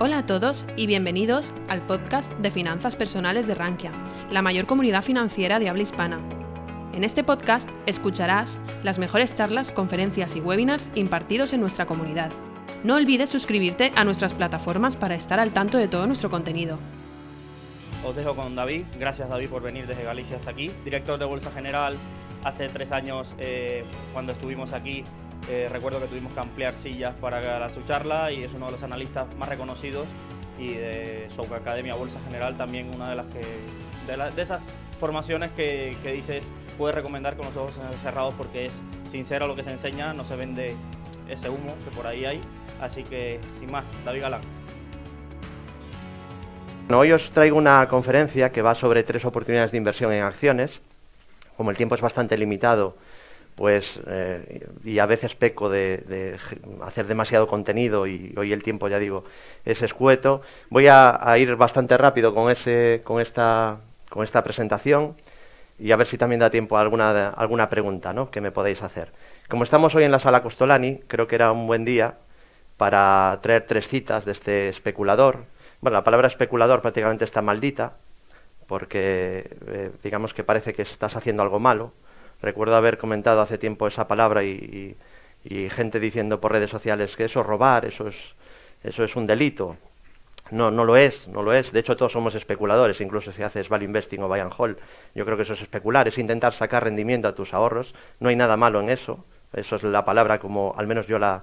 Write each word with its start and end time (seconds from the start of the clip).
Hola 0.00 0.18
a 0.18 0.26
todos 0.26 0.64
y 0.76 0.86
bienvenidos 0.86 1.52
al 1.66 1.82
podcast 1.84 2.32
de 2.34 2.52
Finanzas 2.52 2.94
Personales 2.94 3.48
de 3.48 3.56
Rankia, 3.56 3.90
la 4.30 4.42
mayor 4.42 4.64
comunidad 4.64 5.02
financiera 5.02 5.58
de 5.58 5.68
habla 5.68 5.82
hispana. 5.82 6.20
En 6.92 7.02
este 7.02 7.24
podcast 7.24 7.68
escucharás 7.84 8.60
las 8.84 9.00
mejores 9.00 9.34
charlas, 9.34 9.72
conferencias 9.72 10.36
y 10.36 10.40
webinars 10.40 10.88
impartidos 10.94 11.52
en 11.52 11.60
nuestra 11.60 11.86
comunidad. 11.86 12.30
No 12.84 12.94
olvides 12.94 13.28
suscribirte 13.28 13.90
a 13.96 14.04
nuestras 14.04 14.34
plataformas 14.34 14.96
para 14.96 15.16
estar 15.16 15.40
al 15.40 15.50
tanto 15.50 15.78
de 15.78 15.88
todo 15.88 16.06
nuestro 16.06 16.30
contenido. 16.30 16.78
Os 18.06 18.14
dejo 18.14 18.36
con 18.36 18.54
David. 18.54 18.84
Gracias 19.00 19.28
David 19.28 19.48
por 19.48 19.62
venir 19.62 19.88
desde 19.88 20.04
Galicia 20.04 20.36
hasta 20.36 20.52
aquí. 20.52 20.70
Director 20.84 21.18
de 21.18 21.24
Bolsa 21.24 21.50
General. 21.50 21.96
Hace 22.44 22.68
tres 22.68 22.92
años 22.92 23.34
eh, 23.40 23.82
cuando 24.12 24.30
estuvimos 24.30 24.74
aquí 24.74 25.02
eh, 25.48 25.68
recuerdo 25.70 26.00
que 26.00 26.06
tuvimos 26.06 26.32
que 26.32 26.40
ampliar 26.40 26.74
sillas 26.74 27.14
para 27.14 27.70
su 27.70 27.82
charla 27.82 28.32
y 28.32 28.42
es 28.42 28.52
uno 28.52 28.66
de 28.66 28.72
los 28.72 28.82
analistas 28.82 29.26
más 29.36 29.48
reconocidos 29.48 30.06
y 30.58 30.74
de 30.74 31.28
su 31.34 31.42
Academia 31.54 31.94
Bolsa 31.94 32.18
General 32.26 32.56
también 32.56 32.92
una 32.94 33.10
de 33.10 33.16
las 33.16 33.26
que 33.26 33.40
de, 34.06 34.42
esas 34.42 34.62
formaciones 34.98 35.50
que, 35.52 35.96
que, 36.02 36.12
dices 36.12 36.52
puedes 36.76 36.94
recomendar 36.94 37.36
con 37.36 37.46
los 37.46 37.56
ojos 37.56 37.78
cerrados 38.02 38.34
porque 38.34 38.66
es 38.66 38.72
sincera 39.10 39.46
lo 39.46 39.54
que 39.54 39.64
se 39.64 39.70
enseña, 39.70 40.12
no 40.12 40.24
se 40.24 40.36
vende 40.36 40.74
ese 41.28 41.48
humo 41.48 41.74
que 41.84 41.94
por 41.94 42.06
ahí 42.06 42.24
hay. 42.24 42.40
Así 42.80 43.02
que 43.02 43.40
sin 43.58 43.70
más, 43.70 43.84
David 44.04 44.22
Galán. 44.22 44.40
hoy 46.92 47.12
os 47.12 47.30
traigo 47.30 47.56
una 47.58 47.86
conferencia 47.88 48.50
que 48.50 48.62
va 48.62 48.74
sobre 48.74 49.02
tres 49.02 49.24
oportunidades 49.24 49.72
de 49.72 49.78
inversión 49.78 50.12
en 50.12 50.22
acciones. 50.22 50.80
Como 51.56 51.70
el 51.70 51.76
tiempo 51.76 51.96
es 51.96 52.00
bastante 52.00 52.38
limitado, 52.38 52.96
pues 53.58 53.98
eh, 54.06 54.68
y 54.84 55.00
a 55.00 55.06
veces 55.06 55.34
peco 55.34 55.68
de, 55.68 56.38
hacer 56.80 57.08
demasiado 57.08 57.48
contenido 57.48 58.06
y 58.06 58.32
hoy 58.36 58.52
el 58.52 58.62
tiempo 58.62 58.86
ya 58.86 59.00
digo 59.00 59.24
es 59.64 59.82
escueto. 59.82 60.42
Voy 60.70 60.86
a, 60.88 61.36
ir 61.38 61.56
bastante 61.56 61.96
rápido 61.96 62.32
con 62.32 62.52
ese 62.52 63.02
con 63.02 63.20
esta 63.20 63.78
con 64.10 64.22
esta 64.22 64.44
presentación 64.44 65.16
y 65.76 65.90
a 65.90 65.96
ver 65.96 66.06
si 66.06 66.16
también 66.16 66.38
da 66.38 66.50
tiempo 66.50 66.78
a 66.78 66.82
alguna 66.82 67.30
alguna 67.30 67.68
pregunta 67.68 68.12
¿no? 68.12 68.30
que 68.30 68.40
me 68.40 68.52
podéis 68.52 68.80
hacer. 68.82 69.10
Como 69.48 69.64
estamos 69.64 69.92
hoy 69.96 70.04
en 70.04 70.12
la 70.12 70.20
sala 70.20 70.40
Costolani 70.40 71.00
creo 71.08 71.26
que 71.26 71.34
era 71.34 71.50
un 71.50 71.66
buen 71.66 71.84
día 71.84 72.14
para 72.76 73.40
traer 73.42 73.66
tres 73.66 73.88
citas 73.88 74.24
de 74.24 74.32
este 74.32 74.68
especulador. 74.68 75.46
Bueno 75.80 75.96
la 75.96 76.04
palabra 76.04 76.28
especulador 76.28 76.80
prácticamente 76.80 77.24
está 77.24 77.42
maldita 77.42 77.94
porque 78.68 79.50
eh, 79.66 79.90
digamos 80.04 80.32
que 80.32 80.44
parece 80.44 80.74
que 80.74 80.82
estás 80.82 81.16
haciendo 81.16 81.42
algo 81.42 81.58
malo 81.58 81.92
Recuerdo 82.40 82.76
haber 82.76 82.98
comentado 82.98 83.40
hace 83.40 83.58
tiempo 83.58 83.86
esa 83.86 84.06
palabra 84.08 84.44
y, 84.44 84.96
gente 85.70 85.98
diciendo 85.98 86.40
por 86.40 86.52
redes 86.52 86.70
sociales 86.70 87.16
que 87.16 87.24
eso 87.24 87.40
es 87.40 87.46
robar, 87.46 87.84
eso 87.84 88.08
es, 88.08 88.16
eso 88.84 89.04
es 89.04 89.16
un 89.16 89.26
delito. 89.26 89.76
No, 90.50 90.70
no 90.70 90.84
lo 90.84 90.96
es, 90.96 91.28
no 91.28 91.42
lo 91.42 91.52
es. 91.52 91.72
De 91.72 91.80
hecho, 91.80 91.96
todos 91.96 92.12
somos 92.12 92.34
especuladores, 92.34 93.00
incluso 93.00 93.32
si 93.32 93.42
haces 93.42 93.68
value 93.68 93.84
investing 93.84 94.22
o 94.22 94.28
buy 94.28 94.40
and 94.40 94.52
hold. 94.56 94.78
Yo 95.14 95.24
creo 95.24 95.36
que 95.36 95.42
eso 95.42 95.54
es 95.54 95.62
especular, 95.62 96.08
es 96.08 96.16
intentar 96.18 96.52
sacar 96.52 96.84
rendimiento 96.84 97.28
a 97.28 97.34
tus 97.34 97.52
ahorros. 97.52 97.94
No 98.20 98.28
hay 98.28 98.36
nada 98.36 98.56
malo 98.56 98.80
en 98.80 98.88
eso. 98.88 99.24
Eso 99.52 99.76
es 99.76 99.82
la 99.82 100.04
palabra 100.04 100.38
como 100.38 100.74
al 100.76 100.86
menos 100.86 101.06
yo 101.06 101.18
la, 101.18 101.42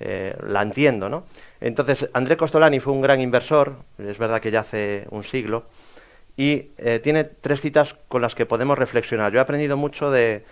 eh, 0.00 0.36
la 0.46 0.62
entiendo, 0.62 1.08
¿no? 1.08 1.24
Entonces, 1.60 2.08
André 2.12 2.36
Costolani 2.36 2.80
fue 2.80 2.92
un 2.92 3.00
gran 3.00 3.20
inversor, 3.20 3.76
es 3.98 4.18
verdad 4.18 4.40
que 4.40 4.50
ya 4.50 4.60
hace 4.60 5.06
un 5.10 5.22
siglo, 5.22 5.66
y 6.36 6.70
eh, 6.78 7.00
tiene 7.02 7.24
tres 7.24 7.60
citas 7.60 7.94
con 8.08 8.22
las 8.22 8.34
que 8.34 8.46
podemos 8.46 8.78
reflexionar. 8.78 9.32
Yo 9.32 9.38
he 9.38 9.42
aprendido 9.42 9.76
mucho 9.76 10.10
de, 10.10 10.44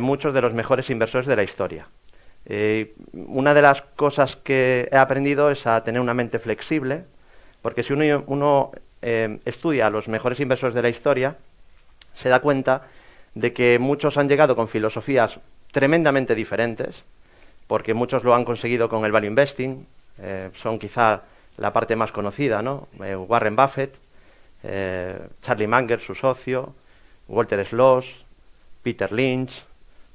muchos 0.00 0.32
de 0.34 0.40
los 0.40 0.54
mejores 0.54 0.88
inversores 0.90 1.26
de 1.26 1.36
la 1.36 1.42
historia. 1.42 1.88
Eh, 2.46 2.94
una 3.12 3.52
de 3.52 3.62
las 3.62 3.82
cosas 3.82 4.36
que 4.36 4.88
he 4.90 4.96
aprendido 4.96 5.50
es 5.50 5.66
a 5.66 5.84
tener 5.84 6.00
una 6.00 6.14
mente 6.14 6.38
flexible, 6.38 7.04
porque 7.60 7.82
si 7.82 7.92
uno, 7.92 8.72
eh, 9.02 9.38
estudia 9.44 9.88
a 9.88 9.90
los 9.90 10.08
mejores 10.08 10.40
inversores 10.40 10.74
de 10.74 10.82
la 10.82 10.88
historia, 10.88 11.36
se 12.14 12.30
da 12.30 12.40
cuenta 12.40 12.86
de 13.34 13.52
que 13.52 13.78
muchos 13.78 14.16
han 14.16 14.28
llegado 14.28 14.56
con 14.56 14.68
filosofías 14.68 15.38
tremendamente 15.70 16.34
diferentes, 16.34 17.04
porque 17.66 17.94
muchos 17.94 18.24
lo 18.24 18.34
han 18.34 18.44
conseguido 18.44 18.88
con 18.88 19.04
el 19.04 19.12
value 19.12 19.28
investing, 19.28 19.86
son 20.54 20.78
quizá 20.78 21.22
la 21.56 21.72
parte 21.72 21.94
más 21.94 22.10
conocida, 22.10 22.60
¿no? 22.60 22.88
Warren 22.98 23.54
Buffett, 23.54 23.96
eh, 24.62 25.18
Charlie 25.42 25.66
Munger, 25.66 26.00
su 26.00 26.14
socio, 26.14 26.74
Walter 27.28 27.64
Sloss, 27.66 28.06
Peter 28.82 29.10
Lynch, 29.12 29.62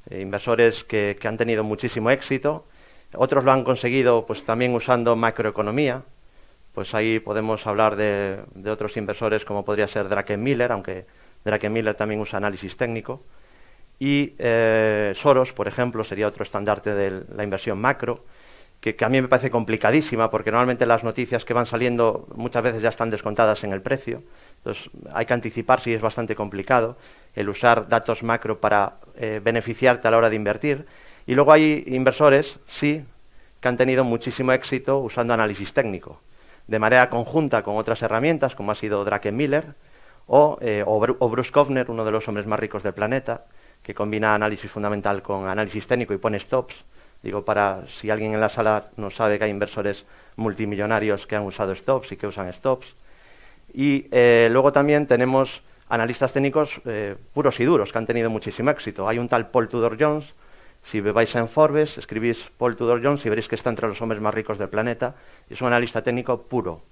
eh, 0.09 0.21
inversores 0.21 0.83
que, 0.83 1.17
han 1.23 1.37
tenido 1.37 1.63
muchísimo 1.63 2.09
éxito. 2.11 2.65
Otros 3.13 3.43
lo 3.43 3.51
han 3.51 3.63
conseguido 3.63 4.25
pues 4.25 4.43
también 4.43 4.73
usando 4.75 5.15
macroeconomía. 5.15 6.03
Pues 6.73 6.93
ahí 6.93 7.19
podemos 7.19 7.65
hablar 7.67 7.95
de, 7.95 8.39
otros 8.69 8.97
inversores 8.97 9.45
como 9.45 9.63
podría 9.63 9.87
ser 9.87 10.07
Miller, 10.37 10.71
aunque 10.73 11.05
Miller 11.69 11.95
también 11.95 12.19
usa 12.19 12.37
análisis 12.37 12.75
técnico. 12.75 13.21
Y 13.97 14.33
eh, 14.39 15.13
Soros, 15.15 15.53
por 15.53 15.69
ejemplo, 15.69 16.03
sería 16.03 16.27
otro 16.27 16.43
estandarte 16.43 16.93
de 16.93 17.23
la 17.33 17.43
inversión 17.43 17.79
macro 17.79 18.25
que, 18.93 19.05
a 19.05 19.09
mí 19.09 19.19
me 19.19 19.27
parece 19.27 19.49
complicadísima 19.49 20.29
porque 20.29 20.51
normalmente 20.51 20.85
las 20.85 21.03
noticias 21.03 21.43
que 21.43 21.55
van 21.55 21.65
saliendo 21.65 22.27
muchas 22.35 22.61
veces 22.61 22.81
ya 22.83 22.89
están 22.89 23.09
descontadas 23.09 23.63
en 23.63 23.73
el 23.73 23.81
precio. 23.81 24.21
Entonces 24.57 24.91
hay 25.11 25.25
que 25.25 25.33
anticiparse 25.33 25.89
y 25.89 25.93
es 25.93 26.01
bastante 26.01 26.35
complicado 26.35 26.95
el 27.33 27.49
usar 27.49 27.87
datos 27.87 28.21
macro 28.21 28.59
para 28.59 28.97
eh, 29.15 29.41
beneficiarte 29.43 30.07
a 30.07 30.11
la 30.11 30.17
hora 30.17 30.29
de 30.29 30.35
invertir. 30.35 30.85
Y 31.25 31.33
luego 31.33 31.51
hay 31.51 31.83
inversores, 31.87 32.59
sí, 32.67 33.03
que 33.59 33.67
han 33.67 33.77
tenido 33.77 34.03
muchísimo 34.03 34.51
éxito 34.51 34.99
usando 34.99 35.33
análisis 35.33 35.73
técnico, 35.73 36.21
de 36.67 36.77
manera 36.77 37.09
conjunta 37.09 37.63
con 37.63 37.77
otras 37.77 38.03
herramientas, 38.03 38.53
como 38.53 38.71
ha 38.71 38.75
sido 38.75 39.03
Miller 39.31 39.73
o, 40.27 40.59
eh, 40.61 40.83
o 40.85 41.29
Bruce 41.29 41.51
Kovner, 41.51 41.89
uno 41.89 42.05
de 42.05 42.11
los 42.11 42.27
hombres 42.27 42.45
más 42.45 42.59
ricos 42.59 42.83
del 42.83 42.93
planeta, 42.93 43.45
que 43.81 43.95
combina 43.95 44.35
análisis 44.35 44.69
fundamental 44.69 45.23
con 45.23 45.47
análisis 45.47 45.87
técnico 45.87 46.13
y 46.13 46.17
pone 46.17 46.39
stops 46.39 46.75
Digo, 47.23 47.43
para 47.43 47.87
si 47.87 48.09
alguien 48.09 48.33
en 48.33 48.41
la 48.41 48.49
sala 48.49 48.87
no 48.97 49.09
sabe 49.09 49.37
que 49.37 49.45
hay 49.45 49.51
inversores 49.51 50.05
multimillonarios 50.35 51.25
que 51.25 51.35
han 51.35 51.43
usado 51.43 51.73
stops 51.73 52.11
y 52.11 52.17
que 52.17 52.27
usan 52.27 52.51
stops. 52.53 52.87
Y 53.73 54.07
eh, 54.11 54.47
luego 54.51 54.71
también 54.71 55.07
tenemos 55.07 55.61
analistas 55.89 56.33
técnicos 56.33 56.81
eh, 56.85 57.15
puros 57.33 57.59
y 57.59 57.65
duros 57.65 57.91
que 57.91 57.97
han 57.97 58.05
tenido 58.05 58.29
muchísimo 58.29 58.69
éxito. 58.69 59.07
Hay 59.07 59.17
un 59.19 59.27
tal 59.27 59.49
Paul 59.49 59.67
Tudor 59.67 59.97
Jones. 59.99 60.33
Si 60.83 61.01
vais 61.01 61.33
en 61.35 61.49
Forbes, 61.49 61.97
escribís 61.97 62.37
Paul 62.57 62.75
Tudor 62.75 63.01
Jones 63.03 63.25
y 63.25 63.29
veréis 63.29 63.47
que 63.47 63.55
está 63.55 63.71
entre 63.71 63.87
los 63.87 64.01
hombres 64.01 64.21
más 64.21 64.33
ricos 64.33 64.59
del 64.59 64.69
planeta. 64.69 65.15
Es 65.49 65.61
un 65.61 65.67
analista 65.67 66.03
técnico 66.03 66.43
puro. 66.43 66.83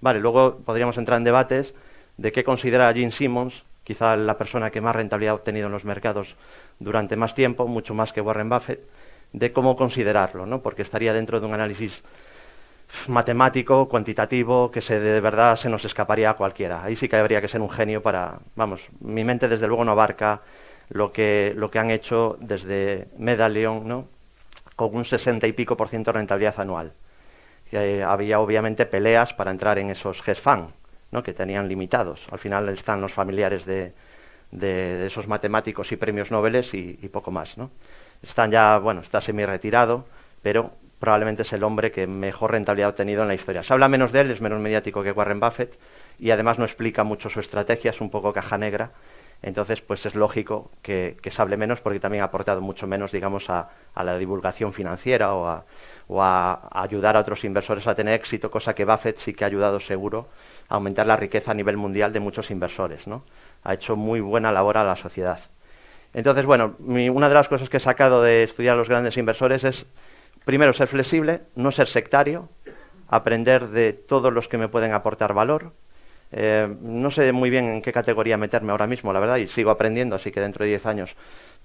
Vale, 0.00 0.20
luego 0.20 0.58
podríamos 0.58 0.98
entrar 0.98 1.16
en 1.16 1.24
debates 1.24 1.74
de 2.18 2.30
qué 2.30 2.44
considera 2.44 2.92
Gene 2.92 3.10
Simmons, 3.10 3.64
quizá 3.84 4.16
la 4.16 4.36
persona 4.36 4.70
que 4.70 4.82
más 4.82 4.94
rentabilidad 4.94 5.32
ha 5.32 5.36
obtenido 5.36 5.66
en 5.66 5.72
los 5.72 5.84
mercados 5.84 6.36
durante 6.78 7.16
más 7.16 7.34
tiempo, 7.34 7.66
mucho 7.66 7.94
más 7.94 8.12
que 8.12 8.20
Warren 8.20 8.50
Buffett 8.50 8.86
de 9.32 9.52
cómo 9.52 9.76
considerarlo, 9.76 10.46
¿no? 10.46 10.62
porque 10.62 10.82
estaría 10.82 11.12
dentro 11.12 11.40
de 11.40 11.46
un 11.46 11.54
análisis 11.54 12.02
matemático, 13.06 13.88
cuantitativo, 13.88 14.70
que 14.70 14.80
se, 14.80 14.98
de 14.98 15.20
verdad 15.20 15.56
se 15.56 15.68
nos 15.68 15.84
escaparía 15.84 16.30
a 16.30 16.34
cualquiera. 16.34 16.82
Ahí 16.82 16.96
sí 16.96 17.08
que 17.08 17.16
habría 17.16 17.40
que 17.40 17.48
ser 17.48 17.60
un 17.60 17.70
genio 17.70 18.02
para, 18.02 18.38
vamos, 18.56 18.88
mi 19.00 19.24
mente 19.24 19.48
desde 19.48 19.66
luego 19.66 19.84
no 19.84 19.92
abarca 19.92 20.40
lo 20.88 21.12
que, 21.12 21.52
lo 21.56 21.70
que 21.70 21.78
han 21.78 21.90
hecho 21.90 22.36
desde 22.40 23.08
Medallion, 23.18 23.86
¿no? 23.86 24.08
con 24.76 24.94
un 24.94 25.04
60 25.04 25.46
y 25.46 25.52
pico 25.52 25.76
por 25.76 25.88
ciento 25.88 26.12
de 26.12 26.18
rentabilidad 26.18 26.58
anual. 26.60 26.92
Había 28.06 28.40
obviamente 28.40 28.86
peleas 28.86 29.34
para 29.34 29.50
entrar 29.50 29.78
en 29.78 29.90
esos 29.90 30.26
hedge 30.26 30.40
¿no? 31.10 31.22
que 31.22 31.34
tenían 31.34 31.68
limitados. 31.68 32.24
Al 32.30 32.38
final 32.38 32.68
están 32.70 33.00
los 33.00 33.12
familiares 33.12 33.66
de, 33.66 33.92
de, 34.50 35.06
esos 35.06 35.28
matemáticos 35.28 35.92
y 35.92 35.96
premios 35.96 36.30
Nobel 36.30 36.64
y, 36.72 36.98
y 37.02 37.08
poco 37.08 37.30
más. 37.30 37.58
¿no? 37.58 37.70
Están 38.22 38.50
ya, 38.50 38.78
bueno, 38.78 39.00
está 39.00 39.20
semi-retirado, 39.20 40.06
pero 40.42 40.72
probablemente 40.98 41.42
es 41.42 41.52
el 41.52 41.62
hombre 41.62 41.92
que 41.92 42.06
mejor 42.06 42.52
rentabilidad 42.52 42.88
ha 42.88 42.90
obtenido 42.90 43.22
en 43.22 43.28
la 43.28 43.34
historia. 43.34 43.62
Se 43.62 43.72
habla 43.72 43.88
menos 43.88 44.12
de 44.12 44.22
él, 44.22 44.30
es 44.30 44.40
menos 44.40 44.60
mediático 44.60 45.02
que 45.02 45.12
Warren 45.12 45.40
Buffett 45.40 45.78
y 46.18 46.30
además 46.30 46.58
no 46.58 46.64
explica 46.64 47.04
mucho 47.04 47.28
su 47.28 47.40
estrategia, 47.40 47.90
es 47.90 48.00
un 48.00 48.10
poco 48.10 48.32
caja 48.32 48.58
negra. 48.58 48.90
Entonces, 49.40 49.80
pues 49.80 50.04
es 50.04 50.16
lógico 50.16 50.72
que, 50.82 51.16
se 51.30 51.42
hable 51.42 51.56
menos 51.56 51.80
porque 51.80 52.00
también 52.00 52.22
ha 52.22 52.26
aportado 52.26 52.60
mucho 52.60 52.88
menos, 52.88 53.12
digamos, 53.12 53.48
a, 53.48 53.68
la 53.94 54.18
divulgación 54.18 54.72
financiera 54.72 55.32
o, 55.34 55.46
a, 55.46 55.64
o 56.08 56.20
a, 56.20 56.68
ayudar 56.72 57.16
a 57.16 57.20
otros 57.20 57.44
inversores 57.44 57.86
a 57.86 57.94
tener 57.94 58.14
éxito, 58.14 58.50
cosa 58.50 58.74
que 58.74 58.84
Buffett 58.84 59.18
sí 59.18 59.34
que 59.34 59.44
ha 59.44 59.46
ayudado 59.46 59.78
seguro 59.78 60.26
a 60.68 60.74
aumentar 60.74 61.06
la 61.06 61.14
riqueza 61.14 61.52
a 61.52 61.54
nivel 61.54 61.76
mundial 61.76 62.12
de 62.12 62.18
muchos 62.18 62.50
inversores. 62.50 63.06
¿no? 63.06 63.22
Ha 63.62 63.74
hecho 63.74 63.94
muy 63.94 64.18
buena 64.20 64.50
labor 64.50 64.76
a 64.76 64.82
la 64.82 64.96
sociedad. 64.96 65.38
Entonces, 66.18 66.46
bueno, 66.46 66.74
una 66.80 67.28
de 67.28 67.34
las 67.36 67.48
cosas 67.48 67.68
que 67.68 67.76
he 67.76 67.80
sacado 67.80 68.20
de 68.22 68.42
estudiar 68.42 68.74
a 68.74 68.76
los 68.76 68.88
grandes 68.88 69.16
inversores 69.16 69.62
es, 69.62 69.86
primero, 70.44 70.72
ser 70.72 70.88
flexible, 70.88 71.42
no 71.54 71.70
ser 71.70 71.86
sectario, 71.86 72.48
aprender 73.06 73.68
de 73.68 73.92
todos 73.92 74.32
los 74.32 74.48
que 74.48 74.58
me 74.58 74.66
pueden 74.66 74.90
aportar 74.90 75.32
valor. 75.32 75.74
Eh, 76.32 76.74
no 76.80 77.12
sé 77.12 77.30
muy 77.30 77.50
bien 77.50 77.66
en 77.66 77.82
qué 77.82 77.92
categoría 77.92 78.36
meterme 78.36 78.72
ahora 78.72 78.88
mismo, 78.88 79.12
la 79.12 79.20
verdad, 79.20 79.36
y 79.36 79.46
sigo 79.46 79.70
aprendiendo, 79.70 80.16
así 80.16 80.32
que 80.32 80.40
dentro 80.40 80.64
de 80.64 80.70
10 80.70 80.86
años, 80.86 81.14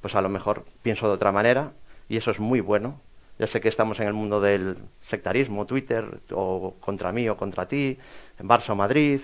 pues 0.02 0.14
a 0.14 0.22
lo 0.22 0.30
mejor 0.30 0.66
pienso 0.84 1.08
de 1.08 1.16
otra 1.16 1.32
manera, 1.32 1.72
y 2.08 2.18
eso 2.18 2.30
es 2.30 2.40
muy 2.40 2.60
bueno, 2.60 3.02
Ya 3.40 3.48
sé 3.48 3.60
que 3.60 3.70
estamos 3.70 4.00
en 4.00 4.06
el 4.06 4.14
mundo 4.14 4.40
del 4.40 4.78
sectarismo, 5.10 5.66
Twitter, 5.66 6.06
o 6.32 6.76
contra 6.80 7.12
mí 7.12 7.28
o 7.28 7.36
contra 7.36 7.68
ti, 7.68 7.98
en 8.38 8.48
Barça 8.48 8.70
o 8.70 8.76
Madrid, 8.76 9.22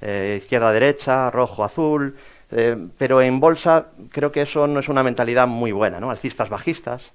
eh, 0.00 0.38
izquierda-derecha, 0.40 1.30
rojo-azul, 1.30 2.16
eh, 2.52 2.76
pero 2.98 3.22
en 3.22 3.40
bolsa 3.40 3.88
creo 4.10 4.32
que 4.32 4.42
eso 4.42 4.66
no 4.66 4.80
es 4.80 4.88
una 4.88 5.02
mentalidad 5.02 5.46
muy 5.46 5.72
buena, 5.72 6.00
¿no? 6.00 6.10
Alcistas-bajistas. 6.10 7.12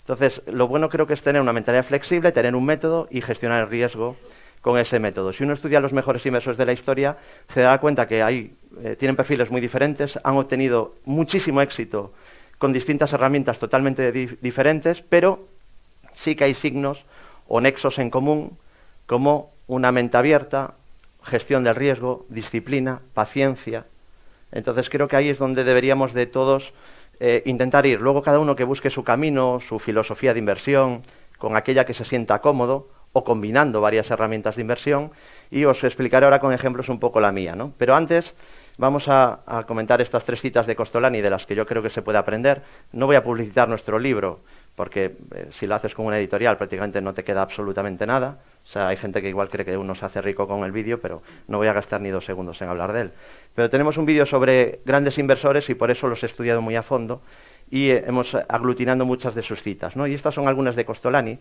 Entonces, 0.00 0.42
lo 0.46 0.66
bueno 0.68 0.88
creo 0.88 1.06
que 1.06 1.14
es 1.14 1.22
tener 1.22 1.40
una 1.40 1.52
mentalidad 1.52 1.84
flexible, 1.84 2.32
tener 2.32 2.54
un 2.54 2.64
método 2.64 3.06
y 3.10 3.20
gestionar 3.20 3.62
el 3.62 3.70
riesgo 3.70 4.16
con 4.60 4.78
ese 4.78 4.98
método. 4.98 5.32
Si 5.32 5.44
uno 5.44 5.54
estudia 5.54 5.80
los 5.80 5.92
mejores 5.92 6.24
inversores 6.26 6.58
de 6.58 6.66
la 6.66 6.72
historia, 6.72 7.16
se 7.48 7.60
dará 7.60 7.78
cuenta 7.78 8.06
que 8.06 8.22
hay, 8.22 8.54
eh, 8.82 8.96
tienen 8.98 9.16
perfiles 9.16 9.50
muy 9.50 9.60
diferentes, 9.60 10.18
han 10.22 10.36
obtenido 10.36 10.94
muchísimo 11.04 11.60
éxito 11.62 12.12
con 12.58 12.72
distintas 12.72 13.12
herramientas 13.12 13.58
totalmente 13.58 14.12
diferentes, 14.12 15.00
pero 15.00 15.48
sí 16.12 16.34
que 16.34 16.44
hay 16.44 16.54
signos 16.54 17.04
o 17.48 17.60
nexos 17.60 17.98
en 17.98 18.10
común, 18.10 18.58
como 19.06 19.52
una 19.66 19.92
mente 19.92 20.16
abierta, 20.16 20.74
gestión 21.22 21.64
del 21.64 21.74
riesgo, 21.74 22.26
disciplina, 22.28 23.00
paciencia. 23.14 23.86
Entonces 24.52 24.90
creo 24.90 25.08
que 25.08 25.16
ahí 25.16 25.28
es 25.28 25.38
donde 25.38 25.64
deberíamos 25.64 26.12
de 26.12 26.26
todos 26.26 26.72
eh, 27.20 27.42
intentar 27.46 27.86
ir. 27.86 28.00
Luego 28.00 28.22
cada 28.22 28.38
uno 28.38 28.56
que 28.56 28.64
busque 28.64 28.90
su 28.90 29.04
camino, 29.04 29.60
su 29.60 29.78
filosofía 29.78 30.32
de 30.32 30.38
inversión, 30.38 31.02
con 31.38 31.56
aquella 31.56 31.84
que 31.84 31.94
se 31.94 32.04
sienta 32.04 32.40
cómodo, 32.40 32.88
o 33.12 33.24
combinando 33.24 33.80
varias 33.80 34.10
herramientas 34.10 34.56
de 34.56 34.62
inversión, 34.62 35.10
y 35.50 35.64
os 35.64 35.82
explicaré 35.82 36.24
ahora 36.24 36.38
con 36.38 36.52
ejemplos 36.52 36.88
un 36.88 37.00
poco 37.00 37.20
la 37.20 37.32
mía. 37.32 37.56
¿no? 37.56 37.72
Pero 37.76 37.94
antes 37.94 38.34
vamos 38.78 39.08
a, 39.08 39.40
comentar 39.66 40.00
estas 40.00 40.24
tres 40.24 40.40
citas 40.40 40.66
de 40.66 40.76
Costolani 40.76 41.20
de 41.20 41.30
las 41.30 41.44
que 41.44 41.54
yo 41.54 41.66
creo 41.66 41.82
que 41.82 41.90
se 41.90 42.02
puede 42.02 42.18
aprender. 42.18 42.62
No 42.92 43.06
voy 43.06 43.16
a 43.16 43.24
publicitar 43.24 43.68
nuestro 43.68 43.98
libro, 43.98 44.40
porque 44.74 45.16
eh, 45.34 45.48
si 45.50 45.66
lo 45.66 45.74
haces 45.74 45.94
con 45.94 46.06
una 46.06 46.18
editorial 46.18 46.56
prácticamente 46.56 47.00
no 47.00 47.12
te 47.12 47.24
queda 47.24 47.42
absolutamente 47.42 48.06
nada. 48.06 48.38
O 48.64 48.68
sea, 48.72 48.88
hay 48.88 48.96
gente 48.96 49.20
que 49.20 49.28
igual 49.28 49.48
cree 49.48 49.64
que 49.64 49.76
uno 49.76 49.94
se 49.94 50.04
hace 50.04 50.22
rico 50.22 50.46
con 50.46 50.64
el 50.64 50.72
vídeo, 50.72 51.00
pero 51.00 51.22
no 51.48 51.58
voy 51.58 51.66
a 51.66 51.72
gastar 51.72 52.00
ni 52.00 52.10
dos 52.10 52.24
segundos 52.24 52.60
en 52.62 52.68
hablar 52.68 52.92
de 52.92 53.00
él. 53.02 53.12
Pero 53.54 53.68
tenemos 53.68 53.96
un 53.96 54.06
vídeo 54.06 54.26
sobre 54.26 54.80
grandes 54.84 55.18
inversores 55.18 55.68
y 55.70 55.74
por 55.74 55.90
eso 55.90 56.06
los 56.06 56.22
he 56.22 56.26
estudiado 56.26 56.62
muy 56.62 56.76
a 56.76 56.82
fondo 56.82 57.20
y 57.70 57.90
eh, 57.90 58.04
hemos 58.06 58.34
aglutinado 58.34 59.04
muchas 59.04 59.34
de 59.34 59.42
sus 59.42 59.62
citas. 59.62 59.96
¿no? 59.96 60.06
Y 60.06 60.14
estas 60.14 60.34
son 60.34 60.48
algunas 60.48 60.76
de 60.76 60.84
Costolani. 60.84 61.38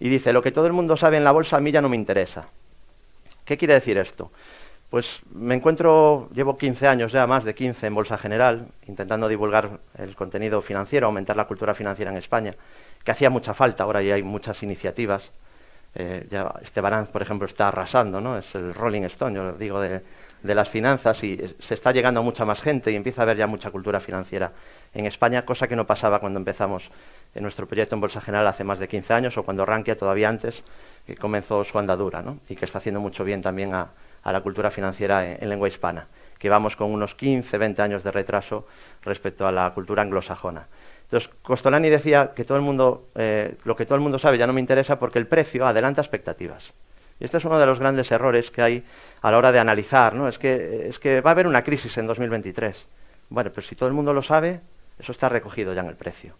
Y 0.00 0.08
dice, 0.08 0.32
lo 0.32 0.42
que 0.42 0.50
todo 0.50 0.66
el 0.66 0.72
mundo 0.72 0.96
sabe 0.96 1.16
en 1.16 1.24
la 1.24 1.32
bolsa 1.32 1.56
a 1.56 1.60
mí 1.60 1.70
ya 1.70 1.80
no 1.80 1.88
me 1.88 1.96
interesa. 1.96 2.48
¿Qué 3.44 3.56
quiere 3.56 3.74
decir 3.74 3.96
esto? 3.98 4.32
Pues 4.90 5.20
me 5.32 5.54
encuentro, 5.54 6.28
llevo 6.32 6.56
15 6.56 6.86
años 6.86 7.12
ya, 7.12 7.26
más 7.26 7.44
de 7.44 7.54
15 7.54 7.86
en 7.86 7.94
Bolsa 7.94 8.16
General, 8.16 8.68
intentando 8.86 9.28
divulgar 9.28 9.80
el 9.98 10.14
contenido 10.14 10.62
financiero, 10.62 11.06
aumentar 11.06 11.36
la 11.36 11.46
cultura 11.46 11.74
financiera 11.74 12.10
en 12.12 12.16
España, 12.16 12.54
que 13.02 13.10
hacía 13.10 13.28
mucha 13.28 13.54
falta, 13.54 13.84
ahora 13.84 14.02
ya 14.02 14.14
hay 14.14 14.22
muchas 14.22 14.62
iniciativas. 14.62 15.32
Eh, 15.94 16.26
ya 16.30 16.52
Esteban, 16.62 17.06
por 17.06 17.22
ejemplo, 17.22 17.46
está 17.46 17.68
arrasando, 17.68 18.20
¿no? 18.20 18.38
Es 18.38 18.54
el 18.54 18.74
Rolling 18.74 19.02
Stone, 19.02 19.34
yo 19.34 19.52
digo, 19.52 19.80
de, 19.80 20.02
las 20.42 20.68
finanzas 20.68 21.24
y 21.24 21.38
se 21.58 21.72
está 21.72 21.92
llegando 21.92 22.20
a 22.20 22.22
mucha 22.22 22.44
más 22.44 22.60
gente 22.60 22.92
y 22.92 22.96
empieza 22.96 23.22
a 23.22 23.24
haber 23.24 23.38
ya 23.38 23.46
mucha 23.46 23.70
cultura 23.70 23.98
financiera 23.98 24.52
en 24.92 25.06
España, 25.06 25.46
cosa 25.46 25.68
que 25.68 25.74
no 25.74 25.86
pasaba 25.86 26.18
cuando 26.18 26.38
empezamos 26.38 26.90
nuestro 27.34 27.66
proyecto 27.66 27.94
en 27.94 28.02
Bolsa 28.02 28.20
General 28.20 28.46
hace 28.46 28.62
más 28.62 28.78
de 28.78 28.86
15 28.86 29.14
años 29.14 29.38
o 29.38 29.42
cuando 29.42 29.64
Rankia 29.64 29.96
todavía 29.96 30.28
antes 30.28 30.62
que 31.06 31.16
comenzó 31.16 31.64
su 31.64 31.78
andadura 31.78 32.20
¿no? 32.20 32.40
y 32.48 32.56
que 32.56 32.66
está 32.66 32.76
haciendo 32.76 33.00
mucho 33.00 33.24
bien 33.24 33.40
también 33.40 33.74
a, 33.74 33.88
a 34.24 34.32
la 34.32 34.40
cultura 34.40 34.70
financiera 34.70 35.36
en, 35.36 35.48
lengua 35.48 35.68
hispana, 35.68 36.08
que 36.38 36.48
vamos 36.48 36.76
con 36.76 36.90
unos 36.90 37.14
15, 37.14 37.56
20 37.56 37.82
años 37.82 38.02
de 38.02 38.10
retraso 38.10 38.66
respecto 39.02 39.46
a 39.46 39.52
la 39.52 39.70
cultura 39.72 40.02
anglosajona. 40.02 40.66
Entonces, 41.14 41.30
Costolani 41.42 41.90
decía 41.90 42.32
que 42.34 42.44
todo 42.44 42.58
el 42.58 42.64
mundo, 42.64 43.06
eh, 43.14 43.54
lo 43.62 43.76
que 43.76 43.86
todo 43.86 43.94
el 43.94 44.00
mundo 44.00 44.18
sabe 44.18 44.36
ya 44.36 44.48
no 44.48 44.52
me 44.52 44.60
interesa 44.60 44.98
porque 44.98 45.20
el 45.20 45.28
precio 45.28 45.64
adelanta 45.64 46.00
expectativas. 46.00 46.72
Y 47.20 47.24
este 47.24 47.38
es 47.38 47.44
uno 47.44 47.56
de 47.56 47.66
los 47.66 47.78
grandes 47.78 48.10
errores 48.10 48.50
que 48.50 48.62
hay 48.62 48.84
a 49.22 49.30
la 49.30 49.38
hora 49.38 49.52
de 49.52 49.60
analizar, 49.60 50.16
¿no? 50.16 50.26
Es 50.26 50.40
que, 50.40 50.88
es 50.88 50.98
que 50.98 51.20
va 51.20 51.30
a 51.30 51.34
haber 51.34 51.46
una 51.46 51.62
crisis 51.62 51.96
en 51.98 52.08
2023. 52.08 52.88
Bueno, 53.28 53.50
pero 53.54 53.64
si 53.64 53.76
todo 53.76 53.88
el 53.88 53.94
mundo 53.94 54.12
lo 54.12 54.22
sabe, 54.22 54.60
eso 54.98 55.12
está 55.12 55.28
recogido 55.28 55.72
ya 55.72 55.82
en 55.82 55.86
el 55.86 55.94
precio. 55.94 56.34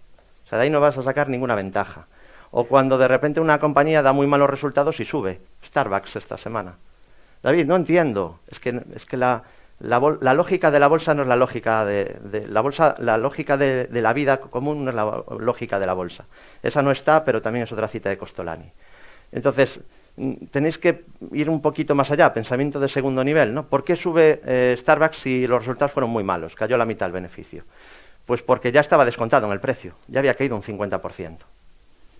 O 0.44 0.48
sea, 0.48 0.58
de 0.58 0.64
ahí 0.64 0.70
no 0.70 0.80
vas 0.80 0.98
a 0.98 1.04
sacar 1.04 1.28
ninguna 1.28 1.54
ventaja. 1.54 2.08
O 2.50 2.64
cuando 2.64 2.98
de 2.98 3.06
repente 3.06 3.40
una 3.40 3.60
compañía 3.60 4.02
da 4.02 4.12
muy 4.12 4.26
malos 4.26 4.50
resultados 4.50 4.98
y 4.98 5.04
sube. 5.04 5.40
Starbucks 5.64 6.16
esta 6.16 6.36
semana. 6.36 6.78
David, 7.44 7.66
no 7.66 7.76
entiendo. 7.76 8.40
Es 8.48 8.58
que, 8.58 8.82
es 8.92 9.06
que 9.06 9.18
la, 9.18 9.44
la, 9.80 10.34
lógica 10.34 10.70
de 10.70 10.78
la 10.78 10.88
bolsa 10.88 11.14
no 11.14 11.22
es 11.22 11.28
la 11.28 11.36
lógica 11.36 11.84
de, 11.84 12.46
la 12.48 12.60
bolsa, 12.60 12.94
la 12.98 13.18
lógica 13.18 13.56
de, 13.56 13.88
la 13.90 14.12
vida 14.12 14.38
común 14.38 14.84
no 14.84 14.90
es 14.90 14.96
la 14.96 15.24
lógica 15.38 15.78
de 15.78 15.86
la 15.86 15.94
bolsa. 15.94 16.26
Esa 16.62 16.82
no 16.82 16.90
está, 16.90 17.24
pero 17.24 17.42
también 17.42 17.64
es 17.64 17.72
otra 17.72 17.88
cita 17.88 18.08
de 18.08 18.16
Costolani. 18.16 18.70
Entonces, 19.32 19.80
mm, 20.16 20.46
tenéis 20.50 20.78
que 20.78 21.04
ir 21.32 21.50
un 21.50 21.60
poquito 21.60 21.94
más 21.94 22.10
allá, 22.10 22.32
pensamiento 22.32 22.78
de 22.78 22.88
segundo 22.88 23.24
nivel, 23.24 23.52
¿no? 23.52 23.66
¿Por 23.66 23.84
qué 23.84 23.96
sube 23.96 24.40
eh, 24.44 24.76
Starbucks 24.78 25.18
si 25.18 25.46
los 25.46 25.60
resultados 25.60 25.92
fueron 25.92 26.10
muy 26.10 26.22
malos? 26.22 26.54
Cayó 26.54 26.76
la 26.76 26.86
mitad 26.86 27.06
del 27.06 27.12
beneficio. 27.12 27.64
Pues 28.24 28.42
porque 28.42 28.72
ya 28.72 28.80
estaba 28.80 29.04
descontado 29.04 29.46
en 29.46 29.52
el 29.52 29.60
precio, 29.60 29.96
ya 30.06 30.20
había 30.20 30.34
caído 30.34 30.56
un 30.56 30.62
50%. 30.62 31.38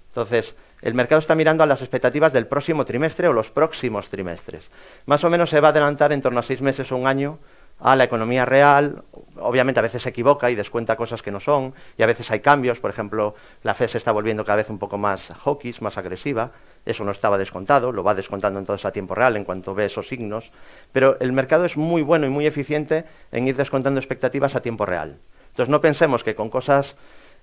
Entonces, 0.09 0.55
el 0.85 0.93
mercado 0.93 1.19
está 1.19 1.35
mirando 1.35 1.65
a 1.65 1.67
las 1.67 1.81
expectativas 1.81 2.35
del 2.35 2.47
próximo 2.47 2.85
trimestre 2.85 3.27
o 3.27 3.33
los 3.33 3.51
próximos 3.51 4.11
trimestres. 4.11 4.69
Más 5.07 5.25
o 5.25 5.31
menos 5.31 5.49
se 5.49 5.59
va 5.59 5.69
a 5.69 5.71
adelantar 5.71 6.13
en 6.13 6.21
torno 6.21 6.41
a 6.41 6.43
seis 6.43 6.61
meses 6.61 6.93
o 6.93 6.97
un 6.97 7.07
año 7.07 7.39
a 7.81 7.97
la 7.97 8.05
economía 8.05 8.45
real. 8.45 9.03
Obviamente 9.41 9.81
a 9.81 9.83
veces 9.83 10.03
se 10.03 10.11
equivoca 10.11 10.51
y 10.51 10.55
descuenta 10.55 10.95
cosas 10.97 11.23
que 11.23 11.31
no 11.31 11.41
son, 11.41 11.73
y 11.97 12.03
a 12.03 12.07
veces 12.07 12.31
hay 12.31 12.41
cambios. 12.41 12.81
Por 12.81 12.91
ejemplo, 12.91 13.35
la 13.63 13.73
FED 13.73 13.87
se 13.87 13.99
está 13.99 14.13
volviendo 14.13 14.45
cada 14.45 14.57
vez 14.57 14.69
un 14.69 14.79
poco 14.79 14.99
más 14.99 15.29
hawkish, 15.29 15.81
más 15.81 15.97
agresiva. 15.97 16.51
Eso 16.85 17.03
no 17.03 17.13
estaba 17.13 17.39
descontado, 17.39 17.91
lo 17.91 18.05
va 18.05 18.15
descontando 18.15 18.59
entonces 18.59 18.85
a 18.85 18.93
tiempo 18.93 19.15
real 19.15 19.39
en 19.39 19.45
cuanto 19.45 19.75
ve 19.75 19.87
esos 19.87 20.09
signos. 20.09 20.53
Pero 20.93 21.17
el 21.19 21.33
mercado 21.33 21.65
es 21.65 21.79
muy 21.79 22.03
bueno 22.03 22.27
y 22.27 22.29
muy 22.29 22.45
eficiente 22.45 23.07
en 23.33 23.49
ir 23.49 23.57
descontando 23.57 23.99
expectativas 24.01 24.55
a 24.55 24.61
tiempo 24.61 24.85
real. 24.85 25.17
Entonces 25.49 25.71
no 25.71 25.81
pensemos 25.81 26.25
que 26.25 26.35
con 26.35 26.51
cosas 26.51 26.95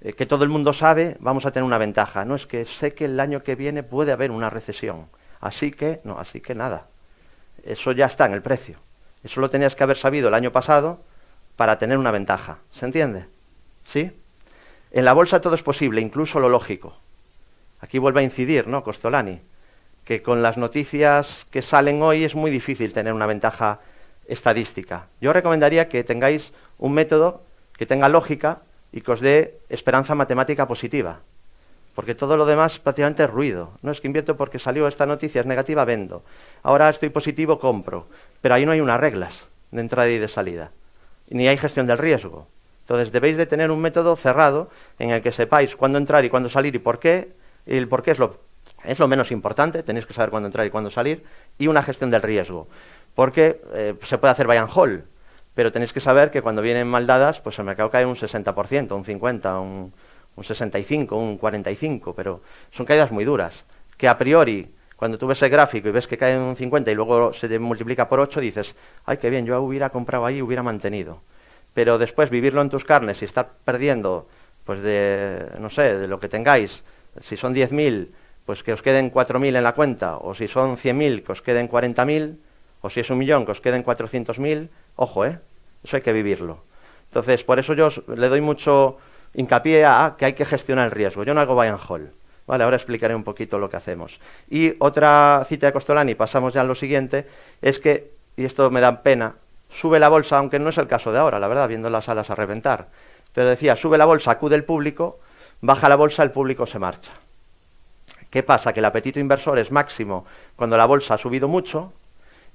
eh, 0.02 0.14
que 0.14 0.26
todo 0.26 0.44
el 0.44 0.50
mundo 0.50 0.74
sabe, 0.74 1.18
vamos 1.20 1.46
a 1.46 1.52
tener 1.52 1.66
una 1.66 1.78
ventaja. 1.78 2.26
No 2.26 2.36
es 2.36 2.46
que 2.46 2.66
sé 2.66 2.94
que 2.94 3.06
el 3.06 3.20
año 3.20 3.44
que 3.44 3.56
viene 3.56 3.84
puede 3.84 4.12
haber 4.12 4.32
una 4.32 4.50
recesión. 4.50 5.08
Así 5.40 5.72
que, 5.72 6.02
no, 6.04 6.20
así 6.20 6.42
que 6.42 6.56
nada. 6.56 6.88
Eso 7.64 7.92
ya 7.92 8.08
está 8.08 8.26
en 8.26 8.34
el 8.34 8.42
precio. 8.42 8.78
Eso 9.24 9.40
lo 9.40 9.50
tenías 9.50 9.76
que 9.76 9.84
haber 9.84 9.98
sabido 9.98 10.30
el 10.30 10.34
año 10.34 10.52
pasado 10.52 11.00
para 11.56 11.78
tener 11.78 11.98
una 11.98 12.12
ventaja. 12.12 12.58
¿Se 12.72 12.86
entiende? 12.86 13.28
¿Sí? 13.84 14.12
En 14.92 15.06
la 15.06 15.14
bolsa 15.14 15.42
todo 15.42 15.56
es 15.56 15.64
posible, 15.64 16.02
incluso 16.02 16.40
lo 16.40 16.50
lógico. 16.50 16.98
Aquí 17.80 18.00
vuelve 18.00 18.22
a 18.22 18.24
incidir, 18.24 18.68
¿no? 18.68 18.84
Costolani, 18.84 19.42
que 20.04 20.22
con 20.22 20.42
las 20.42 20.58
noticias 20.58 21.46
que 21.52 21.62
salen 21.62 22.02
hoy 22.02 22.24
es 22.24 22.36
muy 22.36 22.52
difícil 22.52 22.94
tener 22.94 23.14
una 23.14 23.26
ventaja 23.26 23.80
estadística. 24.28 25.08
Yo 25.20 25.34
recomendaría 25.34 25.88
que 25.88 26.04
tengáis 26.04 26.52
un 26.78 26.94
método 26.94 27.44
que 27.78 27.86
tenga 27.86 28.10
lógica 28.10 28.62
y 28.92 29.02
que 29.02 29.12
os 29.12 29.22
dé 29.22 29.60
esperanza 29.70 30.16
matemática 30.16 30.68
positiva. 30.68 31.20
Porque 31.96 32.16
todo 32.16 32.38
lo 32.38 32.46
demás 32.46 32.80
prácticamente 32.80 33.24
es 33.24 33.30
ruido. 33.30 33.72
No 33.82 33.92
es 33.92 34.00
que 34.00 34.08
invierto 34.08 34.38
porque 34.38 34.60
salió 34.60 34.88
esta 34.88 35.06
noticia, 35.06 35.42
es 35.42 35.48
negativa, 35.48 35.84
vendo. 35.86 36.24
Ahora 36.64 36.90
estoy 36.90 37.10
positivo, 37.10 37.60
compro. 37.60 38.08
Pero 38.42 38.56
ahí 38.56 38.66
no 38.66 38.72
hay 38.72 38.80
unas 38.80 39.00
reglas 39.00 39.48
de 39.72 39.82
entrada 39.82 40.10
y 40.10 40.18
de 40.18 40.28
salida. 40.28 40.72
Ni 41.30 41.48
hay 41.48 41.58
gestión 41.58 41.88
del 41.88 41.98
riesgo. 41.98 42.48
Entonces 42.82 43.12
debéis 43.12 43.38
de 43.38 43.46
tener 43.46 43.72
un 43.72 43.80
método 43.80 44.16
cerrado 44.16 44.70
en 45.00 45.12
el 45.12 45.22
que 45.22 45.32
sepáis 45.32 45.76
cuándo 45.76 45.98
entrar 45.98 46.24
y 46.26 46.30
cuándo 46.30 46.50
salir 46.50 46.76
y 46.76 46.80
por 46.80 47.00
qué. 47.00 47.34
Y 47.66 47.78
el 47.78 47.88
por 47.88 48.04
qué 48.04 48.12
es 48.12 48.20
lo, 48.20 48.38
es 48.84 49.00
lo 49.00 49.08
menos 49.08 49.32
importante, 49.32 49.84
tenéis 49.84 50.06
que 50.06 50.14
saber 50.14 50.30
cuándo 50.30 50.48
entrar 50.48 50.66
y 50.66 50.70
cuándo 50.70 50.90
salir. 50.90 51.24
Y 51.58 51.68
una 51.68 51.84
gestión 51.84 52.10
del 52.10 52.22
riesgo. 52.22 52.68
Porque 53.16 53.62
eh, 53.74 53.96
se 54.04 54.18
puede 54.18 54.32
hacer 54.32 54.48
buy 54.48 54.58
and 54.58 54.70
hold 54.74 55.04
pero 55.54 55.72
tenéis 55.72 55.94
que 55.94 56.00
saber 56.00 56.32
que 56.32 56.42
cuando 56.42 56.62
vienen 56.62 56.88
mal 56.88 57.06
dadas, 57.06 57.42
pues 57.42 57.60
el 57.60 57.66
mercado 57.66 57.90
cae 57.90 58.06
un 58.06 58.16
60%, 58.16 58.92
un 58.96 59.04
50%, 59.04 59.62
un, 59.62 59.94
un 60.36 60.44
65%, 60.44 61.12
un 61.12 61.40
45%, 61.40 62.14
pero 62.16 62.42
son 62.72 62.86
caídas 62.86 63.12
muy 63.12 63.26
duras, 63.26 63.66
que 63.98 64.08
a 64.08 64.18
priori, 64.18 64.74
cuando 64.96 65.18
tú 65.18 65.28
ves 65.28 65.42
el 65.42 65.50
gráfico 65.50 65.90
y 65.90 65.92
ves 65.92 66.08
que 66.08 66.18
cae 66.18 66.38
un 66.38 66.56
50 66.56 66.92
y 66.92 66.96
luego 66.96 67.34
se 67.34 67.60
multiplica 67.60 68.08
por 68.08 68.20
8, 68.20 68.40
dices, 68.40 68.76
ay, 69.06 69.18
qué 69.18 69.30
bien, 69.30 69.46
yo 69.46 69.62
hubiera 69.62 69.90
comprado 69.90 70.26
ahí 70.26 70.38
y 70.38 70.42
hubiera 70.42 70.64
mantenido. 70.64 71.22
Pero 71.74 71.98
después 71.98 72.30
vivirlo 72.30 72.62
en 72.62 72.70
tus 72.70 72.86
carnes 72.86 73.22
y 73.22 73.26
estar 73.26 73.50
perdiendo, 73.66 74.28
pues 74.64 74.82
de, 74.82 75.48
no 75.60 75.70
sé, 75.70 75.98
de 75.98 76.08
lo 76.08 76.20
que 76.20 76.30
tengáis, 76.30 76.84
si 77.22 77.36
son 77.36 77.54
10.000, 77.54 78.10
pues 78.46 78.64
que 78.64 78.74
os 78.74 78.82
queden 78.82 79.12
4.000 79.12 79.58
en 79.58 79.64
la 79.64 79.74
cuenta, 79.74 80.18
o 80.18 80.34
si 80.34 80.48
son 80.48 80.78
100.000, 80.78 81.24
que 81.24 81.32
os 81.32 81.42
queden 81.42 81.70
40.000, 81.70 82.38
o 82.82 82.90
si 82.90 83.00
es 83.00 83.10
un 83.10 83.18
millón, 83.18 83.46
que 83.46 83.52
os 83.52 83.62
queden 83.62 83.84
400.000, 83.84 84.70
Ojo, 85.02 85.26
¿eh? 85.26 85.40
Eso 85.84 85.96
hay 85.96 86.04
que 86.04 86.14
vivirlo. 86.14 86.60
Entonces, 87.06 87.44
por 87.44 87.58
eso 87.58 87.74
yo 87.74 87.90
le 88.16 88.30
doy 88.30 88.40
mucho 88.40 89.00
hincapié 89.34 89.84
a 89.84 90.14
que 90.16 90.26
hay 90.26 90.34
que 90.34 90.46
gestionar 90.46 90.86
el 90.86 90.92
riesgo. 90.92 91.24
Yo 91.24 91.34
no 91.34 91.42
hago 91.42 91.56
buy 91.56 91.70
and 91.70 91.80
hold. 91.88 92.12
Vale, 92.46 92.64
ahora 92.64 92.76
explicaré 92.76 93.16
un 93.16 93.24
poquito 93.24 93.58
lo 93.58 93.68
que 93.68 93.78
hacemos. 93.78 94.20
Y 94.48 94.76
otra 94.78 95.44
cita 95.50 95.66
de 95.66 95.74
Costolani, 95.74 96.14
pasamos 96.14 96.54
ya 96.54 96.62
a 96.62 96.66
lo 96.66 96.76
siguiente, 96.76 97.26
es 97.64 97.80
que, 97.80 98.12
y 98.38 98.46
esto 98.46 98.70
me 98.70 98.80
da 98.80 99.02
pena, 99.02 99.34
sube 99.72 99.98
la 99.98 100.08
bolsa, 100.08 100.38
aunque 100.38 100.60
no 100.60 100.70
es 100.70 100.78
el 100.78 100.86
caso 100.86 101.12
de 101.12 101.18
ahora, 101.18 101.40
la 101.40 101.48
verdad, 101.48 101.68
viendo 101.68 101.90
las 101.90 102.08
alas 102.08 102.30
a 102.30 102.36
reventar. 102.36 102.90
Pero 103.34 103.50
decía, 103.50 103.76
sube 103.76 103.98
la 103.98 104.06
bolsa, 104.06 104.30
acude 104.30 104.56
el 104.56 104.66
público, 104.66 105.20
baja 105.62 105.90
la 105.90 105.96
bolsa, 105.96 106.22
el 106.22 106.30
público 106.30 106.68
se 106.68 106.78
marcha. 106.78 107.12
¿Qué 108.30 108.44
pasa? 108.44 108.72
Que 108.72 108.82
el 108.82 108.86
apetito 108.86 109.20
inversor 109.20 109.58
es 109.58 109.72
máximo 109.72 110.28
cuando 110.56 110.78
la 110.78 110.86
bolsa 110.86 111.16
ha 111.16 111.18
subido 111.18 111.48
mucho 111.48 111.92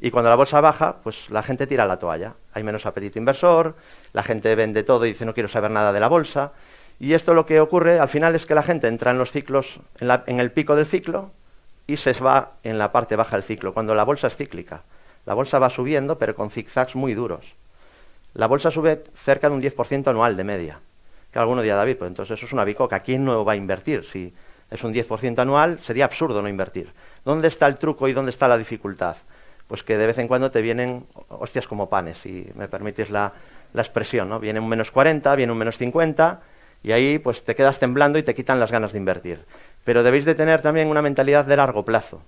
y 0.01 0.11
cuando 0.11 0.29
la 0.29 0.37
bolsa 0.37 0.61
baja, 0.61 0.97
pues 1.03 1.31
la 1.31 1.43
gente 1.43 1.67
tira 1.67 1.87
la 1.87 1.99
toalla. 1.99 2.35
Hay 2.53 2.63
menos 2.63 2.85
apetito 2.85 3.19
inversor, 3.19 3.75
la 4.13 4.23
gente 4.23 4.55
vende 4.55 4.83
todo 4.83 5.07
y 5.07 5.11
dice 5.11 5.25
no 5.25 5.33
quiero 5.33 5.49
saber 5.49 5.71
nada 5.71 5.93
de 5.93 6.01
la 6.01 6.09
bolsa. 6.09 6.53
Y 6.99 7.15
esto 7.15 7.35
lo 7.35 7.47
que 7.47 7.61
ocurre 7.61 7.99
al 7.99 8.09
final 8.09 8.35
es 8.35 8.47
que 8.47 8.55
la 8.55 8.63
gente 8.63 8.89
entra 8.89 9.11
en 9.11 9.19
los 9.19 9.31
ciclos, 9.31 9.81
en, 10.01 10.41
el 10.41 10.51
pico 10.51 10.77
del 10.77 10.87
ciclo 10.87 11.31
y 11.87 11.97
se 11.97 12.13
va 12.15 12.53
en 12.63 12.79
la 12.79 12.93
parte 12.93 13.17
baja 13.17 13.37
del 13.37 13.43
ciclo, 13.43 13.73
cuando 13.73 13.95
la 13.95 14.05
bolsa 14.05 14.27
es 14.27 14.37
cíclica. 14.37 14.83
La 15.25 15.35
bolsa 15.35 15.59
va 15.59 15.71
subiendo, 15.71 16.19
pero 16.19 16.35
con 16.35 16.51
zigzags 16.51 16.95
muy 16.95 17.15
duros. 17.15 17.55
La 18.35 18.47
bolsa 18.47 18.71
sube 18.71 19.05
cerca 19.15 19.49
de 19.49 19.55
un 19.55 19.63
10% 19.63 20.09
anual 20.09 20.37
de 20.37 20.45
media. 20.45 20.81
Que 21.33 21.39
alguno 21.39 21.63
dirá, 21.63 21.77
David, 21.77 21.97
pues 21.97 22.09
entonces 22.09 22.39
eso 22.39 22.47
es 22.47 22.53
una 22.53 22.65
bicoca. 22.65 23.01
¿Quién 23.01 23.25
no 23.25 23.45
va 23.45 23.53
a 23.53 23.57
invertir? 23.57 24.05
Si 24.05 24.33
es 24.71 24.85
un 24.85 24.93
10% 24.93 25.39
anual, 25.39 25.81
sería 25.81 26.05
absurdo 26.05 26.43
no 26.43 26.49
invertir. 26.49 26.93
¿Dónde 27.25 27.49
está 27.49 27.67
el 27.67 27.77
truco 27.77 28.09
y 28.09 28.13
dónde 28.13 28.31
está 28.31 28.47
la 28.47 28.59
dificultad? 28.59 29.17
Pues 29.69 29.83
que 29.83 29.99
de 29.99 30.07
vez 30.07 30.19
en 30.19 30.29
cuando 30.29 30.51
te 30.51 30.63
vienen 30.63 31.07
hostias 31.29 31.67
como 31.67 31.89
panes, 31.89 32.19
si 32.19 32.47
me 32.55 32.69
permites 32.69 33.11
la, 33.11 33.33
la 33.73 33.83
expresión, 33.83 34.29
¿no? 34.29 34.39
Viene 34.39 34.61
un 34.61 34.69
menos 34.69 34.91
40, 34.91 35.35
viene 35.35 35.53
un 35.53 35.59
menos 35.59 35.77
50, 35.77 36.41
y 36.83 36.93
ahí 36.93 37.19
pues 37.19 37.45
te 37.45 37.55
quedas 37.55 37.79
temblando 37.79 38.19
y 38.19 38.23
te 38.23 38.35
quitan 38.35 38.61
las 38.61 38.71
ganas 38.71 38.93
de 38.93 38.99
invertir. 38.99 39.45
Pero 39.85 40.03
debéis 40.03 40.25
de 40.25 40.35
tener 40.35 40.63
también 40.63 40.89
una 40.89 41.03
mentalidad 41.03 41.45
de 41.45 41.57
largo 41.57 41.85
plazo. 41.85 42.23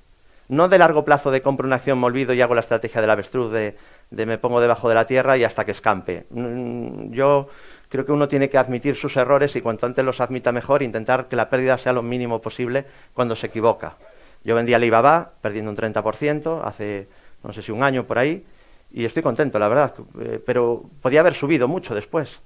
No 0.48 0.68
de 0.68 0.78
largo 0.78 1.04
plazo 1.04 1.30
de 1.30 1.42
compro 1.42 1.66
una 1.66 1.76
acción, 1.76 2.00
me 2.00 2.06
olvido 2.06 2.32
y 2.32 2.40
hago 2.40 2.54
la 2.54 2.60
estrategia 2.60 3.00
del 3.00 3.10
avestruz, 3.10 3.52
de, 3.52 3.76
de 4.10 4.26
me 4.26 4.38
pongo 4.38 4.60
debajo 4.60 4.88
de 4.88 4.94
la 4.94 5.06
tierra 5.06 5.36
y 5.36 5.44
hasta 5.44 5.64
que 5.64 5.72
escampe. 5.72 6.26
Mm, 6.30 7.12
yo 7.12 7.48
creo 7.88 8.06
que 8.06 8.12
uno 8.12 8.28
tiene 8.28 8.48
que 8.48 8.58
admitir 8.58 8.96
sus 8.96 9.16
errores 9.16 9.54
y 9.56 9.60
cuanto 9.60 9.86
antes 9.86 10.04
los 10.04 10.20
admita 10.20 10.50
mejor, 10.52 10.82
intentar 10.82 11.28
que 11.28 11.36
la 11.36 11.50
pérdida 11.50 11.76
sea 11.78 11.92
lo 11.92 12.02
mínimo 12.02 12.40
posible 12.40 12.86
cuando 13.12 13.36
se 13.36 13.46
equivoca. 13.46 13.96
Yo 14.44 14.54
vendí 14.54 14.72
Alibaba 14.72 15.32
perdiendo 15.42 15.70
un 15.70 15.76
30% 15.76 16.62
hace, 16.64 17.08
no 17.42 17.52
sé 17.52 17.62
si 17.62 17.72
un 17.72 17.82
año 17.82 18.04
por 18.04 18.18
ahí, 18.18 18.44
y 18.90 19.04
estoy 19.04 19.22
contento, 19.22 19.58
la 19.58 19.68
verdad, 19.68 19.94
eh, 20.20 20.42
pero 20.44 20.84
podía 21.02 21.20
haber 21.20 21.34
subido 21.34 21.68
mucho 21.68 21.94
después. 21.94 22.40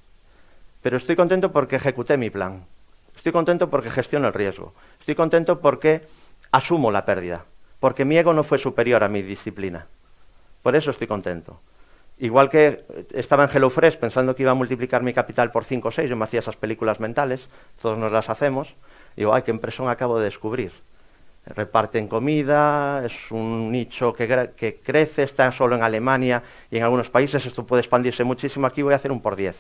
Pero 0.83 0.97
estoy 0.97 1.15
contento 1.15 1.53
porque 1.53 1.77
ejecuté 1.77 2.17
mi 2.17 2.31
plan. 2.31 2.67
Estoy 3.15 3.33
contento 3.33 3.71
porque 3.71 3.91
gestiono 3.91 4.27
el 4.27 4.35
riesgo. 4.35 4.75
Estoy 4.99 5.15
contento 5.15 5.61
porque 5.61 6.03
asumo 6.51 6.91
la 6.91 7.05
pérdida, 7.05 7.45
porque 7.79 8.05
mi 8.05 8.19
ego 8.19 8.33
no 8.33 8.43
fue 8.43 8.59
superior 8.59 9.05
a 9.05 9.09
mi 9.09 9.23
disciplina. 9.23 9.87
Por 10.63 10.75
eso 10.75 10.91
estoy 10.91 11.07
contento. 11.07 11.61
Igual 12.19 12.51
que 12.51 12.85
estaba 13.15 13.45
en 13.45 13.51
HelloFresh 13.51 13.97
pensando 13.97 14.37
que 14.37 14.43
iba 14.43 14.53
a 14.53 14.55
multiplicar 14.55 15.03
mi 15.03 15.13
capital 15.13 15.51
por 15.51 15.65
5 15.65 15.89
o 15.89 15.91
6, 15.91 16.11
yo 16.11 16.17
me 16.17 16.25
hacía 16.25 16.41
esas 16.41 16.57
películas 16.57 17.01
mentales, 17.01 17.49
todos 17.81 17.99
nos 17.99 18.13
las 18.13 18.31
hacemos, 18.31 18.77
digo, 19.17 19.35
ay, 19.35 19.43
qué 19.43 19.51
impresión 19.51 19.89
acabo 19.89 20.19
de 20.19 20.27
descubrir. 20.27 20.73
Reparten 21.45 22.07
comida, 22.07 23.05
es 23.05 23.31
un 23.31 23.73
nicho 23.73 24.13
que, 24.13 24.51
que, 24.57 24.77
crece, 24.77 25.25
está 25.25 25.51
solo 25.51 25.75
en 25.75 25.83
Alemania 25.83 26.43
y 26.71 26.77
en 26.77 26.85
algunos 26.85 27.11
países, 27.11 27.45
esto 27.45 27.67
puede 27.67 27.81
expandirse 27.81 28.23
muchísimo, 28.23 28.67
aquí 28.67 28.83
voy 28.83 28.93
a 28.93 28.97
hacer 28.97 29.11
un 29.11 29.21
por 29.21 29.35
10. 29.35 29.57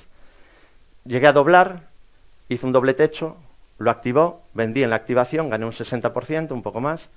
Llegué 1.04 1.26
a 1.26 1.32
doblar, 1.32 1.88
hice 2.48 2.64
un 2.64 2.72
doble 2.72 2.94
techo, 2.94 3.36
lo 3.78 3.90
activó, 3.90 4.42
vendí 4.54 4.84
en 4.84 4.90
la 4.90 4.96
activación, 4.96 5.50
gané 5.50 5.64
un 5.66 5.72
60%, 5.72 6.52
un 6.52 6.62
poco 6.62 6.80
más, 6.80 7.08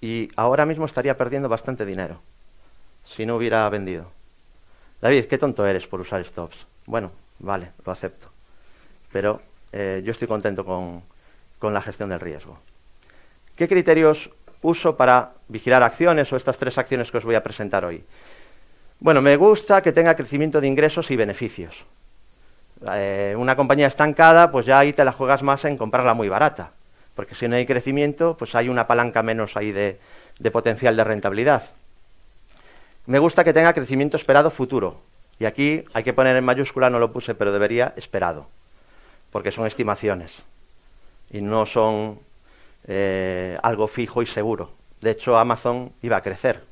y 0.00 0.30
ahora 0.36 0.66
mismo 0.66 0.86
estaría 0.86 1.16
perdiendo 1.16 1.48
bastante 1.48 1.84
dinero 1.84 2.20
si 3.06 3.24
no 3.24 3.36
hubiera 3.36 3.68
vendido. 3.68 4.10
David, 5.00 5.26
qué 5.26 5.38
tonto 5.38 5.66
eres 5.66 5.86
por 5.86 6.00
usar 6.00 6.24
stops. 6.24 6.56
Bueno, 6.86 7.12
vale, 7.38 7.72
lo 7.84 7.92
acepto. 7.92 8.28
Pero 9.12 9.40
eh, 9.72 10.02
yo 10.04 10.12
estoy 10.12 10.26
contento 10.28 10.64
con, 10.64 11.02
con 11.58 11.72
la 11.72 11.82
gestión 11.82 12.08
del 12.08 12.20
riesgo. 12.20 12.54
¿Qué 13.56 13.68
criterios 13.68 14.30
uso 14.62 14.96
para 14.96 15.32
vigilar 15.48 15.82
acciones 15.82 16.32
o 16.32 16.36
estas 16.36 16.58
tres 16.58 16.76
acciones 16.78 17.10
que 17.10 17.18
os 17.18 17.24
voy 17.24 17.34
a 17.34 17.42
presentar 17.42 17.84
hoy? 17.84 18.04
Bueno, 19.00 19.22
me 19.22 19.36
gusta 19.36 19.82
que 19.82 19.92
tenga 19.92 20.14
crecimiento 20.14 20.60
de 20.60 20.68
ingresos 20.68 21.10
y 21.10 21.16
beneficios. 21.16 21.84
Eh, 22.92 23.34
una 23.36 23.56
compañía 23.56 23.86
estancada, 23.86 24.50
pues 24.50 24.66
ya 24.66 24.78
ahí 24.78 24.92
te 24.92 25.04
la 25.04 25.12
juegas 25.12 25.42
más 25.42 25.64
en 25.64 25.78
comprarla 25.78 26.14
muy 26.14 26.28
barata, 26.28 26.72
porque 27.14 27.34
si 27.34 27.48
no 27.48 27.56
hay 27.56 27.66
crecimiento, 27.66 28.36
pues 28.36 28.54
hay 28.54 28.68
una 28.68 28.86
palanca 28.86 29.22
menos 29.22 29.56
ahí 29.56 29.72
de 29.72 29.98
potencial 30.52 30.96
de 30.96 31.04
rentabilidad. 31.04 31.62
Me 33.06 33.18
gusta 33.18 33.44
que 33.44 33.52
tenga 33.52 33.72
crecimiento 33.72 34.16
esperado 34.16 34.50
futuro. 34.50 35.00
Y 35.38 35.44
aquí 35.44 35.84
hay 35.92 36.02
que 36.02 36.14
poner 36.14 36.36
en 36.36 36.44
mayúscula, 36.44 36.90
no 36.90 36.98
lo 36.98 37.12
puse, 37.12 37.34
pero 37.34 37.52
debería 37.52 37.92
esperado, 37.96 38.46
porque 39.30 39.52
son 39.52 39.66
estimaciones 39.66 40.32
y 41.30 41.40
no 41.40 41.66
son 41.66 42.18
eh, 42.86 43.58
algo 43.62 43.86
fijo 43.88 44.22
y 44.22 44.26
seguro. 44.26 44.70
De 45.00 45.10
hecho, 45.10 45.36
Amazon 45.36 45.92
iba 46.02 46.16
a 46.16 46.22
crecer, 46.22 46.62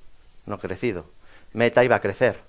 no 0.46 0.54
ha 0.54 0.58
crecido. 0.58 1.06
Meta 1.52 1.84
iba 1.84 1.96
a 1.96 2.00
crecer, 2.00 2.40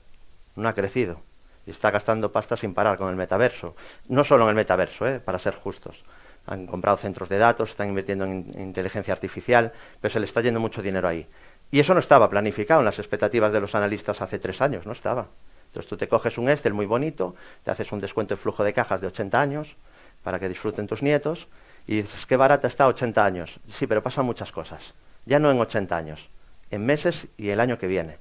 no 0.56 0.68
ha 0.68 0.74
crecido. 0.74 1.22
Y 1.66 1.72
está 1.72 1.92
gastando 1.92 2.32
pasta 2.32 2.58
sin 2.58 2.74
parar 2.74 2.98
con 2.98 3.10
el 3.10 3.16
metaverso. 3.16 3.76
No 4.08 4.24
solo 4.24 4.44
en 4.44 4.50
el 4.50 4.56
metaverso, 4.56 5.08
eh, 5.08 5.20
para 5.20 5.40
ser 5.40 5.56
justos. 5.56 6.04
Han 6.48 6.68
comprado 6.68 6.98
centros 6.98 7.28
de 7.28 7.40
datos, 7.40 7.72
están 7.72 7.90
invirtiendo 7.90 8.26
en 8.26 8.52
inteligencia 8.60 9.14
artificial, 9.14 9.74
pero 10.00 10.14
se 10.14 10.20
le 10.20 10.26
está 10.26 10.42
yendo 10.42 10.60
mucho 10.60 10.82
dinero 10.82 11.08
ahí. 11.08 11.28
Y 11.72 11.80
eso 11.80 11.94
no 11.94 12.00
estaba 12.00 12.30
planificado 12.30 12.82
en 12.82 12.86
las 12.86 13.00
expectativas 13.00 13.52
de 13.52 13.60
los 13.60 13.74
analistas 13.74 14.22
hace 14.22 14.38
tres 14.38 14.62
años, 14.62 14.86
no 14.86 14.92
estaba. 14.92 15.28
Entonces 15.68 15.90
tú 15.90 15.98
te 15.98 16.08
coges 16.08 16.38
un 16.38 16.50
Excel 16.50 16.74
muy 16.74 16.86
bonito, 16.86 17.36
te 17.64 17.72
haces 17.72 17.92
un 17.92 18.00
descuento 18.00 18.36
de 18.36 18.42
flujo 18.42 18.64
de 18.64 18.74
cajas 18.74 19.02
de 19.02 19.08
80 19.08 19.42
años 19.42 19.76
para 20.24 20.40
que 20.40 20.48
disfruten 20.48 20.88
tus 20.88 21.02
nietos 21.02 21.48
y 21.88 21.98
dices, 21.98 22.26
qué 22.26 22.38
barata 22.38 22.68
está 22.68 22.88
80 22.88 23.24
años. 23.24 23.60
Sí, 23.70 23.88
pero 23.88 24.04
pasan 24.04 24.26
muchas 24.26 24.52
cosas. 24.52 24.94
Ya 25.26 25.40
no 25.40 25.52
en 25.52 25.60
80 25.60 25.96
años, 25.96 26.30
en 26.72 26.86
meses 26.86 27.28
y 27.38 27.50
el 27.50 27.60
año 27.60 27.78
que 27.78 27.88
viene. 27.88 28.18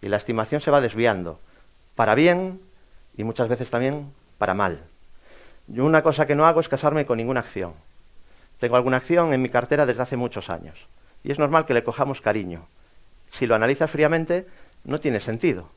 Y 0.00 0.08
la 0.08 0.16
estimación 0.16 0.60
se 0.60 0.70
va 0.70 0.80
desviando, 0.80 1.40
para 1.94 2.14
bien 2.14 2.60
y 3.16 3.24
muchas 3.24 3.48
veces 3.48 3.70
también 3.70 4.12
para 4.38 4.54
mal. 4.54 4.80
Yo 5.66 5.84
una 5.84 6.02
cosa 6.02 6.26
que 6.26 6.34
no 6.34 6.46
hago 6.46 6.60
es 6.60 6.68
casarme 6.68 7.06
con 7.06 7.18
ninguna 7.18 7.40
acción. 7.40 7.74
Tengo 8.58 8.76
alguna 8.76 8.96
acción 8.96 9.32
en 9.32 9.42
mi 9.42 9.48
cartera 9.48 9.86
desde 9.86 10.02
hace 10.02 10.16
muchos 10.16 10.50
años. 10.50 10.78
Y 11.24 11.32
es 11.32 11.38
normal 11.38 11.66
que 11.66 11.74
le 11.74 11.84
cojamos 11.84 12.20
cariño 12.20 12.66
si 13.30 13.46
lo 13.46 13.54
analizas 13.54 13.90
fríamente, 13.90 14.46
no 14.84 15.00
tiene 15.00 15.20
sentido. 15.20 15.68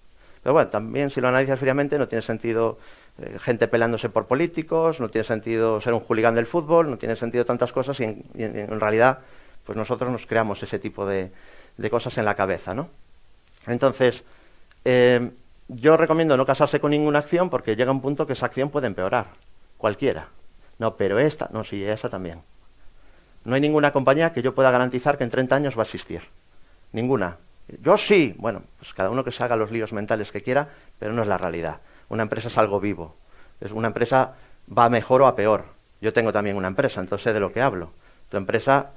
Pero 0.43 0.53
bueno, 0.53 0.69
también 0.69 1.09
si 1.09 1.21
lo 1.21 1.27
analizas 1.27 1.59
fríamente, 1.59 1.97
no 1.97 2.07
tiene 2.07 2.21
sentido 2.21 2.79
eh, 3.19 3.37
gente 3.39 3.67
peleándose 3.67 4.09
por 4.09 4.25
políticos, 4.25 4.99
no 4.99 5.09
tiene 5.09 5.23
sentido 5.23 5.79
ser 5.81 5.93
un 5.93 6.01
hooligan 6.01 6.33
del 6.33 6.45
fútbol, 6.45 6.89
no 6.89 6.97
tiene 6.97 7.15
sentido 7.15 7.45
tantas 7.45 7.71
cosas 7.71 7.99
y 7.99 8.03
en, 8.03 8.79
realidad 8.79 9.19
pues 9.65 9.77
nosotros 9.77 10.11
nos 10.11 10.25
creamos 10.25 10.63
ese 10.63 10.79
tipo 10.79 11.05
de, 11.05 11.31
cosas 11.89 12.17
en 12.17 12.25
la 12.25 12.35
cabeza, 12.35 12.73
¿no? 12.73 12.89
Entonces, 13.67 14.23
eh, 14.85 15.31
yo 15.67 15.97
recomiendo 15.97 16.35
no 16.35 16.45
casarse 16.45 16.79
con 16.79 16.91
ninguna 16.91 17.19
acción 17.19 17.49
porque 17.49 17.75
llega 17.75 17.91
un 17.91 18.01
punto 18.01 18.25
que 18.25 18.33
esa 18.33 18.47
acción 18.47 18.69
puede 18.69 18.87
empeorar, 18.87 19.27
cualquiera. 19.77 20.29
No, 20.79 20.95
pero 20.95 21.19
esta, 21.19 21.47
no, 21.51 21.63
sí, 21.63 21.83
esa 21.83 22.09
también. 22.09 22.41
No 23.43 23.53
hay 23.55 23.61
ninguna 23.61 23.91
compañía 23.91 24.33
que 24.33 24.41
yo 24.41 24.55
pueda 24.55 24.71
garantizar 24.71 25.17
que 25.17 25.23
en 25.23 25.29
30 25.29 25.55
años 25.55 25.77
va 25.77 25.81
a 25.81 25.85
existir. 25.85 26.21
Ninguna. 26.91 27.37
Yo 27.81 27.97
sí. 27.97 28.35
Bueno, 28.37 28.63
pues 28.79 28.93
cada 28.93 29.09
uno 29.09 29.23
que 29.23 29.31
se 29.31 29.43
haga 29.43 29.55
los 29.55 29.71
líos 29.71 29.93
mentales 29.93 30.31
que 30.31 30.41
quiera, 30.41 30.69
pero 30.99 31.13
no 31.13 31.21
es 31.21 31.27
la 31.27 31.37
realidad. 31.37 31.79
Una 32.09 32.23
empresa 32.23 32.49
es 32.49 32.57
algo 32.57 32.79
vivo. 32.79 33.15
Es 33.59 33.71
una 33.71 33.87
empresa 33.87 34.33
va 34.75 34.89
mejor 34.89 35.21
o 35.21 35.27
a 35.27 35.35
peor. 35.35 35.65
Yo 36.01 36.13
tengo 36.13 36.31
también 36.31 36.55
una 36.55 36.67
empresa, 36.67 36.99
entonces 36.99 37.23
sé 37.23 37.33
de 37.33 37.39
lo 37.39 37.51
que 37.51 37.61
hablo. 37.61 37.91
Tu 38.29 38.37
empresa 38.37 38.91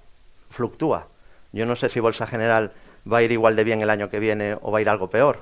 fluctúa. 0.51 1.09
Yo 1.53 1.67
no 1.67 1.77
sé 1.77 1.89
si 1.89 2.01
Bolsa 2.01 2.27
General 2.27 2.73
va 3.11 3.19
a 3.19 3.23
ir 3.23 3.33
igual 3.33 3.57
de 3.57 3.65
bien 3.65 3.83
el 3.83 3.91
año 3.91 4.09
que 4.09 4.19
viene 4.19 4.57
o 4.61 4.73
va 4.73 4.79
a 4.79 4.83
ir 4.83 4.89
algo 4.89 5.11
peor. 5.11 5.41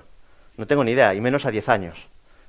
No 0.56 0.66
tengo 0.66 0.84
ni 0.84 0.92
idea, 0.92 1.14
y 1.14 1.20
menos 1.20 1.46
a 1.46 1.50
10 1.50 1.68
años. 1.68 2.08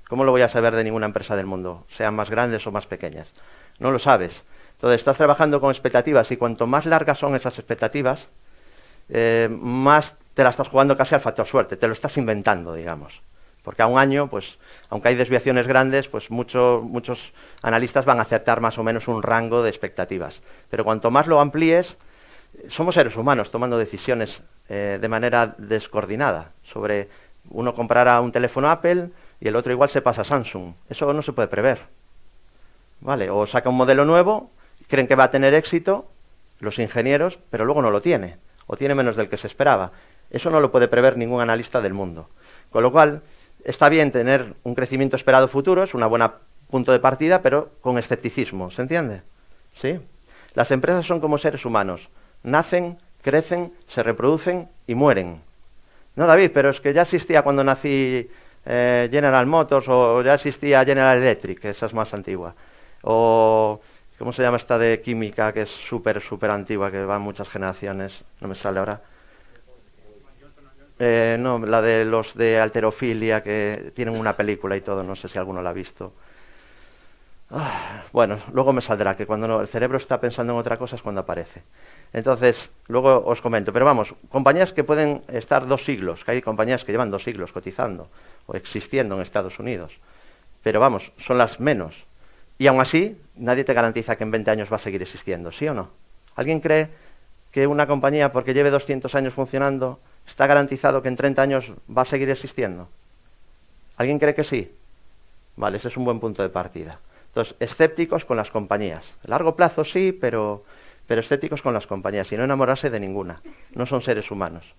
¿Cómo 0.09 0.25
lo 0.25 0.31
voy 0.31 0.41
a 0.41 0.49
saber 0.49 0.75
de 0.75 0.83
ninguna 0.83 1.05
empresa 1.05 1.35
del 1.35 1.45
mundo, 1.45 1.85
sean 1.89 2.15
más 2.15 2.29
grandes 2.29 2.67
o 2.67 2.71
más 2.71 2.85
pequeñas? 2.87 3.33
No 3.79 3.91
lo 3.91 3.99
sabes. 3.99 4.43
Entonces 4.73 4.99
estás 4.99 5.17
trabajando 5.17 5.61
con 5.61 5.71
expectativas 5.71 6.29
y 6.31 6.37
cuanto 6.37 6.67
más 6.67 6.85
largas 6.85 7.17
son 7.17 7.35
esas 7.35 7.57
expectativas, 7.57 8.27
eh, 9.09 9.47
más 9.49 10.17
te 10.33 10.43
la 10.43 10.49
estás 10.49 10.67
jugando 10.67 10.97
casi 10.97 11.15
al 11.15 11.21
factor 11.21 11.45
suerte, 11.45 11.77
te 11.77 11.87
lo 11.87 11.93
estás 11.93 12.17
inventando, 12.17 12.73
digamos. 12.73 13.21
Porque 13.63 13.81
a 13.81 13.87
un 13.87 13.97
año, 13.97 14.29
pues, 14.29 14.57
aunque 14.89 15.09
hay 15.09 15.15
desviaciones 15.15 15.67
grandes, 15.67 16.09
pues 16.09 16.29
muchos 16.29 17.33
analistas 17.61 18.03
van 18.03 18.19
a 18.19 18.23
acertar 18.23 18.59
más 18.59 18.77
o 18.77 18.83
menos 18.83 19.07
un 19.07 19.23
rango 19.23 19.63
de 19.63 19.69
expectativas. 19.69 20.41
Pero 20.69 20.83
cuanto 20.83 21.11
más 21.11 21.27
lo 21.27 21.39
amplíes, 21.39 21.97
somos 22.67 22.95
seres 22.95 23.15
humanos 23.15 23.51
tomando 23.51 23.77
decisiones 23.77 24.41
eh, 24.69 24.97
de 25.01 25.09
manera 25.09 25.55
descoordinada 25.57 26.51
sobre 26.63 27.09
uno 27.49 27.73
comprará 27.73 28.21
un 28.21 28.31
teléfono 28.31 28.69
Apple 28.69 29.09
y 29.39 29.47
el 29.47 29.55
otro 29.55 29.71
igual 29.71 29.89
se 29.89 30.01
pasa 30.01 30.21
a 30.21 30.25
Samsung. 30.25 30.73
Eso 30.89 31.11
no 31.13 31.21
se 31.21 31.33
puede 31.33 31.47
prever. 31.47 31.81
¿Vale? 32.99 33.29
O 33.29 33.45
saca 33.45 33.69
un 33.69 33.75
modelo 33.75 34.05
nuevo, 34.05 34.51
creen 34.87 35.07
que 35.07 35.15
va 35.15 35.25
a 35.25 35.31
tener 35.31 35.53
éxito 35.53 36.09
los 36.59 36.79
ingenieros, 36.79 37.39
pero 37.49 37.65
luego 37.65 37.81
no 37.81 37.91
lo 37.91 38.01
tiene 38.01 38.37
o 38.65 38.77
tiene 38.77 38.95
menos 38.95 39.15
del 39.15 39.29
que 39.29 39.37
se 39.37 39.47
esperaba. 39.47 39.91
Eso 40.33 40.49
no 40.49 40.59
lo 40.59 40.71
puede 40.71 40.89
prever 40.89 41.17
ningún 41.17 41.39
analista 41.39 41.79
del 41.79 41.93
mundo. 41.93 42.29
Con 42.69 42.83
lo 42.83 42.91
cual, 42.91 43.21
está 43.63 43.87
bien 43.87 44.11
tener 44.11 44.55
un 44.63 44.75
crecimiento 44.75 45.15
esperado 45.15 45.47
futuro, 45.47 45.83
es 45.83 45.93
un 45.93 46.05
buen 46.09 46.23
punto 46.69 46.91
de 46.91 46.99
partida, 46.99 47.41
pero 47.41 47.69
con 47.79 47.97
escepticismo, 47.97 48.69
¿se 48.71 48.81
entiende? 48.81 49.21
¿Sí? 49.73 49.99
Las 50.53 50.71
empresas 50.71 51.05
son 51.05 51.21
como 51.21 51.37
seres 51.37 51.65
humanos, 51.65 52.09
nacen 52.43 52.97
crecen, 53.23 53.73
se 53.87 54.03
reproducen 54.03 54.69
y 54.85 54.93
mueren. 54.93 55.41
No, 56.15 56.27
David, 56.27 56.51
pero 56.53 56.69
es 56.69 56.79
que 56.79 56.93
ya 56.93 57.01
existía 57.01 57.41
cuando 57.41 57.63
nací 57.63 58.29
eh, 58.65 59.09
General 59.09 59.47
Motors 59.47 59.87
o 59.89 60.21
ya 60.21 60.35
existía 60.35 60.85
General 60.85 61.17
Electric, 61.17 61.65
esa 61.65 61.87
es 61.87 61.93
más 61.93 62.13
antigua. 62.13 62.53
O, 63.01 63.81
¿cómo 64.19 64.31
se 64.31 64.43
llama 64.43 64.57
esta 64.57 64.77
de 64.77 65.01
química 65.01 65.51
que 65.51 65.63
es 65.63 65.69
súper, 65.69 66.21
súper 66.21 66.51
antigua, 66.51 66.91
que 66.91 67.03
va 67.03 67.17
muchas 67.17 67.49
generaciones? 67.49 68.23
No 68.41 68.47
me 68.47 68.55
sale 68.55 68.79
ahora. 68.79 69.01
Eh, 70.99 71.37
no, 71.39 71.59
la 71.59 71.81
de 71.81 72.05
los 72.05 72.35
de 72.35 72.59
alterofilia 72.59 73.41
que 73.41 73.91
tienen 73.95 74.17
una 74.17 74.37
película 74.37 74.77
y 74.77 74.81
todo, 74.81 75.03
no 75.03 75.15
sé 75.15 75.27
si 75.27 75.37
alguno 75.37 75.61
la 75.61 75.71
ha 75.71 75.73
visto. 75.73 76.13
Ah, 77.55 78.03
bueno, 78.11 78.39
luego 78.51 78.73
me 78.73 78.81
saldrá 78.81 79.15
que 79.15 79.27
cuando 79.27 79.61
el 79.61 79.67
cerebro 79.67 79.97
está 79.97 80.19
pensando 80.19 80.53
en 80.53 80.59
otra 80.59 80.77
cosa 80.77 80.95
es 80.95 81.01
cuando 81.01 81.21
aparece. 81.21 81.61
Entonces, 82.11 82.71
luego 82.87 83.23
os 83.25 83.41
comento. 83.41 83.71
Pero 83.71 83.85
vamos, 83.85 84.15
compañías 84.29 84.73
que 84.73 84.83
pueden 84.83 85.23
estar 85.27 85.67
dos 85.67 85.85
siglos, 85.85 86.23
que 86.23 86.31
hay 86.31 86.41
compañías 86.41 86.83
que 86.83 86.91
llevan 86.91 87.11
dos 87.11 87.23
siglos 87.23 87.51
cotizando 87.51 88.09
o 88.47 88.55
existiendo 88.55 89.15
en 89.15 89.21
Estados 89.21 89.59
Unidos. 89.59 89.99
Pero 90.63 90.79
vamos, 90.79 91.11
son 91.17 91.37
las 91.37 91.59
menos. 91.59 92.05
Y 92.57 92.67
aún 92.67 92.81
así, 92.81 93.19
nadie 93.35 93.63
te 93.63 93.73
garantiza 93.73 94.15
que 94.15 94.23
en 94.23 94.31
20 94.31 94.49
años 94.49 94.71
va 94.71 94.77
a 94.77 94.79
seguir 94.79 95.01
existiendo, 95.01 95.51
¿sí 95.51 95.67
o 95.67 95.73
no? 95.73 95.89
¿Alguien 96.35 96.59
cree 96.59 96.89
que 97.51 97.67
una 97.67 97.85
compañía, 97.85 98.31
porque 98.31 98.53
lleve 98.55 98.71
200 98.71 99.13
años 99.13 99.33
funcionando, 99.33 99.99
está 100.27 100.47
garantizado 100.47 101.01
que 101.01 101.09
en 101.09 101.15
30 101.15 101.41
años 101.41 101.71
va 101.95 102.03
a 102.03 102.05
seguir 102.05 102.29
existiendo? 102.29 102.89
¿Alguien 103.97 104.19
cree 104.19 104.35
que 104.35 104.43
sí? 104.43 104.71
Vale, 105.55 105.77
ese 105.77 105.89
es 105.89 105.97
un 105.97 106.05
buen 106.05 106.19
punto 106.19 106.41
de 106.41 106.49
partida. 106.49 106.99
Entonces, 107.27 107.55
escépticos 107.59 108.25
con 108.25 108.37
las 108.37 108.49
compañías. 108.51 109.05
Largo 109.23 109.55
plazo 109.55 109.83
sí, 109.83 110.11
pero 110.11 110.63
pero 111.07 111.21
estéticos 111.21 111.61
con 111.61 111.73
las 111.73 111.87
compañías 111.87 112.31
y 112.31 112.37
no 112.37 112.43
enamorarse 112.43 112.89
de 112.89 112.99
ninguna. 112.99 113.41
No 113.73 113.85
son 113.85 114.01
seres 114.01 114.31
humanos. 114.31 114.73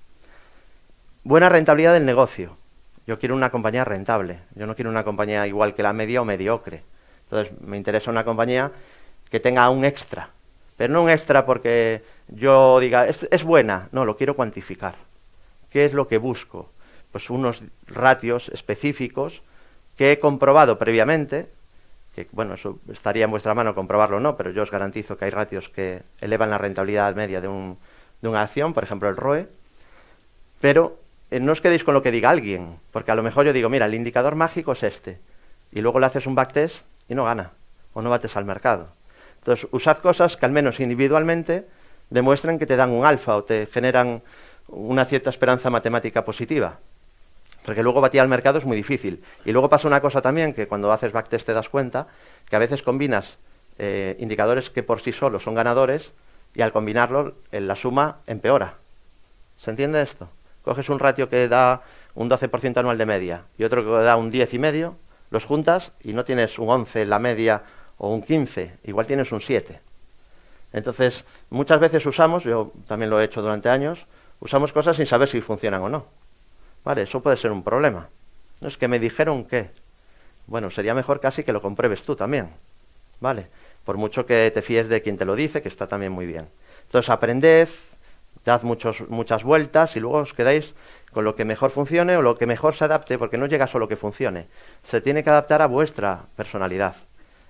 Buena 1.23 1.49
rentabilidad 1.49 1.93
del 1.93 2.07
negocio. 2.07 2.57
Yo 3.07 3.19
quiero 3.19 3.35
una 3.35 3.51
compañía 3.51 3.85
rentable. 3.85 4.41
Yo 4.55 4.67
no 4.67 4.75
quiero 4.75 4.91
una 4.91 5.05
compañía 5.05 5.47
igual 5.47 5.75
que 5.75 5.83
la 5.83 5.93
media 5.93 6.23
o 6.23 6.25
mediocre. 6.25 6.83
Entonces, 7.25 7.53
me 7.61 7.77
interesa 7.77 8.11
una 8.11 8.25
compañía 8.25 8.73
que 9.31 9.41
tenga 9.41 9.69
un 9.69 9.85
extra. 9.85 10.31
Pero 10.77 10.93
no 10.93 11.03
un 11.03 11.11
extra 11.11 11.45
porque 11.45 12.03
yo 12.29 12.81
diga, 12.81 13.07
es 13.07 13.45
buena. 13.45 13.89
No, 13.93 14.05
lo 14.05 14.17
quiero 14.17 14.35
cuantificar. 14.35 14.95
¿Qué 15.75 15.85
es 15.85 15.93
lo 15.93 16.07
que 16.07 16.19
busco? 16.19 16.71
Pues 17.11 17.31
unos 17.31 17.61
ratios 17.89 18.49
específicos 18.51 19.43
que 19.97 20.13
he 20.13 20.21
comprobado 20.21 20.79
previamente 20.79 21.49
que 22.15 22.29
bueno, 22.31 22.55
eso 22.55 22.79
estaría 22.93 23.25
en 23.25 23.33
vuestra 23.33 23.55
mano 23.55 23.75
comprobarlo 23.75 24.19
o 24.19 24.21
no, 24.21 24.37
pero 24.37 24.53
yo 24.53 24.63
os 24.63 24.71
garantizo 24.71 25.19
que 25.19 25.25
hay 25.25 25.33
ratios 25.33 25.69
que 25.69 26.03
elevan 26.21 26.51
la 26.51 26.59
rentabilidad 26.59 27.17
media 27.17 27.41
de, 27.41 27.49
un, 27.49 27.77
de 28.23 28.29
una 28.29 28.43
acción, 28.43 28.73
por 28.73 28.85
ejemplo 28.85 29.09
el 29.09 29.17
ROE, 29.17 29.49
pero 30.61 30.97
eh, 31.33 31.41
no 31.41 31.51
os 31.51 31.61
quedéis 31.61 31.83
con 31.83 31.93
lo 31.93 32.05
que 32.05 32.13
diga 32.13 32.31
alguien, 32.31 32.79
porque 32.93 33.11
a 33.11 33.17
lo 33.17 33.25
mejor 33.25 33.45
yo 33.45 33.53
digo, 33.53 33.69
mira, 33.69 33.87
el 33.87 33.95
indicador 33.95 34.37
mágico 34.37 34.75
es 34.75 34.85
este, 34.85 35.19
y 35.73 35.81
luego 35.81 35.99
le 35.99 36.07
haces 36.07 36.29
un 36.29 36.37
backtest 36.37 36.87
y 37.09 37.17
no 37.17 37.25
gana, 37.25 37.51
o 37.95 38.01
no 38.01 38.11
bates 38.11 38.37
al 38.37 38.45
mercado. 38.45 38.91
Entonces, 39.41 39.67
usad 39.73 39.99
cosas 39.99 40.37
que 40.37 40.47
al 40.47 40.53
menos 40.53 40.79
individualmente 40.79 41.67
demuestren 42.11 42.61
que 42.61 42.67
te 42.67 42.77
dan 42.77 42.91
un 42.91 43.05
alfa 43.05 43.35
o 43.35 43.43
te 43.43 43.67
generan 43.67 44.23
una 44.69 45.05
cierta 45.05 45.31
esperanza 45.31 45.71
matemática 45.71 46.25
positiva. 46.25 46.79
Porque 47.65 47.83
luego 47.83 48.01
batir 48.01 48.21
al 48.21 48.29
mercado 48.29 48.59
es 48.59 48.65
muy 48.65 48.77
difícil. 48.77 49.23
Y 49.45 49.53
luego 49.53 49.69
pasa 49.69 49.89
una 49.89 50.01
cosa 50.01 50.21
también, 50.21 50.53
que 50.53 50.69
cuando 50.69 50.93
haces 50.93 51.13
backtest 51.13 51.47
te 51.47 51.55
das 51.55 51.69
cuenta, 51.69 52.09
que 52.49 52.57
a 52.57 52.59
veces 52.59 52.83
combinas 52.83 53.39
eh, 53.79 54.17
indicadores 54.19 54.71
que 54.71 54.83
por 54.83 55.01
sí 55.01 55.13
solos 55.13 55.43
son 55.43 55.55
ganadores 55.55 56.13
y 56.55 56.63
al 56.63 56.73
combinarlo 56.73 57.35
la 57.51 57.75
suma 57.75 58.19
empeora. 58.27 58.75
¿Se 59.59 59.71
entiende 59.71 60.03
esto? 60.03 60.29
Coges 60.63 60.89
un 60.89 60.99
ratio 60.99 61.29
que 61.29 61.49
da 61.49 61.83
un 62.15 62.31
12% 62.31 62.77
anual 62.79 62.99
de 62.99 63.07
media 63.07 63.45
y 63.59 63.65
otro 63.65 63.83
que 63.83 64.05
da 64.05 64.17
un 64.17 64.31
10,5, 64.31 64.95
los 65.31 65.45
juntas 65.45 65.93
y 66.03 66.13
no 66.13 66.25
tienes 66.25 66.59
un 66.59 66.71
11 66.71 67.03
en 67.03 67.11
la 67.11 67.19
media 67.19 67.63
o 67.99 68.13
un 68.15 68.23
15, 68.23 68.77
igual 68.85 69.07
tienes 69.07 69.33
un 69.33 69.41
7. 69.41 69.81
Entonces, 70.73 71.25
muchas 71.51 71.81
veces 71.81 72.05
usamos, 72.07 72.45
yo 72.45 72.73
también 72.87 73.11
lo 73.11 73.21
he 73.21 73.25
hecho 73.25 73.43
durante 73.43 73.69
años, 73.69 74.07
usamos 74.41 74.73
cosas 74.73 74.97
sin 74.97 75.07
saber 75.07 75.29
si 75.29 75.41
funcionan 75.41 75.83
o 75.83 75.89
no. 75.89 76.07
Vale, 76.85 77.03
eso 77.03 77.21
puede 77.21 77.37
ser 77.37 77.51
un 77.51 77.63
problema. 77.63 78.09
No 78.61 78.69
es 78.69 78.77
que 78.77 78.89
me 78.89 78.99
dijeron 78.99 79.45
que. 79.45 79.71
Bueno, 80.47 80.71
sería 80.71 80.95
mejor 80.95 81.21
casi 81.21 81.43
que 81.43 81.53
lo 81.53 81.63
compruebes 81.63 82.03
tú 82.03 82.15
también. 82.17 82.51
Vale, 83.21 83.49
por 83.85 83.97
mucho 83.97 84.27
que 84.27 84.51
te 84.53 84.63
fíes 84.63 84.89
de 84.89 85.01
quien 85.03 85.17
te 85.17 85.25
lo 85.25 85.35
dice, 85.35 85.63
que 85.63 85.69
está 85.69 85.87
también 85.87 86.13
muy 86.13 86.27
bien. 86.27 86.49
Entonces 86.87 87.09
aprended, 87.09 87.69
dad 88.45 88.63
muchos, 88.63 89.09
muchas 89.09 89.45
vueltas 89.45 89.97
y 89.97 90.01
luego 90.01 90.19
os 90.19 90.35
quedáis 90.35 90.75
con 91.13 91.25
lo 91.25 91.35
que 91.35 91.45
mejor 91.45 91.71
funcione 91.71 92.17
o 92.17 92.23
lo 92.23 92.37
que 92.37 92.47
mejor 92.47 92.75
se 92.75 92.85
adapte, 92.85 93.19
porque 93.19 93.39
no 93.39 93.47
llega 93.47 93.67
solo 93.67 93.89
que 93.89 93.97
funcione. 93.97 94.49
Se 94.83 95.01
tiene 95.01 95.25
que 95.25 95.31
adaptar 95.31 95.63
a 95.63 95.67
vuestra 95.67 96.27
personalidad. 96.37 96.97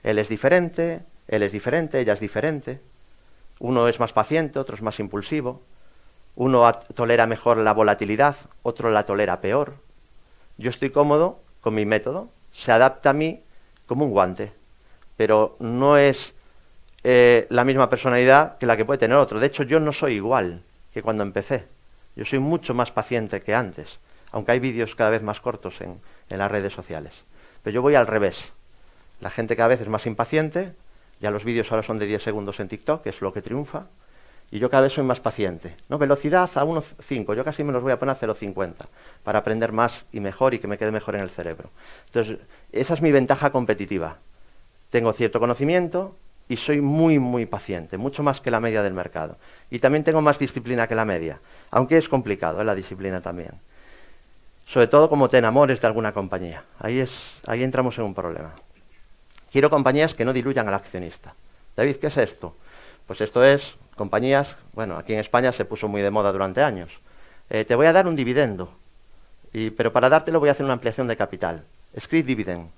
Él 0.02 0.18
es 0.18 0.28
diferente, 0.28 1.00
él 1.26 1.42
es 1.42 1.52
diferente, 1.52 1.98
ella 1.98 2.12
es 2.12 2.20
diferente. 2.20 2.80
Uno 3.58 3.88
es 3.88 3.98
más 3.98 4.12
paciente, 4.12 4.58
otro 4.58 4.74
es 4.76 4.82
más 4.82 5.00
impulsivo. 5.00 5.62
Uno 6.36 6.72
tolera 6.94 7.26
mejor 7.26 7.58
la 7.58 7.72
volatilidad, 7.72 8.36
otro 8.62 8.90
la 8.90 9.04
tolera 9.04 9.40
peor. 9.40 9.74
Yo 10.58 10.70
estoy 10.70 10.90
cómodo 10.90 11.40
con 11.60 11.74
mi 11.74 11.84
método, 11.84 12.28
se 12.52 12.72
adapta 12.72 13.10
a 13.10 13.12
mí 13.12 13.42
como 13.86 14.04
un 14.04 14.10
guante, 14.10 14.52
pero 15.16 15.56
no 15.60 15.96
es 15.96 16.34
eh, 17.04 17.46
la 17.50 17.64
misma 17.64 17.88
personalidad 17.88 18.58
que 18.58 18.66
la 18.66 18.76
que 18.76 18.84
puede 18.84 18.98
tener 18.98 19.16
otro. 19.16 19.38
De 19.38 19.46
hecho, 19.46 19.62
yo 19.62 19.78
no 19.78 19.92
soy 19.92 20.14
igual 20.14 20.62
que 20.92 21.02
cuando 21.02 21.22
empecé. 21.22 21.66
Yo 22.16 22.24
soy 22.24 22.40
mucho 22.40 22.74
más 22.74 22.90
paciente 22.90 23.40
que 23.40 23.54
antes, 23.54 23.98
aunque 24.32 24.52
hay 24.52 24.60
vídeos 24.60 24.94
cada 24.94 25.10
vez 25.10 25.22
más 25.22 25.40
cortos 25.40 25.80
en, 25.80 26.00
en 26.30 26.38
las 26.38 26.50
redes 26.50 26.72
sociales. 26.72 27.24
Pero 27.62 27.74
yo 27.74 27.82
voy 27.82 27.94
al 27.94 28.06
revés. 28.06 28.52
La 29.20 29.30
gente 29.30 29.56
cada 29.56 29.68
vez 29.68 29.80
es 29.80 29.88
más 29.88 30.06
impaciente, 30.06 30.72
ya 31.20 31.30
los 31.30 31.44
vídeos 31.44 31.70
ahora 31.70 31.84
son 31.84 31.98
de 31.98 32.06
10 32.06 32.22
segundos 32.22 32.58
en 32.60 32.68
TikTok, 32.68 33.02
que 33.02 33.10
es 33.10 33.20
lo 33.20 33.32
que 33.32 33.42
triunfa 33.42 33.86
y 34.50 34.58
yo 34.58 34.70
cada 34.70 34.84
vez 34.84 34.92
soy 34.92 35.04
más 35.04 35.20
paciente. 35.20 35.76
¿no? 35.88 35.98
Velocidad 35.98 36.50
a 36.54 36.64
1.5, 36.64 37.34
yo 37.34 37.44
casi 37.44 37.64
me 37.64 37.72
los 37.72 37.82
voy 37.82 37.92
a 37.92 37.98
poner 37.98 38.14
a 38.14 38.20
0.50 38.20 38.86
para 39.22 39.40
aprender 39.40 39.72
más 39.72 40.04
y 40.12 40.20
mejor 40.20 40.54
y 40.54 40.58
que 40.58 40.68
me 40.68 40.78
quede 40.78 40.92
mejor 40.92 41.16
en 41.16 41.22
el 41.22 41.30
cerebro. 41.30 41.70
Entonces, 42.06 42.38
esa 42.72 42.94
es 42.94 43.02
mi 43.02 43.12
ventaja 43.12 43.50
competitiva. 43.50 44.18
Tengo 44.90 45.12
cierto 45.12 45.40
conocimiento 45.40 46.14
y 46.48 46.56
soy 46.56 46.80
muy, 46.80 47.18
muy 47.18 47.46
paciente, 47.46 47.96
mucho 47.96 48.22
más 48.22 48.40
que 48.40 48.50
la 48.50 48.60
media 48.60 48.82
del 48.82 48.94
mercado. 48.94 49.36
Y 49.70 49.78
también 49.78 50.04
tengo 50.04 50.20
más 50.20 50.38
disciplina 50.38 50.86
que 50.86 50.94
la 50.94 51.04
media, 51.04 51.40
aunque 51.70 51.96
es 51.96 52.08
complicado 52.08 52.60
¿eh? 52.60 52.64
la 52.64 52.74
disciplina 52.74 53.20
también. 53.20 53.52
Sobre 54.66 54.86
todo 54.86 55.08
como 55.08 55.28
te 55.28 55.38
enamores 55.38 55.80
de 55.80 55.86
alguna 55.86 56.12
compañía. 56.12 56.64
Ahí, 56.78 57.00
es, 57.00 57.40
ahí 57.46 57.62
entramos 57.62 57.98
en 57.98 58.04
un 58.04 58.14
problema. 58.14 58.54
Quiero 59.50 59.70
compañías 59.70 60.14
que 60.14 60.24
no 60.24 60.32
diluyan 60.32 60.68
al 60.68 60.74
accionista. 60.74 61.34
David, 61.76 61.96
¿qué 61.96 62.08
es 62.08 62.16
esto? 62.16 62.56
Pues 63.06 63.20
esto 63.20 63.44
es 63.44 63.74
compañías, 63.94 64.56
bueno, 64.72 64.96
aquí 64.96 65.12
en 65.12 65.20
España 65.20 65.52
se 65.52 65.64
puso 65.64 65.88
muy 65.88 66.02
de 66.02 66.10
moda 66.10 66.32
durante 66.32 66.62
años. 66.62 66.90
Eh, 67.50 67.64
te 67.64 67.74
voy 67.74 67.86
a 67.86 67.92
dar 67.92 68.06
un 68.06 68.16
dividendo, 68.16 68.72
y, 69.52 69.70
pero 69.70 69.92
para 69.92 70.08
dártelo 70.08 70.40
voy 70.40 70.48
a 70.48 70.52
hacer 70.52 70.64
una 70.64 70.74
ampliación 70.74 71.06
de 71.06 71.16
capital. 71.16 71.64
Script 71.98 72.26
dividend. 72.26 72.68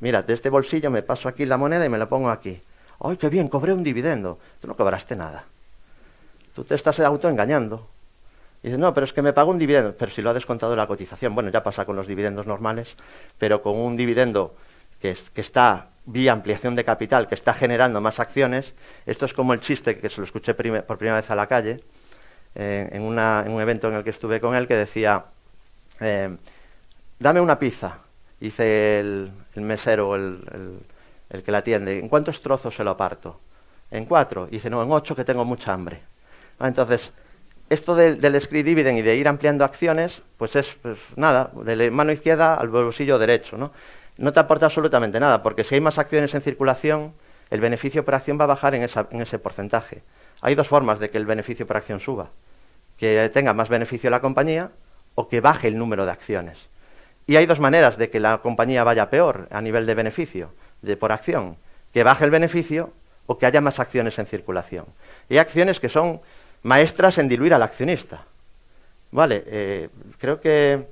Mira, 0.00 0.22
de 0.22 0.34
este 0.34 0.48
bolsillo 0.50 0.90
me 0.90 1.02
paso 1.02 1.28
aquí 1.28 1.46
la 1.46 1.56
moneda 1.56 1.84
y 1.84 1.88
me 1.88 1.98
la 1.98 2.06
pongo 2.06 2.30
aquí. 2.30 2.60
¡Ay, 3.00 3.16
qué 3.16 3.28
bien! 3.28 3.48
Cobré 3.48 3.72
un 3.72 3.84
dividendo. 3.84 4.38
Tú 4.60 4.66
no 4.66 4.74
cobraste 4.74 5.14
nada. 5.14 5.44
Tú 6.54 6.64
te 6.64 6.74
estás 6.74 6.98
autoengañando. 7.00 7.86
Y 8.62 8.68
dices, 8.68 8.78
no, 8.78 8.92
pero 8.92 9.04
es 9.04 9.12
que 9.12 9.22
me 9.22 9.32
pago 9.32 9.50
un 9.50 9.58
dividendo. 9.58 9.94
Pero 9.96 10.10
si 10.10 10.20
lo 10.22 10.30
ha 10.30 10.34
descontado 10.34 10.74
la 10.74 10.86
cotización. 10.86 11.34
Bueno, 11.34 11.50
ya 11.50 11.62
pasa 11.62 11.84
con 11.84 11.96
los 11.96 12.06
dividendos 12.06 12.46
normales, 12.46 12.96
pero 13.38 13.62
con 13.62 13.76
un 13.76 13.96
dividendo 13.96 14.54
que, 15.00 15.16
que 15.34 15.40
está 15.42 15.90
vía 16.10 16.32
ampliación 16.32 16.74
de 16.74 16.84
capital 16.84 17.28
que 17.28 17.34
está 17.34 17.52
generando 17.52 18.00
más 18.00 18.20
acciones. 18.20 18.74
Esto 19.06 19.26
es 19.26 19.32
como 19.32 19.54
el 19.54 19.60
chiste 19.60 19.98
que 19.98 20.10
se 20.10 20.18
lo 20.18 20.24
escuché 20.24 20.54
por 20.54 20.98
primera 20.98 21.16
vez 21.16 21.30
a 21.30 21.36
la 21.36 21.46
calle, 21.46 21.80
eh, 22.54 22.88
en, 22.92 23.02
un 23.02 23.60
evento 23.60 23.88
en 23.88 23.94
el 23.94 24.04
que 24.04 24.10
estuve 24.10 24.40
con 24.40 24.54
él, 24.54 24.66
que 24.66 24.76
decía, 24.76 25.24
eh, 26.00 26.36
dame 27.18 27.40
una 27.40 27.58
pizza, 27.58 27.98
dice 28.40 29.00
el, 29.00 29.32
mesero, 29.56 30.16
el, 30.16 30.80
el, 31.30 31.42
que 31.42 31.52
la 31.52 31.58
atiende, 31.58 31.98
¿en 31.98 32.08
cuántos 32.08 32.40
trozos 32.40 32.74
se 32.74 32.82
lo 32.82 32.90
aparto? 32.90 33.40
En 33.90 34.04
cuatro. 34.04 34.46
dice, 34.46 34.70
no, 34.70 34.82
en 34.82 34.90
ocho 34.90 35.16
que 35.16 35.24
tengo 35.24 35.44
mucha 35.44 35.72
hambre. 35.72 36.00
Ah, 36.58 36.68
entonces, 36.68 37.12
esto 37.68 37.94
del 37.94 38.40
script 38.40 38.66
dividend 38.66 38.98
y 38.98 39.02
de 39.02 39.16
ir 39.16 39.28
ampliando 39.28 39.64
acciones, 39.64 40.22
pues 40.36 40.56
es 40.56 40.74
pues, 40.82 40.98
nada, 41.16 41.50
de 41.64 41.76
la 41.76 41.90
mano 41.90 42.10
izquierda 42.10 42.54
al 42.54 42.68
bolsillo 42.68 43.18
derecho, 43.18 43.56
¿no? 43.56 43.72
No 44.16 44.32
te 44.32 44.40
aporta 44.40 44.66
absolutamente 44.66 45.20
nada, 45.20 45.42
porque 45.42 45.64
si 45.64 45.76
hay 45.76 45.80
más 45.80 45.98
acciones 45.98 46.34
en 46.34 46.42
circulación, 46.42 47.14
el 47.50 47.60
beneficio 47.60 48.04
por 48.04 48.14
acción 48.14 48.38
va 48.38 48.44
a 48.44 48.48
bajar 48.48 48.74
en, 48.74 48.82
ese 48.82 49.38
porcentaje. 49.38 50.02
Hay 50.40 50.54
dos 50.54 50.68
formas 50.68 51.00
de 51.00 51.10
que 51.10 51.18
el 51.18 51.26
beneficio 51.26 51.66
por 51.66 51.76
acción 51.76 52.00
suba. 52.00 52.30
Que 52.96 53.30
tenga 53.32 53.54
más 53.54 53.68
beneficio 53.68 54.10
la 54.10 54.20
compañía 54.20 54.70
o 55.14 55.28
que 55.28 55.40
baje 55.40 55.68
el 55.68 55.76
número 55.76 56.04
de 56.04 56.12
acciones. 56.12 56.68
Y 57.26 57.36
hay 57.36 57.46
dos 57.46 57.60
maneras 57.60 57.96
de 57.96 58.08
que 58.10 58.20
la 58.20 58.38
compañía 58.38 58.84
vaya 58.84 59.10
peor 59.10 59.48
a 59.50 59.60
nivel 59.60 59.86
de 59.86 59.94
beneficio 59.94 60.52
de 60.82 60.96
por 60.96 61.12
acción. 61.12 61.56
Que 61.92 62.04
baje 62.04 62.24
el 62.24 62.30
beneficio 62.30 62.92
o 63.26 63.38
que 63.38 63.46
haya 63.46 63.60
más 63.60 63.80
acciones 63.80 64.18
en 64.18 64.26
circulación. 64.26 64.86
Y 65.28 65.34
hay 65.34 65.38
acciones 65.38 65.80
que 65.80 65.88
son 65.88 66.20
maestras 66.62 67.18
en 67.18 67.28
diluir 67.28 67.54
al 67.54 67.62
accionista. 67.62 68.24
Vale, 69.12 69.42
eh, 69.46 69.88
creo 70.18 70.40
que, 70.40 70.86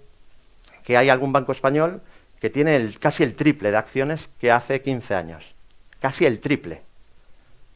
que, 0.85 0.97
hay 0.97 1.09
algún 1.09 1.33
banco 1.33 1.53
español 1.53 2.01
que 2.41 2.51
tiene 2.51 2.95
casi 3.01 3.23
el 3.23 3.35
triple 3.35 3.71
de 3.71 3.77
acciones 3.77 4.29
que 4.41 4.53
hace 4.53 4.81
15 4.83 5.15
años. 5.15 5.55
Casi 6.01 6.25
el 6.25 6.41
triple. 6.41 6.83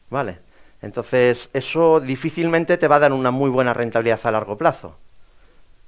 Vale. 0.09 0.39
Entonces, 0.81 1.49
eso 1.53 1.99
difícilmente 1.99 2.77
te 2.77 2.87
va 2.87 2.97
a 2.97 2.99
dar 2.99 3.13
una 3.13 3.31
muy 3.31 3.49
buena 3.49 3.73
rentabilidad 3.73 4.19
a 4.23 4.31
largo 4.31 4.57
plazo. 4.57 4.97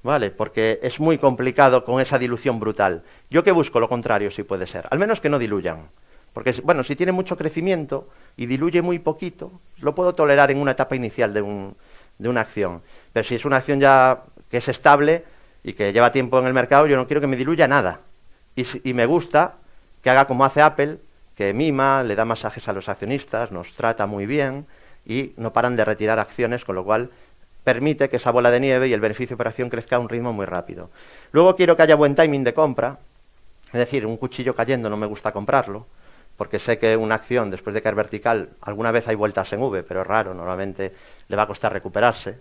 ¿Vale? 0.04 0.30
Porque 0.32 0.80
es 0.84 1.00
muy 1.00 1.18
complicado 1.18 1.84
con 1.84 2.00
esa 2.00 2.20
dilución 2.20 2.60
brutal. 2.60 3.04
Yo 3.30 3.44
que 3.44 3.52
busco 3.52 3.80
lo 3.80 3.90
contrario, 3.90 4.30
si 4.32 4.44
puede 4.44 4.68
ser. 4.68 4.88
Al 4.92 5.00
menos 5.00 5.20
que 5.20 5.30
no 5.30 5.40
diluyan. 5.40 5.90
Porque, 6.34 6.54
bueno, 6.64 6.84
si 6.84 6.96
tiene 6.96 7.12
mucho 7.12 7.38
crecimiento 7.38 8.10
y 8.38 8.46
diluye 8.46 8.82
muy 8.82 9.00
poquito, 9.00 9.52
lo 9.78 9.96
puedo 9.96 10.14
tolerar 10.14 10.52
en 10.52 10.60
una 10.60 10.72
etapa 10.72 10.96
inicial 10.96 11.34
de, 11.34 11.42
un, 11.42 11.76
de 12.18 12.30
una 12.30 12.42
acción. 12.42 12.82
Pero 13.14 13.24
si 13.24 13.36
es 13.36 13.46
una 13.46 13.58
acción 13.58 13.80
ya 13.80 14.24
que 14.50 14.58
es 14.58 14.68
estable 14.68 15.24
y 15.64 15.74
que 15.74 15.92
lleva 15.92 16.12
tiempo 16.12 16.38
en 16.40 16.46
el 16.46 16.54
mercado, 16.54 16.88
yo 16.88 16.98
no 16.98 17.08
quiero 17.08 17.22
que 17.22 17.28
me 17.28 17.36
diluya 17.38 17.68
nada. 17.68 18.02
Y, 18.56 18.94
me 18.94 19.06
gusta 19.06 19.56
que 20.02 20.10
haga 20.10 20.26
como 20.26 20.46
hace 20.46 20.62
Apple, 20.62 20.98
que 21.36 21.54
mima, 21.54 22.04
le 22.04 22.16
da 22.16 22.24
masajes 22.24 22.68
a 22.70 22.74
los 22.74 22.88
accionistas, 22.88 23.52
nos 23.52 23.74
trata 23.74 24.06
muy 24.06 24.26
bien 24.26 24.66
y 25.06 25.34
no 25.38 25.52
paran 25.52 25.76
de 25.76 25.84
retirar 25.84 26.20
acciones, 26.20 26.64
con 26.64 26.76
lo 26.76 26.86
cual 26.86 27.10
permite 27.64 28.10
que 28.10 28.18
esa 28.18 28.32
bola 28.32 28.52
de 28.52 28.60
nieve 28.60 28.88
y 28.88 28.94
el 28.94 29.02
beneficio 29.02 29.30
de 29.30 29.36
operación 29.36 29.70
crezca 29.70 29.98
a 29.98 30.00
un 30.00 30.08
ritmo 30.08 30.32
muy 30.32 30.46
rápido. 30.46 30.90
Luego 31.32 31.56
quiero 31.56 31.76
que 31.76 31.84
haya 31.84 31.96
buen 31.96 32.16
timing 32.16 32.44
de 32.44 32.54
compra, 32.54 33.00
es 33.68 33.80
decir, 33.80 34.06
un 34.06 34.18
cuchillo 34.18 34.56
cayendo 34.56 34.90
no 34.90 34.96
me 34.96 35.08
gusta 35.08 35.34
comprarlo, 35.34 35.86
porque 36.38 36.60
sé 36.60 36.78
que 36.78 36.96
una 36.96 37.16
acción 37.16 37.52
después 37.52 37.74
de 37.74 37.82
caer 37.82 37.96
vertical, 37.96 38.50
alguna 38.62 38.92
vez 38.92 39.08
hay 39.08 39.16
vueltas 39.16 39.52
en 39.52 39.62
V, 39.62 39.84
pero 39.84 40.02
es 40.02 40.08
raro, 40.08 40.34
normalmente 40.34 40.94
le 41.28 41.36
va 41.36 41.44
a 41.44 41.48
costar 41.48 41.74
recuperarse. 41.74 42.40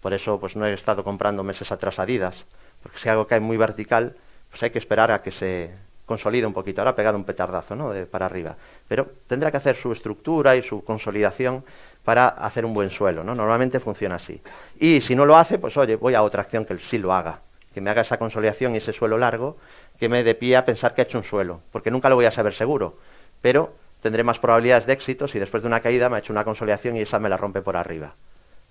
Por 0.00 0.14
eso 0.14 0.38
pues 0.38 0.56
no 0.56 0.66
he 0.66 0.72
estado 0.72 1.02
comprando 1.04 1.42
meses 1.42 1.72
atrasadidas, 1.72 2.44
porque 2.82 2.98
si 2.98 3.08
algo 3.08 3.26
cae 3.26 3.40
muy 3.40 3.56
vertical, 3.56 4.14
pues 4.54 4.62
hay 4.62 4.70
que 4.70 4.78
esperar 4.78 5.10
a 5.10 5.20
que 5.20 5.32
se 5.32 5.68
consolide 6.06 6.46
un 6.46 6.52
poquito. 6.52 6.80
Ahora 6.80 6.92
ha 6.92 6.94
pegado 6.94 7.18
un 7.18 7.24
petardazo, 7.24 7.74
¿no? 7.74 7.90
De 7.90 8.06
para 8.06 8.26
arriba. 8.26 8.54
Pero 8.86 9.10
tendrá 9.26 9.50
que 9.50 9.56
hacer 9.56 9.74
su 9.74 9.90
estructura 9.90 10.54
y 10.54 10.62
su 10.62 10.84
consolidación 10.84 11.64
para 12.04 12.28
hacer 12.28 12.64
un 12.64 12.72
buen 12.72 12.88
suelo, 12.90 13.24
¿no? 13.24 13.34
Normalmente 13.34 13.80
funciona 13.80 14.14
así. 14.14 14.40
Y 14.78 15.00
si 15.00 15.16
no 15.16 15.26
lo 15.26 15.36
hace, 15.36 15.58
pues 15.58 15.76
oye, 15.76 15.96
voy 15.96 16.14
a 16.14 16.22
otra 16.22 16.42
acción 16.42 16.64
que 16.64 16.78
sí 16.78 16.98
lo 16.98 17.12
haga, 17.12 17.40
que 17.74 17.80
me 17.80 17.90
haga 17.90 18.02
esa 18.02 18.16
consolidación 18.16 18.76
y 18.76 18.78
ese 18.78 18.92
suelo 18.92 19.18
largo, 19.18 19.56
que 19.98 20.08
me 20.08 20.22
dé 20.22 20.36
pie 20.36 20.56
a 20.56 20.64
pensar 20.64 20.94
que 20.94 21.00
ha 21.00 21.04
hecho 21.04 21.18
un 21.18 21.24
suelo, 21.24 21.58
porque 21.72 21.90
nunca 21.90 22.08
lo 22.08 22.14
voy 22.14 22.26
a 22.26 22.30
saber 22.30 22.54
seguro, 22.54 22.96
pero 23.40 23.72
tendré 24.02 24.22
más 24.22 24.38
probabilidades 24.38 24.86
de 24.86 24.92
éxito 24.92 25.26
si 25.26 25.40
después 25.40 25.64
de 25.64 25.66
una 25.66 25.80
caída 25.80 26.08
me 26.08 26.14
ha 26.14 26.18
hecho 26.20 26.32
una 26.32 26.44
consolidación 26.44 26.96
y 26.96 27.00
esa 27.00 27.18
me 27.18 27.28
la 27.28 27.36
rompe 27.36 27.60
por 27.60 27.76
arriba. 27.76 28.14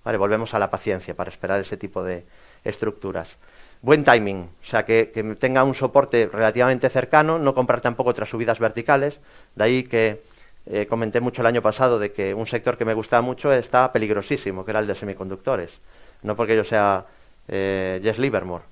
Vale, 0.05 0.17
volvemos 0.17 0.53
a 0.53 0.59
la 0.59 0.71
paciencia 0.71 1.13
para 1.13 1.29
esperar 1.29 1.59
ese 1.59 1.75
tipo 1.75 2.05
de 2.05 2.23
estructuras. 2.63 3.35
Buen 3.83 4.05
timing, 4.05 4.49
o 4.61 4.65
sea, 4.65 4.85
que, 4.85 5.11
tenga 5.37 5.61
un 5.65 5.75
soporte 5.75 6.29
relativamente 6.31 6.87
cercano, 6.87 7.37
no 7.37 7.53
comprar 7.53 7.81
tampoco 7.81 8.11
otras 8.11 8.29
subidas 8.29 8.57
verticales, 8.57 9.19
de 9.55 9.63
ahí 9.65 9.83
que 9.83 10.21
eh, 10.65 10.87
comenté 10.87 11.19
mucho 11.19 11.41
el 11.41 11.47
año 11.47 11.61
pasado 11.61 11.99
de 11.99 12.13
que 12.13 12.33
un 12.33 12.47
sector 12.47 12.77
que 12.77 12.85
me 12.85 12.93
gustaba 12.93 13.21
mucho 13.21 13.51
está 13.51 13.91
peligrosísimo, 13.91 14.63
que 14.63 14.71
era 14.71 14.79
el 14.79 14.87
de 14.87 14.95
semiconductores. 14.95 15.81
No 16.21 16.33
porque 16.33 16.55
yo 16.55 16.63
sea 16.63 17.05
eh, 17.49 17.99
Jess 18.01 18.19
Livermore, 18.19 18.63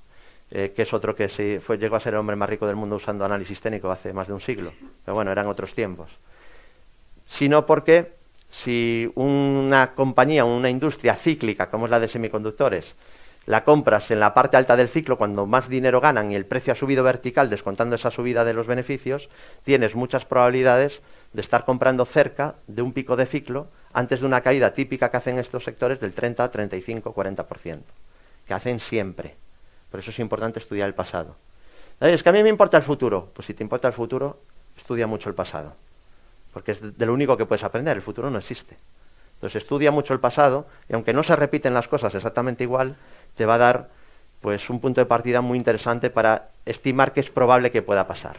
eh, 0.49 0.71
que 0.73 0.83
es 0.83 0.93
otro 0.93 1.13
que 1.13 1.27
sí, 1.27 1.59
fue, 1.59 1.77
llegó 1.77 1.97
a 1.97 1.99
ser 1.99 2.13
el 2.13 2.19
hombre 2.21 2.37
más 2.37 2.49
rico 2.49 2.65
del 2.65 2.77
mundo 2.77 2.95
usando 2.95 3.25
análisis 3.25 3.59
técnico 3.59 3.91
hace 3.91 4.13
más 4.13 4.27
de 4.27 4.33
un 4.33 4.39
siglo. 4.39 4.71
Pero 5.03 5.13
bueno, 5.13 5.29
eran 5.29 5.47
otros 5.47 5.75
tiempos. 5.75 6.09
Sino 7.27 7.65
porque 7.65 8.13
si 8.49 9.11
una 9.15 9.91
compañía, 9.91 10.45
una 10.45 10.69
industria 10.69 11.15
cíclica 11.15 11.69
como 11.69 11.83
es 11.83 11.91
la 11.91 11.99
de 11.99 12.07
semiconductores, 12.07 12.95
la 13.45 13.63
compras 13.63 14.11
en 14.11 14.19
la 14.19 14.33
parte 14.33 14.57
alta 14.57 14.75
del 14.75 14.87
ciclo 14.87 15.17
cuando 15.17 15.45
más 15.45 15.67
dinero 15.67 15.99
ganan 15.99 16.31
y 16.31 16.35
el 16.35 16.45
precio 16.45 16.73
ha 16.73 16.75
subido 16.75 17.03
vertical 17.03 17.49
descontando 17.49 17.95
esa 17.95 18.11
subida 18.11 18.45
de 18.45 18.53
los 18.53 18.67
beneficios, 18.67 19.29
tienes 19.63 19.95
muchas 19.95 20.25
probabilidades 20.25 21.01
de 21.33 21.41
estar 21.41 21.65
comprando 21.65 22.05
cerca 22.05 22.55
de 22.67 22.81
un 22.81 22.93
pico 22.93 23.15
de 23.15 23.25
ciclo 23.25 23.67
antes 23.93 24.19
de 24.19 24.25
una 24.25 24.41
caída 24.41 24.73
típica 24.73 25.09
que 25.09 25.17
hacen 25.17 25.39
estos 25.39 25.63
sectores 25.63 25.99
del 25.99 26.13
30, 26.13 26.49
35, 26.49 27.15
40%, 27.15 27.79
que 28.47 28.53
hacen 28.53 28.79
siempre. 28.79 29.35
Por 29.89 29.99
eso 29.99 30.11
es 30.11 30.19
importante 30.19 30.59
estudiar 30.59 30.87
el 30.87 30.93
pasado. 30.93 31.35
Es 31.99 32.23
que 32.23 32.29
a 32.29 32.31
mí 32.31 32.41
me 32.41 32.49
importa 32.49 32.77
el 32.77 32.83
futuro. 32.83 33.29
Pues 33.33 33.45
si 33.45 33.53
te 33.53 33.63
importa 33.63 33.87
el 33.87 33.93
futuro, 33.93 34.39
estudia 34.77 35.05
mucho 35.05 35.29
el 35.29 35.35
pasado. 35.35 35.75
Porque 36.53 36.71
es 36.71 36.97
de 36.97 37.05
lo 37.05 37.13
único 37.13 37.37
que 37.37 37.45
puedes 37.45 37.63
aprender. 37.63 37.95
El 37.95 38.01
futuro 38.01 38.29
no 38.29 38.39
existe. 38.39 38.77
Entonces 39.35 39.63
estudia 39.63 39.91
mucho 39.91 40.13
el 40.13 40.19
pasado 40.19 40.67
y 40.87 40.93
aunque 40.93 41.13
no 41.13 41.23
se 41.23 41.35
repiten 41.35 41.73
las 41.73 41.87
cosas 41.87 42.13
exactamente 42.13 42.63
igual, 42.63 42.95
te 43.35 43.45
va 43.45 43.55
a 43.55 43.59
dar 43.59 43.89
pues 44.41 44.69
un 44.69 44.79
punto 44.79 45.01
de 45.01 45.05
partida 45.05 45.41
muy 45.41 45.57
interesante 45.57 46.09
para 46.09 46.49
estimar 46.65 47.13
que 47.13 47.19
es 47.19 47.29
probable 47.29 47.71
que 47.71 47.81
pueda 47.81 48.07
pasar. 48.07 48.37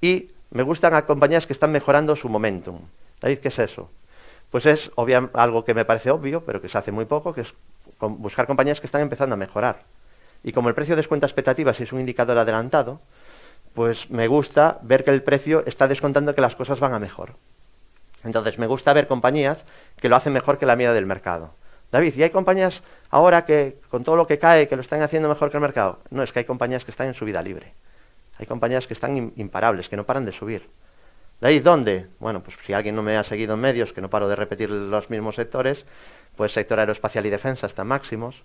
Y 0.00 0.30
me 0.50 0.62
gustan 0.62 0.94
a 0.94 1.06
compañías 1.06 1.46
que 1.46 1.52
están 1.52 1.72
mejorando 1.72 2.16
su 2.16 2.28
momentum. 2.28 2.80
David, 3.20 3.38
¿qué 3.38 3.48
es 3.48 3.58
eso? 3.58 3.90
Pues 4.50 4.66
es 4.66 4.90
algo 5.32 5.64
que 5.64 5.74
me 5.74 5.84
parece 5.84 6.10
obvio, 6.10 6.44
pero 6.44 6.60
que 6.60 6.68
se 6.68 6.78
hace 6.78 6.92
muy 6.92 7.04
poco, 7.04 7.34
que 7.34 7.42
es 7.42 7.54
buscar 8.00 8.46
compañías 8.46 8.80
que 8.80 8.86
están 8.86 9.02
empezando 9.02 9.34
a 9.34 9.36
mejorar. 9.36 9.82
Y 10.42 10.52
como 10.52 10.68
el 10.68 10.74
precio 10.74 10.94
descuenta 10.94 11.26
expectativas 11.26 11.80
y 11.80 11.84
es 11.84 11.92
un 11.92 12.00
indicador 12.00 12.38
adelantado, 12.38 13.00
pues 13.74 14.08
me 14.10 14.28
gusta 14.28 14.78
ver 14.82 15.04
que 15.04 15.10
el 15.10 15.22
precio 15.22 15.64
está 15.66 15.88
descontando 15.88 16.34
que 16.34 16.40
las 16.40 16.54
cosas 16.54 16.80
van 16.80 16.94
a 16.94 16.98
mejor. 16.98 17.34
Entonces, 18.22 18.58
me 18.58 18.66
gusta 18.66 18.92
ver 18.92 19.06
compañías 19.06 19.64
que 20.00 20.08
lo 20.08 20.16
hacen 20.16 20.32
mejor 20.32 20.58
que 20.58 20.66
la 20.66 20.76
media 20.76 20.92
del 20.92 21.06
mercado. 21.06 21.54
David, 21.94 22.16
¿y 22.16 22.24
hay 22.24 22.30
compañías 22.30 22.82
ahora 23.08 23.44
que 23.44 23.78
con 23.88 24.02
todo 24.02 24.16
lo 24.16 24.26
que 24.26 24.40
cae, 24.40 24.66
que 24.66 24.74
lo 24.74 24.82
están 24.82 25.00
haciendo 25.02 25.28
mejor 25.28 25.52
que 25.52 25.58
el 25.58 25.60
mercado? 25.60 26.00
No, 26.10 26.24
es 26.24 26.32
que 26.32 26.40
hay 26.40 26.44
compañías 26.44 26.84
que 26.84 26.90
están 26.90 27.06
en 27.06 27.14
su 27.14 27.24
vida 27.24 27.40
libre. 27.40 27.72
Hay 28.36 28.46
compañías 28.46 28.88
que 28.88 28.94
están 28.94 29.32
imparables, 29.36 29.88
que 29.88 29.96
no 29.96 30.02
paran 30.02 30.24
de 30.24 30.32
subir. 30.32 30.68
¿De 31.40 31.46
ahí 31.46 31.60
dónde? 31.60 32.08
Bueno, 32.18 32.42
pues 32.42 32.56
si 32.66 32.72
alguien 32.72 32.96
no 32.96 33.02
me 33.04 33.16
ha 33.16 33.22
seguido 33.22 33.54
en 33.54 33.60
medios, 33.60 33.92
que 33.92 34.00
no 34.00 34.10
paro 34.10 34.26
de 34.26 34.34
repetir 34.34 34.70
los 34.70 35.08
mismos 35.08 35.36
sectores, 35.36 35.86
pues 36.34 36.50
sector 36.50 36.80
aeroespacial 36.80 37.26
y 37.26 37.30
defensa 37.30 37.68
están 37.68 37.86
máximos, 37.86 38.42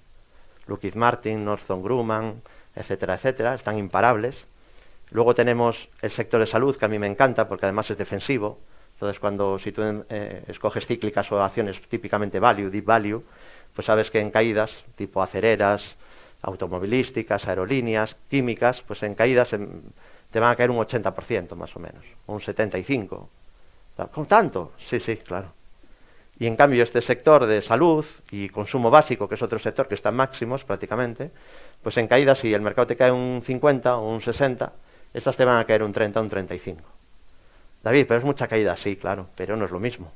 Lockheed 0.68 0.94
Martin, 0.94 1.44
Northrop 1.44 1.84
Grumman, 1.84 2.44
etcétera, 2.76 3.16
etcétera, 3.16 3.56
están 3.56 3.80
imparables. 3.80 4.46
Luego 5.10 5.34
tenemos 5.34 5.90
el 6.04 6.12
sector 6.12 6.40
de 6.40 6.46
salud, 6.46 6.78
que 6.78 6.86
a 6.86 6.88
mí 6.88 7.00
me 7.00 7.08
encanta 7.08 7.48
porque 7.48 7.66
además 7.66 7.90
es 7.90 7.98
defensivo. 7.98 8.60
Entonces, 9.00 9.22
cuando 9.22 9.58
si 9.58 9.72
tú 9.72 9.82
eh, 10.10 10.44
escoges 10.50 10.86
cíclicas 10.86 11.32
o 11.32 11.42
acciones 11.42 11.82
típicamente 11.88 12.38
value, 12.38 12.70
deep 12.70 12.84
value, 12.84 13.24
pues 13.74 13.86
sabes 13.86 14.12
que 14.12 14.20
en 14.20 14.30
caídas, 14.30 14.84
tipo 14.98 15.24
acereras, 15.24 15.96
automovilísticas, 16.42 17.48
aerolíneas, 17.48 18.18
químicas, 18.30 18.82
pues 18.82 19.02
en 19.04 19.16
caídas 19.16 19.52
te 20.32 20.40
van 20.42 20.52
a 20.52 20.56
caer 20.58 20.70
un 20.70 20.80
80% 20.80 21.56
más 21.56 21.74
o 21.78 21.80
menos, 21.80 22.04
un 22.28 22.42
75%. 22.42 23.28
¿Con 24.12 24.26
tanto? 24.26 24.74
Sí, 24.86 25.00
sí, 25.00 25.16
claro. 25.16 25.54
Y 26.38 26.48
en 26.48 26.58
cambio 26.58 26.84
este 26.84 27.02
sector 27.02 27.46
de 27.46 27.62
salud 27.62 28.06
y 28.32 28.50
consumo 28.50 28.92
básico, 28.92 29.30
que 29.30 29.36
es 29.36 29.42
otro 29.42 29.60
sector 29.60 29.88
que 29.88 29.96
está 29.96 30.10
en 30.10 30.16
máximos 30.16 30.66
prácticamente, 30.66 31.32
pues 31.82 31.96
en 31.96 32.10
caídas 32.10 32.40
si 32.40 32.54
el 32.54 32.62
mercado 32.62 32.88
te 32.88 32.98
cae 32.98 33.14
un 33.14 33.42
50 33.42 33.96
o 33.96 34.10
un 34.10 34.22
60, 34.22 34.74
estas 35.14 35.38
te 35.38 35.46
van 35.46 35.56
a 35.56 35.64
caer 35.64 35.84
un 35.84 35.94
30 35.94 36.20
o 36.20 36.24
un 36.24 36.30
35. 36.30 36.99
David, 37.84 38.06
pero 38.08 38.18
es 38.18 38.26
mucha 38.26 38.48
caída, 38.48 38.76
sí, 38.76 38.96
claro, 38.96 39.28
pero 39.36 39.56
no 39.56 39.66
es 39.66 39.72
lo 39.72 39.80
mismo. 39.80 40.12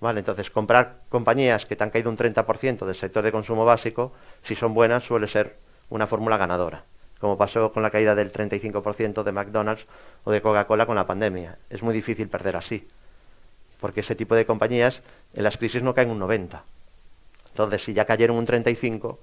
Vale, 0.00 0.20
entonces 0.20 0.50
comprar 0.50 1.00
compañías 1.08 1.64
que 1.66 1.74
te 1.74 1.82
han 1.82 1.90
caído 1.90 2.10
un 2.10 2.16
30% 2.16 2.84
del 2.84 2.94
sector 2.94 3.24
de 3.24 3.32
consumo 3.32 3.64
básico, 3.64 4.12
si 4.42 4.54
son 4.54 4.74
buenas, 4.74 5.04
suele 5.04 5.26
ser 5.26 5.56
una 5.88 6.06
fórmula 6.06 6.36
ganadora, 6.36 6.84
como 7.18 7.38
pasó 7.38 7.72
con 7.72 7.82
la 7.82 7.90
caída 7.90 8.14
del 8.14 8.32
35% 8.32 9.22
de 9.22 9.32
McDonald's 9.32 9.86
o 10.24 10.30
de 10.30 10.42
Coca-Cola 10.42 10.86
con 10.86 10.96
la 10.96 11.06
pandemia. 11.06 11.58
Es 11.70 11.82
muy 11.82 11.94
difícil 11.94 12.28
perder 12.28 12.56
así, 12.56 12.86
porque 13.80 14.00
ese 14.00 14.14
tipo 14.14 14.34
de 14.34 14.46
compañías 14.46 15.02
en 15.34 15.44
las 15.44 15.56
crisis 15.56 15.82
no 15.82 15.94
caen 15.94 16.10
un 16.10 16.18
90. 16.18 16.62
Entonces, 17.48 17.82
si 17.82 17.94
ya 17.94 18.04
cayeron 18.04 18.36
un 18.36 18.44
35, 18.44 19.18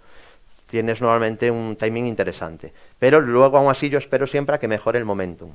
tienes 0.65 1.01
normalmente 1.01 1.51
un 1.51 1.75
timing 1.75 2.07
interesante. 2.07 2.73
Pero 2.97 3.21
luego, 3.21 3.59
aún 3.59 3.69
así, 3.69 3.89
yo 3.89 3.99
espero 3.99 4.25
siempre 4.25 4.55
a 4.55 4.59
que 4.59 4.67
mejore 4.67 4.97
el 4.97 5.05
momentum. 5.05 5.51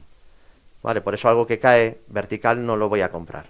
Vale, 0.83 1.01
por 1.01 1.15
eso 1.15 1.29
algo 1.29 1.47
que 1.47 1.59
cae 1.59 1.99
vertical 2.09 2.65
no 2.65 2.77
lo 2.77 2.89
voy 2.89 3.01
a 3.01 3.09
comprar. 3.09 3.47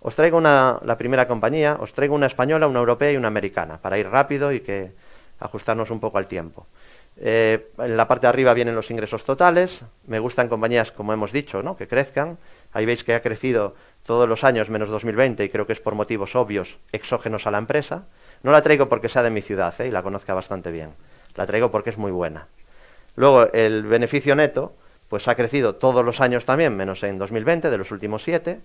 Os 0.00 0.14
traigo 0.14 0.38
una, 0.38 0.78
la 0.84 0.96
primera 0.96 1.28
compañía, 1.28 1.76
os 1.78 1.92
traigo 1.92 2.14
una 2.14 2.26
española, 2.26 2.66
una 2.66 2.78
europea 2.78 3.12
y 3.12 3.16
una 3.16 3.28
americana, 3.28 3.78
para 3.78 3.98
ir 3.98 4.08
rápido 4.08 4.52
y 4.52 4.60
que 4.60 4.92
ajustarnos 5.40 5.90
un 5.90 6.00
poco 6.00 6.18
al 6.18 6.26
tiempo. 6.26 6.66
Eh, 7.22 7.68
en 7.78 7.96
la 7.98 8.08
parte 8.08 8.22
de 8.22 8.28
arriba 8.28 8.54
vienen 8.54 8.74
los 8.74 8.90
ingresos 8.90 9.24
totales. 9.24 9.80
Me 10.06 10.18
gustan 10.18 10.48
compañías, 10.48 10.90
como 10.90 11.12
hemos 11.12 11.32
dicho, 11.32 11.62
¿no? 11.62 11.76
que 11.76 11.86
crezcan. 11.86 12.38
Ahí 12.72 12.86
veis 12.86 13.04
que 13.04 13.14
ha 13.14 13.20
crecido 13.20 13.74
todos 14.04 14.28
los 14.28 14.44
años 14.44 14.70
menos 14.70 14.88
2020 14.88 15.44
y 15.44 15.48
creo 15.50 15.66
que 15.66 15.74
es 15.74 15.80
por 15.80 15.94
motivos 15.94 16.34
obvios 16.34 16.78
exógenos 16.92 17.46
a 17.46 17.50
la 17.50 17.58
empresa. 17.58 18.04
No 18.42 18.52
la 18.52 18.62
traigo 18.62 18.88
porque 18.88 19.10
sea 19.10 19.22
de 19.22 19.30
mi 19.30 19.42
ciudad 19.42 19.74
¿eh? 19.80 19.88
y 19.88 19.90
la 19.90 20.02
conozca 20.02 20.32
bastante 20.32 20.70
bien. 20.70 20.94
La 21.34 21.46
traigo 21.46 21.70
porque 21.70 21.90
es 21.90 21.98
muy 21.98 22.10
buena. 22.10 22.46
Luego, 23.16 23.52
el 23.52 23.82
beneficio 23.82 24.34
neto, 24.34 24.74
pues 25.10 25.26
ha 25.26 25.34
crecido 25.34 25.74
todos 25.74 26.04
los 26.04 26.20
años 26.20 26.46
también, 26.46 26.76
menos 26.76 27.02
en 27.02 27.18
2020, 27.18 27.68
de 27.68 27.76
los 27.76 27.90
últimos 27.90 28.22
siete 28.22 28.60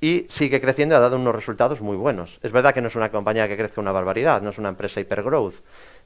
y 0.00 0.26
sigue 0.28 0.60
creciendo 0.60 0.96
y 0.96 0.98
ha 0.98 1.00
dado 1.00 1.16
unos 1.16 1.34
resultados 1.34 1.80
muy 1.80 1.96
buenos. 1.96 2.38
Es 2.42 2.50
verdad 2.50 2.74
que 2.74 2.82
no 2.82 2.88
es 2.88 2.96
una 2.96 3.10
compañía 3.10 3.46
que 3.46 3.56
crezca 3.56 3.80
una 3.80 3.92
barbaridad, 3.92 4.42
no 4.42 4.50
es 4.50 4.58
una 4.58 4.70
empresa 4.70 5.00
hipergrowth, 5.00 5.54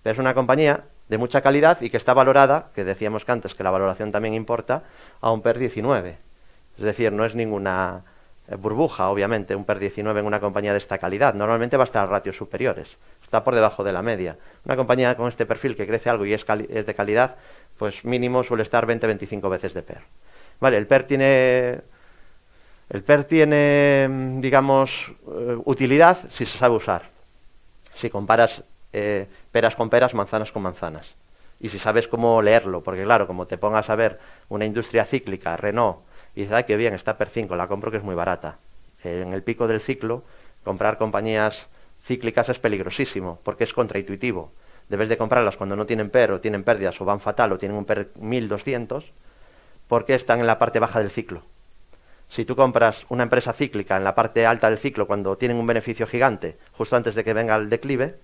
pero 0.03 0.13
es 0.13 0.19
una 0.19 0.35
compañía 0.35 0.85
de 1.09 1.17
mucha 1.17 1.41
calidad 1.41 1.81
y 1.81 1.89
que 1.89 1.97
está 1.97 2.13
valorada, 2.13 2.71
que 2.75 2.85
decíamos 2.85 3.25
que 3.25 3.33
antes 3.33 3.55
que 3.55 3.65
la 3.65 3.71
valoración 3.71 4.13
también 4.13 4.35
importa, 4.35 4.83
a 5.23 5.33
un 5.33 5.41
PER 5.41 5.59
19. 5.59 6.19
Es 6.77 6.85
decir, 6.85 7.11
no 7.11 7.25
es 7.25 7.35
ninguna 7.35 8.05
eh, 8.47 8.57
burbuja, 8.57 9.09
obviamente, 9.09 9.57
un 9.57 9.65
PER 9.65 9.79
19 9.79 10.21
en 10.21 10.27
una 10.27 10.39
compañía 10.39 10.73
de 10.73 10.79
esta 10.79 10.99
calidad. 10.99 11.33
Normalmente 11.33 11.79
va 11.79 11.85
a 11.85 11.87
estar 11.87 12.05
a 12.05 12.11
ratios 12.11 12.37
superiores, 12.37 12.99
está 13.29 13.45
por 13.45 13.55
debajo 13.55 13.85
de 13.85 13.93
la 13.93 14.01
media. 14.01 14.39
Una 14.65 14.75
compañía 14.75 15.15
con 15.15 15.29
este 15.29 15.45
perfil 15.45 15.77
que 15.77 15.87
crece 15.87 16.09
algo 16.09 16.25
y 16.25 16.33
es, 16.33 16.47
de 16.47 16.95
calidad, 16.95 17.37
pues 17.77 18.03
mínimo 18.07 18.43
suele 18.43 18.63
estar 18.63 18.87
20-25 18.87 19.51
veces 19.51 19.75
de 19.75 19.83
PER. 19.83 20.01
Vale, 20.61 20.79
el 20.79 20.87
PER 20.87 21.05
tiene 21.05 21.81
el 22.89 23.03
PER 23.03 23.25
tiene, 23.25 24.09
mm, 24.09 24.41
digamos, 24.41 25.13
eh, 25.27 25.59
utilidad 25.67 26.17
si 26.31 26.47
se 26.47 26.57
sabe 26.57 26.77
usar. 26.77 27.11
Si 27.95 28.09
comparas 28.09 28.65
eh, 28.95 29.27
peras 29.53 29.77
con 29.77 29.91
peras, 29.91 30.15
manzanas 30.15 30.51
con 30.51 30.63
manzanas. 30.63 31.15
Y 31.61 31.69
si 31.69 31.79
sabes 31.79 32.09
cómo 32.09 32.41
leerlo, 32.41 32.83
porque 32.83 33.05
claro, 33.05 33.27
como 33.27 33.47
te 33.47 33.59
pongas 33.59 33.91
a 33.91 33.95
ver 33.95 34.19
una 34.49 34.65
industria 34.65 35.05
cíclica, 35.05 35.59
Renault, 35.59 35.99
y 36.35 36.41
dices, 36.41 36.57
ay, 36.57 36.65
qué 36.65 36.77
bien, 36.77 36.95
está 36.95 37.19
PER 37.19 37.29
5, 37.29 37.57
la 37.57 37.69
compro 37.69 37.91
que 37.91 37.99
es 37.99 38.03
muy 38.03 38.15
barata. 38.15 38.57
en 39.05 39.35
el 39.35 39.43
pico 39.43 39.69
del 39.69 39.81
ciclo, 39.81 40.25
comprar 40.65 40.97
compañías 40.97 41.69
cíclicas 42.09 42.49
es 42.49 42.59
peligrosísimo, 42.59 43.39
porque 43.45 43.65
es 43.65 43.75
contraintuitivo. 43.75 44.51
Debes 44.89 45.11
de 45.11 45.19
comprarlas 45.19 45.59
cuando 45.59 45.77
no 45.77 45.85
tienen 45.85 46.09
PER 46.09 46.33
o 46.33 46.41
tienen 46.41 46.65
pérdidas 46.65 46.99
o 47.01 47.05
van 47.05 47.21
fatal 47.21 47.53
o 47.53 47.59
tienen 47.59 47.77
un 47.77 47.85
PER 47.85 48.09
1200, 48.19 49.13
porque 49.87 50.15
están 50.15 50.41
en 50.41 50.47
la 50.47 50.59
parte 50.59 50.81
baja 50.81 50.99
del 51.01 51.11
ciclo. 51.11 51.43
Si 52.31 52.47
tú 52.47 52.57
compras 52.57 53.05
una 53.11 53.25
empresa 53.25 53.53
cíclica 53.53 53.97
en 53.99 54.05
la 54.05 54.15
parte 54.15 54.47
alta 54.47 54.71
del 54.71 54.79
ciclo 54.79 55.07
cuando 55.07 55.37
tienen 55.37 55.59
un 55.59 55.67
beneficio 55.67 56.07
gigante, 56.07 56.57
justo 56.73 56.97
antes 56.97 57.15
de 57.15 57.25
que 57.25 57.35
venga 57.35 57.57
el 57.57 57.69
declive, 57.69 58.17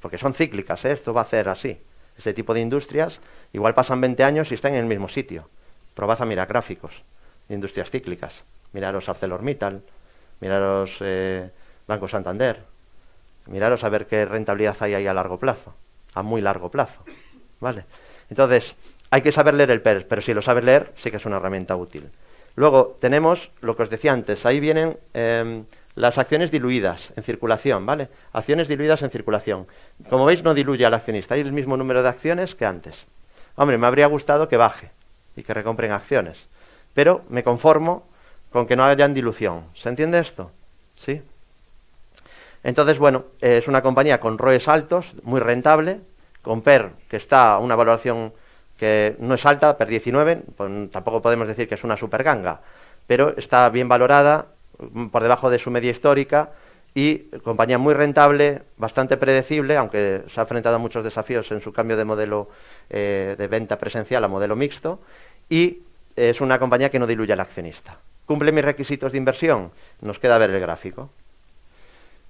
porque 0.00 0.18
son 0.18 0.32
cíclicas, 0.32 0.84
¿eh? 0.86 0.92
esto 0.92 1.12
va 1.12 1.20
a 1.20 1.24
ser 1.24 1.48
así. 1.50 1.78
Ese 2.16 2.32
tipo 2.32 2.54
de 2.54 2.60
industrias 2.60 3.20
igual 3.52 3.74
pasan 3.74 4.00
20 4.00 4.24
años 4.24 4.50
y 4.50 4.54
están 4.54 4.72
en 4.72 4.80
el 4.80 4.86
mismo 4.86 5.08
sitio. 5.08 5.48
Probad 5.94 6.22
a 6.22 6.26
mirar 6.26 6.48
gráficos 6.48 7.02
de 7.48 7.54
industrias 7.54 7.90
cíclicas. 7.90 8.44
Miraros 8.72 9.08
ArcelorMittal, 9.08 9.82
miraros 10.40 10.96
eh, 11.00 11.50
Banco 11.86 12.08
Santander, 12.08 12.75
miraros 13.46 13.84
a 13.84 13.88
ver 13.88 14.06
qué 14.06 14.24
rentabilidad 14.24 14.76
hay 14.80 14.94
ahí 14.94 15.06
a 15.06 15.14
largo 15.14 15.38
plazo, 15.38 15.74
a 16.14 16.22
muy 16.22 16.40
largo 16.40 16.70
plazo. 16.70 17.04
¿Vale? 17.60 17.84
Entonces, 18.28 18.76
hay 19.10 19.22
que 19.22 19.32
saber 19.32 19.54
leer 19.54 19.70
el 19.70 19.82
PER, 19.82 20.06
pero 20.08 20.20
si 20.20 20.34
lo 20.34 20.42
sabes 20.42 20.64
leer, 20.64 20.92
sí 20.96 21.10
que 21.10 21.16
es 21.16 21.26
una 21.26 21.36
herramienta 21.36 21.76
útil. 21.76 22.10
Luego 22.54 22.96
tenemos 23.00 23.50
lo 23.60 23.76
que 23.76 23.82
os 23.82 23.90
decía 23.90 24.12
antes, 24.12 24.46
ahí 24.46 24.60
vienen 24.60 24.98
em, 25.14 25.64
las 25.94 26.18
acciones 26.18 26.50
diluidas 26.50 27.12
en 27.16 27.22
circulación, 27.22 27.84
¿vale? 27.86 28.08
Acciones 28.32 28.68
diluidas 28.68 29.02
en 29.02 29.10
circulación. 29.10 29.66
Como 30.08 30.24
veis, 30.24 30.42
no 30.42 30.54
diluye 30.54 30.84
al 30.84 30.94
accionista, 30.94 31.34
hay 31.34 31.42
el 31.42 31.52
mismo 31.52 31.76
número 31.76 32.02
de 32.02 32.08
acciones 32.08 32.54
que 32.54 32.66
antes. 32.66 33.06
Hombre, 33.56 33.78
me 33.78 33.86
habría 33.86 34.06
gustado 34.06 34.48
que 34.48 34.56
baje 34.56 34.90
y 35.36 35.42
que 35.42 35.54
recompren 35.54 35.92
acciones, 35.92 36.48
pero 36.94 37.24
me 37.28 37.42
conformo 37.42 38.08
con 38.50 38.66
que 38.66 38.76
no 38.76 38.84
haya 38.84 39.06
dilución. 39.08 39.66
¿Se 39.74 39.88
entiende 39.88 40.18
esto? 40.18 40.50
¿Sí? 40.96 41.22
Entonces, 42.66 42.98
bueno, 42.98 43.26
es 43.40 43.68
una 43.68 43.80
compañía 43.80 44.18
con 44.18 44.38
ROEs 44.38 44.66
altos, 44.66 45.14
muy 45.22 45.38
rentable, 45.38 46.00
con 46.42 46.62
PER, 46.62 46.90
que 47.08 47.16
está 47.16 47.52
a 47.52 47.58
una 47.60 47.76
valoración 47.76 48.32
que 48.76 49.14
no 49.20 49.34
es 49.34 49.46
alta, 49.46 49.78
per 49.78 49.86
19, 49.86 50.42
pues 50.56 50.90
tampoco 50.90 51.22
podemos 51.22 51.46
decir 51.46 51.68
que 51.68 51.76
es 51.76 51.84
una 51.84 51.96
super 51.96 52.24
ganga, 52.24 52.62
pero 53.06 53.36
está 53.36 53.68
bien 53.68 53.88
valorada, 53.88 54.46
mm, 54.80 55.06
por 55.10 55.22
debajo 55.22 55.48
de 55.48 55.60
su 55.60 55.70
media 55.70 55.92
histórica 55.92 56.50
y 56.92 57.30
compañía 57.44 57.78
muy 57.78 57.94
rentable, 57.94 58.62
bastante 58.78 59.16
predecible, 59.16 59.76
aunque 59.76 60.24
se 60.28 60.40
ha 60.40 60.42
enfrentado 60.42 60.74
a 60.74 60.80
muchos 60.80 61.04
desafíos 61.04 61.48
en 61.52 61.60
su 61.60 61.72
cambio 61.72 61.96
de 61.96 62.04
modelo 62.04 62.48
eh, 62.90 63.36
de 63.38 63.46
venta 63.46 63.78
presencial 63.78 64.24
a 64.24 64.28
modelo 64.28 64.56
mixto, 64.56 64.98
y 65.48 65.82
es 66.16 66.40
una 66.40 66.58
compañía 66.58 66.90
que 66.90 66.98
no 66.98 67.06
diluye 67.06 67.32
al 67.32 67.38
accionista. 67.38 68.00
¿Cumple 68.24 68.50
mis 68.50 68.64
requisitos 68.64 69.12
de 69.12 69.18
inversión? 69.18 69.70
Nos 70.00 70.18
queda 70.18 70.36
ver 70.36 70.50
el 70.50 70.58
gráfico. 70.58 71.10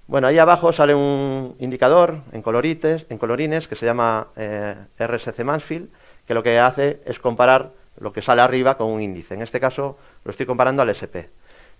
Bueno, 0.07 0.27
ahí 0.27 0.37
abajo 0.39 0.71
sale 0.71 0.95
un 0.95 1.57
indicador 1.59 2.21
en 2.31 2.41
colorites, 2.41 3.05
en 3.09 3.17
colorines 3.17 3.67
que 3.67 3.75
se 3.75 3.85
llama 3.85 4.29
eh, 4.37 4.73
RSC 4.97 5.43
Mansfield, 5.43 5.89
que 6.25 6.33
lo 6.33 6.43
que 6.43 6.59
hace 6.59 7.01
es 7.03 7.19
comparar 7.19 7.71
lo 7.99 8.13
que 8.13 8.21
sale 8.21 8.41
arriba 8.41 8.77
con 8.77 8.87
un 8.87 9.01
índice. 9.01 9.33
En 9.33 9.41
este 9.41 9.59
caso 9.59 9.97
lo 10.23 10.31
estoy 10.31 10.45
comparando 10.45 10.81
al 10.81 10.89
SP. 10.95 11.27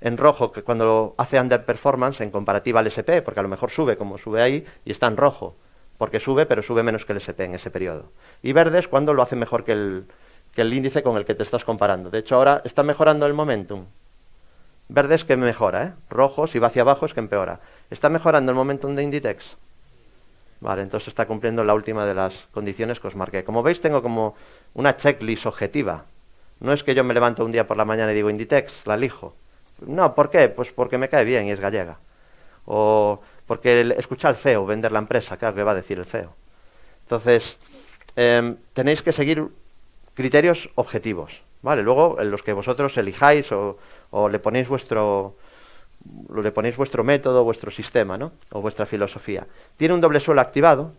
En 0.01 0.17
rojo, 0.17 0.51
que 0.51 0.61
cuando 0.61 1.15
hace 1.17 1.39
underperformance 1.39 2.19
en 2.21 2.29
comparativa 2.29 2.81
al 2.81 2.87
SP, 2.91 3.23
porque 3.23 3.39
a 3.39 3.43
lo 3.43 3.49
mejor 3.49 3.71
sube 3.71 3.95
como 3.95 4.17
sube 4.17 4.41
ahí 4.41 4.65
y 4.83 4.91
está 4.91 5.07
en 5.07 5.15
rojo, 5.15 5.55
porque 5.97 6.19
sube, 6.19 6.45
pero 6.45 6.61
sube 6.61 6.83
menos 6.83 7.05
que 7.05 7.13
el 7.13 7.19
SP 7.23 7.45
en 7.45 7.55
ese 7.55 7.71
periodo. 7.71 8.11
Y 8.43 8.51
verde 8.51 8.79
es 8.79 8.89
cuando 8.89 9.13
lo 9.13 9.23
hace 9.23 9.37
mejor 9.37 9.63
que 9.63 9.71
el, 9.71 10.05
que 10.53 10.63
el 10.63 10.73
índice 10.73 11.01
con 11.01 11.15
el 11.15 11.23
que 11.23 11.33
te 11.33 11.43
estás 11.43 11.63
comparando. 11.63 12.09
De 12.09 12.19
hecho, 12.19 12.35
ahora 12.35 12.61
está 12.65 12.83
mejorando 12.83 13.25
el 13.25 13.33
momentum. 13.33 13.85
Verde 14.89 15.15
es 15.15 15.25
que 15.25 15.35
mejora, 15.35 15.83
¿eh? 15.83 15.93
Rojo, 16.09 16.47
si 16.47 16.59
va 16.59 16.67
hacia 16.67 16.81
abajo, 16.81 17.05
es 17.05 17.13
que 17.13 17.19
empeora. 17.19 17.59
¿Está 17.89 18.09
mejorando 18.09 18.51
el 18.51 18.57
momentum 18.57 18.95
de 18.95 19.03
Inditex? 19.03 19.55
Vale, 20.59 20.81
entonces 20.81 21.09
está 21.09 21.25
cumpliendo 21.25 21.63
la 21.63 21.73
última 21.73 22.05
de 22.05 22.13
las 22.13 22.47
condiciones 22.51 22.99
que 22.99 23.07
os 23.07 23.15
marqué. 23.15 23.43
Como 23.43 23.63
veis, 23.63 23.79
tengo 23.79 24.01
como 24.01 24.35
una 24.73 24.97
checklist 24.97 25.45
objetiva. 25.45 26.05
No 26.59 26.73
es 26.73 26.83
que 26.83 26.95
yo 26.95 27.03
me 27.03 27.13
levanto 27.13 27.45
un 27.45 27.51
día 27.51 27.67
por 27.67 27.77
la 27.77 27.85
mañana 27.85 28.11
y 28.11 28.15
digo 28.15 28.29
Inditex, 28.29 28.85
la 28.87 28.95
elijo. 28.95 29.35
No, 29.85 30.15
¿por 30.15 30.29
qué? 30.29 30.49
Pues 30.49 30.71
porque 30.71 30.97
me 30.97 31.07
cae 31.07 31.23
bien 31.23 31.45
y 31.45 31.51
es 31.51 31.59
gallega. 31.59 31.99
O 32.65 33.21
porque 33.45 33.95
escucha 33.97 34.27
al 34.27 34.35
CEO 34.35 34.65
vender 34.65 34.91
la 34.91 34.99
empresa, 34.99 35.37
claro 35.37 35.55
que 35.55 35.63
va 35.63 35.71
a 35.71 35.75
decir 35.75 35.99
el 35.99 36.05
CEO. 36.05 36.33
Entonces, 37.03 37.57
em, 38.15 38.57
tenéis 38.73 39.01
que 39.01 39.13
seguir 39.13 39.47
criterios 40.15 40.69
objetivos, 40.75 41.41
¿vale? 41.61 41.83
Luego, 41.83 42.19
en 42.19 42.31
los 42.31 42.43
que 42.43 42.51
vosotros 42.51 42.97
elijáis 42.97 43.49
o 43.51 43.77
le 44.29 44.39
ponéis 44.39 44.67
vuestro, 44.67 45.37
le 46.35 46.51
ponéis 46.51 46.77
vuestro 46.77 47.03
método, 47.03 47.43
vuestro 47.43 47.71
sistema, 47.71 48.17
¿no? 48.17 48.31
O 48.51 48.61
vuestra 48.61 48.85
filosofía. 48.85 49.47
Tiene 49.77 49.93
un 49.93 50.01
doble 50.01 50.19
suelo 50.19 50.41
activado, 50.41 50.91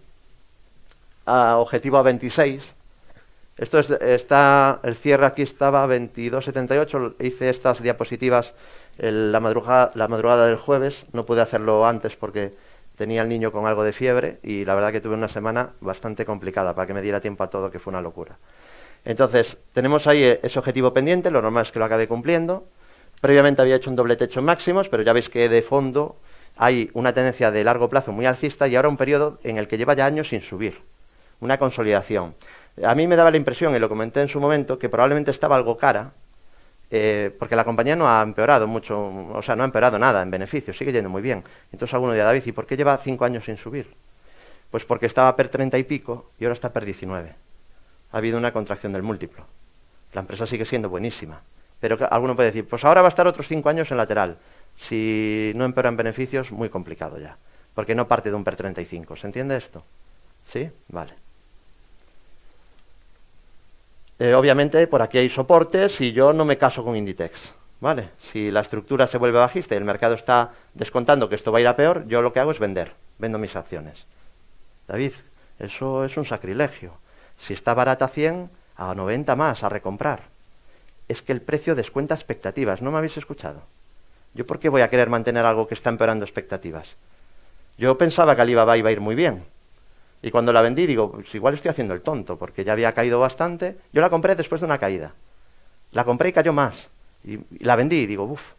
a 1.26 1.56
objetivo 1.58 1.98
a 1.98 2.02
26. 2.02 2.74
Esto 3.56 3.78
está, 3.78 4.80
el 4.82 4.94
cierre 4.94 5.26
aquí 5.26 5.42
estaba 5.42 5.82
a 5.82 5.88
22.78. 5.88 7.14
Hice 7.20 7.50
estas 7.50 7.82
diapositivas 7.82 8.54
la, 8.98 9.40
madrugada, 9.40 9.90
la 9.94 10.08
madrugada 10.08 10.46
del 10.46 10.56
jueves. 10.56 11.04
No 11.12 11.26
pude 11.26 11.42
hacerlo 11.42 11.86
antes 11.86 12.16
porque 12.16 12.54
tenía 12.96 13.22
el 13.22 13.28
niño 13.28 13.52
con 13.52 13.66
algo 13.66 13.84
de 13.84 13.92
fiebre 13.92 14.38
y 14.42 14.64
la 14.64 14.74
verdad 14.74 14.92
que 14.92 15.00
tuve 15.00 15.14
una 15.14 15.28
semana 15.28 15.70
bastante 15.80 16.24
complicada 16.24 16.74
para 16.74 16.86
que 16.86 16.94
me 16.94 17.02
diera 17.02 17.20
tiempo 17.20 17.44
a 17.44 17.50
todo, 17.50 17.70
que 17.70 17.78
fue 17.78 17.92
una 17.92 18.02
locura. 18.02 18.36
Entonces, 19.04 19.56
tenemos 19.72 20.06
ahí 20.06 20.38
ese 20.42 20.58
objetivo 20.58 20.92
pendiente, 20.92 21.30
lo 21.30 21.40
normal 21.40 21.62
es 21.62 21.72
que 21.72 21.78
lo 21.78 21.84
acabe 21.84 22.08
cumpliendo. 22.08 22.64
Previamente 23.20 23.62
había 23.62 23.76
hecho 23.76 23.90
un 23.90 23.96
doble 23.96 24.16
techo 24.16 24.42
máximos, 24.42 24.88
pero 24.88 25.02
ya 25.02 25.12
veis 25.12 25.28
que 25.28 25.48
de 25.48 25.62
fondo 25.62 26.16
hay 26.56 26.90
una 26.92 27.12
tendencia 27.12 27.50
de 27.50 27.64
largo 27.64 27.88
plazo 27.88 28.12
muy 28.12 28.26
alcista 28.26 28.68
y 28.68 28.76
ahora 28.76 28.88
un 28.88 28.96
periodo 28.96 29.38
en 29.42 29.58
el 29.58 29.68
que 29.68 29.78
lleva 29.78 29.94
ya 29.94 30.06
años 30.06 30.28
sin 30.28 30.42
subir, 30.42 30.82
una 31.40 31.58
consolidación. 31.58 32.34
A 32.84 32.94
mí 32.94 33.06
me 33.06 33.16
daba 33.16 33.30
la 33.30 33.36
impresión, 33.36 33.74
y 33.74 33.78
lo 33.78 33.88
comenté 33.88 34.20
en 34.20 34.28
su 34.28 34.40
momento, 34.40 34.78
que 34.78 34.88
probablemente 34.88 35.30
estaba 35.30 35.56
algo 35.56 35.76
cara, 35.76 36.12
eh, 36.90 37.34
porque 37.38 37.56
la 37.56 37.64
compañía 37.64 37.96
no 37.96 38.08
ha 38.08 38.22
empeorado 38.22 38.66
mucho, 38.66 38.98
o 38.98 39.42
sea, 39.42 39.56
no 39.56 39.62
ha 39.62 39.66
empeorado 39.66 39.98
nada 39.98 40.22
en 40.22 40.30
beneficios, 40.30 40.76
sigue 40.76 40.92
yendo 40.92 41.10
muy 41.10 41.22
bien. 41.22 41.44
Entonces 41.72 41.94
alguno 41.94 42.12
dirá, 42.12 42.26
David, 42.26 42.42
¿y 42.46 42.52
por 42.52 42.66
qué 42.66 42.76
lleva 42.76 42.96
cinco 42.98 43.24
años 43.24 43.44
sin 43.44 43.56
subir? 43.56 43.94
Pues 44.70 44.84
porque 44.84 45.06
estaba 45.06 45.34
per 45.34 45.48
30 45.48 45.78
y 45.78 45.84
pico 45.84 46.30
y 46.38 46.44
ahora 46.44 46.54
está 46.54 46.72
per 46.72 46.84
19. 46.84 47.34
Ha 48.12 48.16
habido 48.16 48.38
una 48.38 48.52
contracción 48.52 48.92
del 48.92 49.02
múltiplo. 49.02 49.44
La 50.12 50.20
empresa 50.20 50.46
sigue 50.46 50.64
siendo 50.64 50.88
buenísima. 50.88 51.42
Pero 51.80 51.98
alguno 52.10 52.34
puede 52.34 52.48
decir, 52.48 52.66
pues 52.66 52.84
ahora 52.84 53.02
va 53.02 53.08
a 53.08 53.10
estar 53.10 53.26
otros 53.26 53.46
cinco 53.46 53.68
años 53.68 53.90
en 53.90 53.96
lateral. 53.96 54.38
Si 54.76 55.52
no 55.54 55.64
empeoran 55.64 55.96
beneficios, 55.96 56.50
muy 56.50 56.68
complicado 56.68 57.18
ya. 57.18 57.36
Porque 57.74 57.94
no 57.94 58.08
parte 58.08 58.30
de 58.30 58.36
un 58.36 58.44
PER 58.44 58.56
35. 58.56 59.16
¿Se 59.16 59.26
entiende 59.26 59.56
esto? 59.56 59.84
¿Sí? 60.44 60.70
Vale. 60.88 61.12
Eh, 64.18 64.34
obviamente, 64.34 64.84
por 64.88 65.02
aquí 65.02 65.18
hay 65.18 65.30
soportes 65.30 66.00
y 66.00 66.12
yo 66.12 66.32
no 66.32 66.44
me 66.44 66.58
caso 66.58 66.82
con 66.82 66.96
Inditex. 66.96 67.52
¿Vale? 67.80 68.10
Si 68.18 68.50
la 68.50 68.60
estructura 68.60 69.06
se 69.06 69.18
vuelve 69.18 69.38
bajista 69.38 69.74
y 69.74 69.78
el 69.78 69.84
mercado 69.84 70.14
está 70.14 70.50
descontando 70.74 71.28
que 71.28 71.36
esto 71.36 71.52
va 71.52 71.58
a 71.58 71.60
ir 71.60 71.68
a 71.68 71.76
peor, 71.76 72.08
yo 72.08 72.22
lo 72.22 72.32
que 72.32 72.40
hago 72.40 72.50
es 72.50 72.58
vender. 72.58 72.92
Vendo 73.18 73.38
mis 73.38 73.54
acciones. 73.54 74.04
David, 74.88 75.12
eso 75.60 76.04
es 76.04 76.16
un 76.16 76.24
sacrilegio. 76.24 76.94
Si 77.36 77.54
está 77.54 77.74
barata 77.74 78.06
a 78.06 78.08
100, 78.08 78.50
a 78.74 78.94
90 78.96 79.36
más, 79.36 79.62
a 79.62 79.68
recomprar 79.68 80.37
es 81.08 81.22
que 81.22 81.32
el 81.32 81.40
precio 81.40 81.74
descuenta 81.74 82.14
expectativas. 82.14 82.82
¿No 82.82 82.90
me 82.90 82.98
habéis 82.98 83.16
escuchado? 83.16 83.62
¿Yo 84.34 84.46
por 84.46 84.58
qué 84.60 84.68
voy 84.68 84.82
a 84.82 84.90
querer 84.90 85.08
mantener 85.08 85.44
algo 85.44 85.66
que 85.66 85.74
está 85.74 85.90
empeorando 85.90 86.24
expectativas? 86.24 86.96
Yo 87.78 87.96
pensaba 87.96 88.36
que 88.36 88.42
Alibaba 88.42 88.76
iba 88.76 88.90
a 88.90 88.92
ir 88.92 89.00
muy 89.00 89.14
bien. 89.14 89.44
Y 90.20 90.30
cuando 90.30 90.52
la 90.52 90.62
vendí, 90.62 90.86
digo, 90.86 91.12
pues 91.12 91.34
igual 91.34 91.54
estoy 91.54 91.70
haciendo 91.70 91.94
el 91.94 92.02
tonto, 92.02 92.36
porque 92.36 92.64
ya 92.64 92.72
había 92.72 92.92
caído 92.92 93.20
bastante. 93.20 93.78
Yo 93.92 94.00
la 94.00 94.10
compré 94.10 94.34
después 94.34 94.60
de 94.60 94.66
una 94.66 94.78
caída. 94.78 95.14
La 95.92 96.04
compré 96.04 96.30
y 96.30 96.32
cayó 96.32 96.52
más. 96.52 96.88
Y, 97.24 97.38
la 97.64 97.76
vendí 97.76 97.96
y 97.96 98.06
digo, 98.06 98.24
uff, 98.24 98.52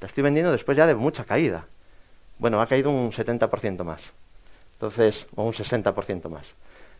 La 0.00 0.08
estoy 0.08 0.24
vendiendo 0.24 0.50
después 0.50 0.76
ya 0.76 0.86
de 0.86 0.94
mucha 0.94 1.24
caída. 1.24 1.66
Bueno, 2.38 2.60
ha 2.60 2.66
caído 2.66 2.90
un 2.90 3.12
70% 3.12 3.84
más. 3.84 4.02
Entonces, 4.74 5.26
o 5.36 5.44
un 5.44 5.52
60% 5.52 6.28
más. 6.28 6.46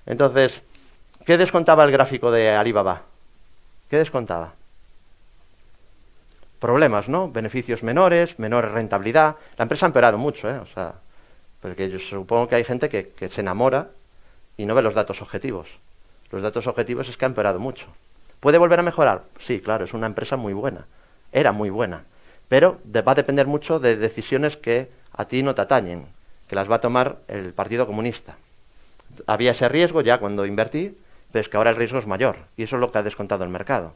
Entonces, 0.06 0.62
¿qué 1.26 1.36
descontaba 1.36 1.82
el 1.84 1.90
gráfico 1.90 2.30
de 2.30 2.50
Alibaba? 2.50 3.02
¿Qué 3.90 3.96
descontaba? 3.96 4.54
Problemas, 6.62 7.08
¿no? 7.08 7.28
Beneficios 7.28 7.82
menores, 7.82 8.38
menor 8.38 8.70
rentabilidad. 8.70 9.34
La 9.58 9.64
empresa 9.64 9.84
ha 9.84 9.88
empeorado 9.88 10.16
mucho, 10.16 10.48
¿eh? 10.48 10.58
O 10.58 10.66
sea, 10.66 10.94
porque 11.60 11.90
yo 11.90 11.98
supongo 11.98 12.46
que 12.46 12.54
hay 12.54 12.62
gente 12.62 12.88
que, 12.88 13.08
que 13.08 13.28
se 13.28 13.40
enamora 13.40 13.88
y 14.56 14.64
no 14.64 14.76
ve 14.76 14.82
los 14.82 14.94
datos 14.94 15.20
objetivos. 15.22 15.66
Los 16.30 16.40
datos 16.40 16.68
objetivos 16.68 17.08
es 17.08 17.16
que 17.16 17.24
ha 17.24 17.26
empeorado 17.26 17.58
mucho. 17.58 17.88
¿Puede 18.38 18.58
volver 18.58 18.78
a 18.78 18.84
mejorar? 18.84 19.24
Sí, 19.40 19.58
claro, 19.58 19.86
es 19.86 19.92
una 19.92 20.06
empresa 20.06 20.36
muy 20.36 20.52
buena. 20.52 20.86
Era 21.32 21.50
muy 21.50 21.68
buena. 21.68 22.04
Pero 22.48 22.78
va 22.94 23.10
a 23.10 23.16
depender 23.16 23.48
mucho 23.48 23.80
de 23.80 23.96
decisiones 23.96 24.56
que 24.56 24.88
a 25.16 25.24
ti 25.24 25.42
no 25.42 25.56
te 25.56 25.62
atañen, 25.62 26.06
que 26.46 26.54
las 26.54 26.70
va 26.70 26.76
a 26.76 26.80
tomar 26.80 27.16
el 27.26 27.54
Partido 27.54 27.88
Comunista. 27.88 28.36
Había 29.26 29.50
ese 29.50 29.68
riesgo 29.68 30.00
ya 30.00 30.18
cuando 30.18 30.46
invertí, 30.46 30.96
pero 31.32 31.40
es 31.40 31.48
que 31.48 31.56
ahora 31.56 31.70
el 31.70 31.76
riesgo 31.76 31.98
es 31.98 32.06
mayor 32.06 32.36
y 32.56 32.62
eso 32.62 32.76
es 32.76 32.80
lo 32.80 32.92
que 32.92 32.98
ha 32.98 33.02
descontado 33.02 33.42
el 33.42 33.50
mercado. 33.50 33.94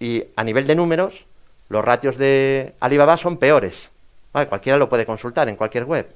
Y 0.00 0.24
a 0.34 0.42
nivel 0.42 0.66
de 0.66 0.74
números, 0.74 1.26
los 1.70 1.84
ratios 1.84 2.18
de 2.18 2.74
Alibaba 2.80 3.16
son 3.16 3.38
peores. 3.38 3.88
cualquiera 4.32 4.76
lo 4.76 4.88
puede 4.88 5.06
consultar 5.06 5.48
en 5.48 5.56
cualquier 5.56 5.84
web. 5.84 6.12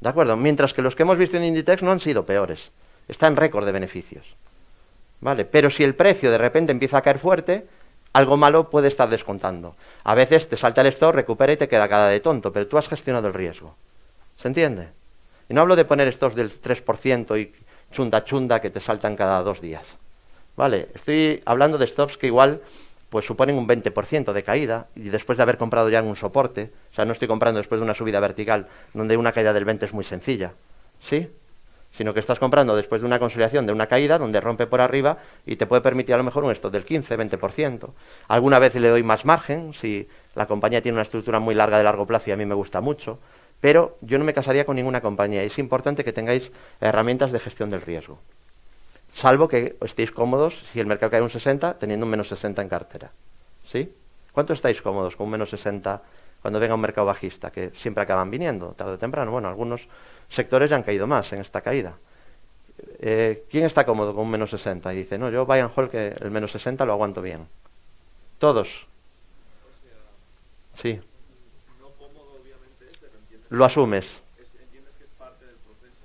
¿De 0.00 0.08
acuerdo? 0.08 0.34
Mientras 0.36 0.72
que 0.72 0.82
los 0.82 0.96
que 0.96 1.02
hemos 1.02 1.18
visto 1.18 1.36
en 1.36 1.44
Inditex 1.44 1.82
no 1.82 1.92
han 1.92 2.00
sido 2.00 2.24
peores. 2.24 2.70
Está 3.06 3.26
en 3.26 3.36
récord 3.36 3.66
de 3.66 3.72
beneficios. 3.72 4.24
¿Vale? 5.20 5.44
Pero 5.44 5.68
si 5.68 5.84
el 5.84 5.94
precio 5.94 6.30
de 6.30 6.38
repente 6.38 6.72
empieza 6.72 6.98
a 6.98 7.02
caer 7.02 7.18
fuerte, 7.18 7.66
algo 8.14 8.38
malo 8.38 8.70
puede 8.70 8.88
estar 8.88 9.10
descontando. 9.10 9.76
A 10.04 10.14
veces 10.14 10.48
te 10.48 10.56
salta 10.56 10.80
el 10.80 10.86
stop, 10.86 11.14
recupera 11.14 11.52
y 11.52 11.58
te 11.58 11.68
queda 11.68 11.88
cada 11.88 12.08
de 12.08 12.20
tonto, 12.20 12.50
pero 12.50 12.66
tú 12.66 12.78
has 12.78 12.88
gestionado 12.88 13.28
el 13.28 13.34
riesgo. 13.34 13.74
¿Se 14.38 14.48
entiende? 14.48 14.88
Y 15.50 15.54
no 15.54 15.60
hablo 15.60 15.76
de 15.76 15.84
poner 15.84 16.08
estos 16.08 16.34
del 16.34 16.50
3% 16.62 17.38
y 17.38 17.52
chunda 17.92 18.24
chunda 18.24 18.60
que 18.60 18.70
te 18.70 18.80
saltan 18.80 19.16
cada 19.16 19.42
dos 19.42 19.60
días. 19.60 19.86
¿Vale? 20.56 20.88
Estoy 20.94 21.42
hablando 21.44 21.76
de 21.76 21.86
stops 21.86 22.16
que 22.16 22.28
igual 22.28 22.62
pues 23.10 23.24
suponen 23.24 23.56
un 23.56 23.66
20% 23.66 24.32
de 24.32 24.42
caída 24.42 24.88
y 24.94 25.08
después 25.08 25.38
de 25.38 25.42
haber 25.42 25.56
comprado 25.56 25.88
ya 25.88 26.00
en 26.00 26.06
un 26.06 26.16
soporte, 26.16 26.70
o 26.92 26.94
sea, 26.94 27.04
no 27.04 27.12
estoy 27.12 27.28
comprando 27.28 27.58
después 27.58 27.80
de 27.80 27.84
una 27.84 27.94
subida 27.94 28.20
vertical 28.20 28.66
donde 28.92 29.16
una 29.16 29.32
caída 29.32 29.52
del 29.52 29.64
20 29.64 29.86
es 29.86 29.92
muy 29.92 30.04
sencilla, 30.04 30.52
¿sí? 31.00 31.30
Sino 31.90 32.12
que 32.12 32.20
estás 32.20 32.38
comprando 32.38 32.76
después 32.76 33.00
de 33.00 33.06
una 33.06 33.18
consolidación 33.18 33.66
de 33.66 33.72
una 33.72 33.86
caída 33.86 34.18
donde 34.18 34.40
rompe 34.40 34.66
por 34.66 34.82
arriba 34.82 35.18
y 35.46 35.56
te 35.56 35.66
puede 35.66 35.80
permitir 35.80 36.14
a 36.14 36.18
lo 36.18 36.24
mejor 36.24 36.44
un 36.44 36.52
stop 36.52 36.70
del 36.70 36.84
15, 36.84 37.16
20%. 37.16 37.90
Alguna 38.28 38.58
vez 38.58 38.74
le 38.74 38.88
doy 38.90 39.02
más 39.02 39.24
margen 39.24 39.72
si 39.72 40.06
la 40.34 40.46
compañía 40.46 40.82
tiene 40.82 40.96
una 40.96 41.02
estructura 41.02 41.38
muy 41.38 41.54
larga 41.54 41.78
de 41.78 41.84
largo 41.84 42.06
plazo 42.06 42.28
y 42.28 42.32
a 42.34 42.36
mí 42.36 42.44
me 42.44 42.54
gusta 42.54 42.82
mucho, 42.82 43.18
pero 43.62 43.96
yo 44.02 44.18
no 44.18 44.24
me 44.24 44.34
casaría 44.34 44.66
con 44.66 44.76
ninguna 44.76 45.00
compañía. 45.00 45.42
Es 45.42 45.58
importante 45.58 46.04
que 46.04 46.12
tengáis 46.12 46.52
herramientas 46.80 47.32
de 47.32 47.40
gestión 47.40 47.70
del 47.70 47.80
riesgo. 47.80 48.18
Salvo 49.12 49.48
que 49.48 49.76
estéis 49.80 50.12
cómodos 50.12 50.62
si 50.72 50.80
el 50.80 50.86
mercado 50.86 51.10
cae 51.10 51.22
un 51.22 51.30
60 51.30 51.78
teniendo 51.78 52.06
un 52.06 52.10
menos 52.10 52.28
60 52.28 52.62
en 52.62 52.68
cartera. 52.68 53.10
¿Sí? 53.64 53.92
¿Cuánto 54.32 54.52
estáis 54.52 54.80
cómodos 54.82 55.16
con 55.16 55.24
un 55.26 55.32
menos 55.32 55.50
60 55.50 56.02
cuando 56.40 56.60
venga 56.60 56.74
un 56.74 56.80
mercado 56.80 57.06
bajista? 57.06 57.50
Que 57.50 57.70
siempre 57.74 58.02
acaban 58.02 58.30
viniendo, 58.30 58.72
tarde 58.72 58.92
o 58.92 58.98
temprano. 58.98 59.30
Bueno, 59.30 59.48
algunos 59.48 59.88
sectores 60.28 60.70
ya 60.70 60.76
han 60.76 60.82
caído 60.82 61.06
más 61.06 61.32
en 61.32 61.40
esta 61.40 61.60
caída. 61.60 61.98
Eh, 63.00 63.44
¿Quién 63.50 63.64
está 63.64 63.84
cómodo 63.84 64.14
con 64.14 64.24
un 64.24 64.30
menos 64.30 64.50
60? 64.50 64.92
Y 64.94 64.98
dice, 64.98 65.18
no, 65.18 65.30
yo 65.30 65.46
buy 65.46 65.58
and 65.58 65.72
hold 65.74 65.90
que 65.90 66.14
el 66.20 66.30
menos 66.30 66.52
60 66.52 66.84
lo 66.84 66.92
aguanto 66.92 67.20
bien. 67.22 67.48
Todos. 68.38 68.86
Sí. 70.74 71.00
Lo 73.50 73.64
asumes. 73.64 74.12
Entiendes 74.60 74.94
que 74.94 75.04
es 75.04 75.10
parte 75.10 75.46
del 75.46 75.56
proceso. 75.56 76.04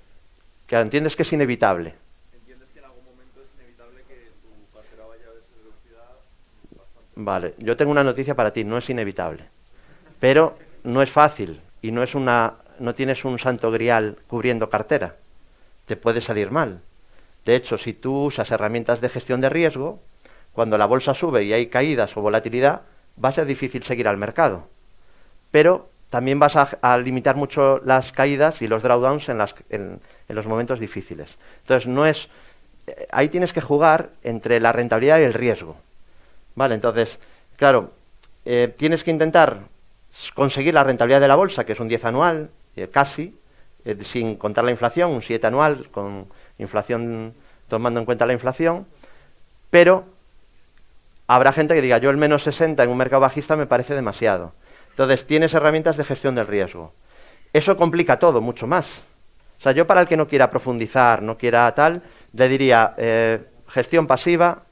Que 0.66 0.76
entiendes 0.76 1.14
que 1.14 1.22
es 1.22 1.32
inevitable. 1.32 1.94
Entiendes 2.32 2.70
que 2.70 2.78
en 2.78 2.86
algún 2.86 3.04
momento 3.04 3.42
es 3.42 3.54
inevitable 3.54 4.02
que 4.08 4.32
tu 4.42 4.74
cartera 4.74 5.06
vaya 5.06 5.26
a 5.28 5.34
velocidad 5.60 6.16
Vale, 7.16 7.54
yo 7.58 7.76
tengo 7.76 7.92
una 7.92 8.04
noticia 8.04 8.34
para 8.34 8.52
ti, 8.52 8.64
no 8.64 8.78
es 8.78 8.90
inevitable. 8.90 9.44
Pero 10.20 10.58
no 10.82 11.02
es 11.02 11.10
fácil 11.10 11.60
y 11.82 11.90
no 11.90 12.02
es 12.02 12.14
una 12.14 12.54
no 12.78 12.94
tienes 12.94 13.24
un 13.24 13.38
santo 13.38 13.70
grial 13.70 14.16
cubriendo 14.26 14.70
cartera. 14.70 15.16
Te 15.86 15.96
puede 15.96 16.20
salir 16.20 16.50
mal. 16.50 16.80
De 17.44 17.56
hecho, 17.56 17.78
si 17.78 17.92
tú 17.92 18.24
usas 18.24 18.50
herramientas 18.50 19.00
de 19.00 19.08
gestión 19.08 19.40
de 19.40 19.48
riesgo, 19.48 20.00
cuando 20.52 20.78
la 20.78 20.86
bolsa 20.86 21.14
sube 21.14 21.44
y 21.44 21.52
hay 21.52 21.66
caídas 21.66 22.16
o 22.16 22.22
volatilidad, 22.22 22.82
va 23.22 23.28
a 23.28 23.32
ser 23.32 23.46
difícil 23.46 23.82
seguir 23.82 24.08
al 24.08 24.16
mercado. 24.16 24.68
Pero 25.50 25.88
también 26.10 26.38
vas 26.38 26.56
a, 26.56 26.98
limitar 26.98 27.36
mucho 27.36 27.80
las 27.84 28.12
caídas 28.12 28.62
y 28.62 28.68
los 28.68 28.82
drawdowns 28.82 29.28
en, 29.28 29.40
en, 29.70 30.00
los 30.28 30.46
momentos 30.46 30.78
difíciles. 30.78 31.38
Entonces, 31.62 31.88
no 31.88 32.06
es. 32.06 32.28
Eh, 32.86 33.08
ahí 33.10 33.28
tienes 33.28 33.52
que 33.52 33.60
jugar 33.60 34.10
entre 34.22 34.60
la 34.60 34.72
rentabilidad 34.72 35.18
y 35.18 35.24
el 35.24 35.34
riesgo. 35.34 35.76
Vale, 36.54 36.74
entonces, 36.74 37.18
claro, 37.56 37.92
eh, 38.44 38.72
tienes 38.76 39.04
que 39.04 39.10
intentar 39.10 39.60
conseguir 40.34 40.74
la 40.74 40.84
rentabilidad 40.84 41.20
de 41.20 41.28
la 41.28 41.34
bolsa, 41.34 41.64
que 41.64 41.72
es 41.72 41.80
un 41.80 41.88
10 41.88 42.04
anual, 42.04 42.50
eh, 42.76 42.88
casi, 42.88 43.38
eh, 43.84 43.96
sin 44.02 44.36
contar 44.36 44.64
la 44.64 44.70
inflación, 44.70 45.10
un 45.10 45.22
7 45.22 45.46
anual, 45.46 45.88
con 45.90 46.26
inflación 46.58 47.34
tomando 47.68 48.00
en 48.00 48.06
cuenta 48.06 48.26
la 48.26 48.32
inflación, 48.32 48.86
pero 49.70 50.04
habrá 51.26 51.52
gente 51.52 51.74
que 51.74 51.82
diga, 51.82 51.98
yo 51.98 52.10
el 52.10 52.16
menos 52.16 52.42
60 52.44 52.82
en 52.82 52.90
un 52.90 52.96
mercado 52.96 53.20
bajista 53.20 53.56
me 53.56 53.66
parece 53.66 53.94
demasiado. 53.94 54.52
Entonces, 54.90 55.26
tienes 55.26 55.54
herramientas 55.54 55.96
de 55.96 56.04
gestión 56.04 56.34
del 56.34 56.46
riesgo. 56.46 56.92
Eso 57.52 57.76
complica 57.76 58.18
todo 58.18 58.40
mucho 58.40 58.66
más. 58.66 59.02
O 59.58 59.62
sea, 59.62 59.72
yo 59.72 59.86
para 59.86 60.02
el 60.02 60.08
que 60.08 60.16
no 60.16 60.28
quiera 60.28 60.50
profundizar, 60.50 61.22
no 61.22 61.38
quiera 61.38 61.72
tal, 61.74 62.02
le 62.32 62.48
diría 62.48 62.94
eh, 62.96 63.44
gestión 63.68 64.06
pasiva, 64.06 64.63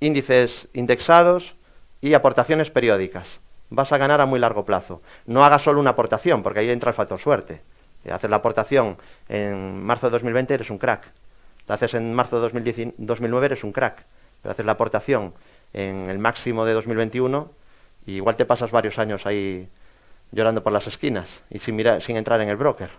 índices 0.00 0.68
indexados 0.72 1.54
y 2.00 2.14
aportaciones 2.14 2.70
periódicas 2.70 3.40
vas 3.70 3.92
a 3.92 3.98
ganar 3.98 4.20
a 4.20 4.26
muy 4.26 4.38
largo 4.38 4.64
plazo. 4.64 5.02
No 5.26 5.44
hagas 5.44 5.62
solo 5.62 5.80
una 5.80 5.90
aportación, 5.90 6.42
porque 6.42 6.60
ahí 6.60 6.70
entra 6.70 6.90
el 6.90 6.94
factor 6.94 7.18
suerte. 7.18 7.62
Haces 8.10 8.30
la 8.30 8.36
aportación 8.36 8.96
en 9.28 9.82
marzo 9.82 10.06
de 10.06 10.12
2020, 10.12 10.54
eres 10.54 10.70
un 10.70 10.78
crack. 10.78 11.10
La 11.66 11.74
haces 11.74 11.94
en 11.94 12.14
marzo 12.14 12.40
de 12.40 12.94
2009, 12.98 13.46
eres 13.46 13.64
un 13.64 13.72
crack. 13.72 14.04
Pero 14.42 14.52
haces 14.52 14.64
la 14.64 14.72
aportación 14.72 15.34
en 15.72 16.08
el 16.08 16.18
máximo 16.18 16.64
de 16.64 16.72
2021 16.72 17.50
y 18.06 18.12
igual 18.12 18.36
te 18.36 18.44
pasas 18.44 18.70
varios 18.70 18.98
años 19.00 19.26
ahí 19.26 19.68
llorando 20.30 20.62
por 20.62 20.72
las 20.72 20.86
esquinas 20.86 21.42
y 21.50 21.58
sin, 21.58 21.74
mirar, 21.74 22.00
sin 22.02 22.16
entrar 22.16 22.40
en 22.40 22.48
el 22.48 22.56
broker, 22.56 22.90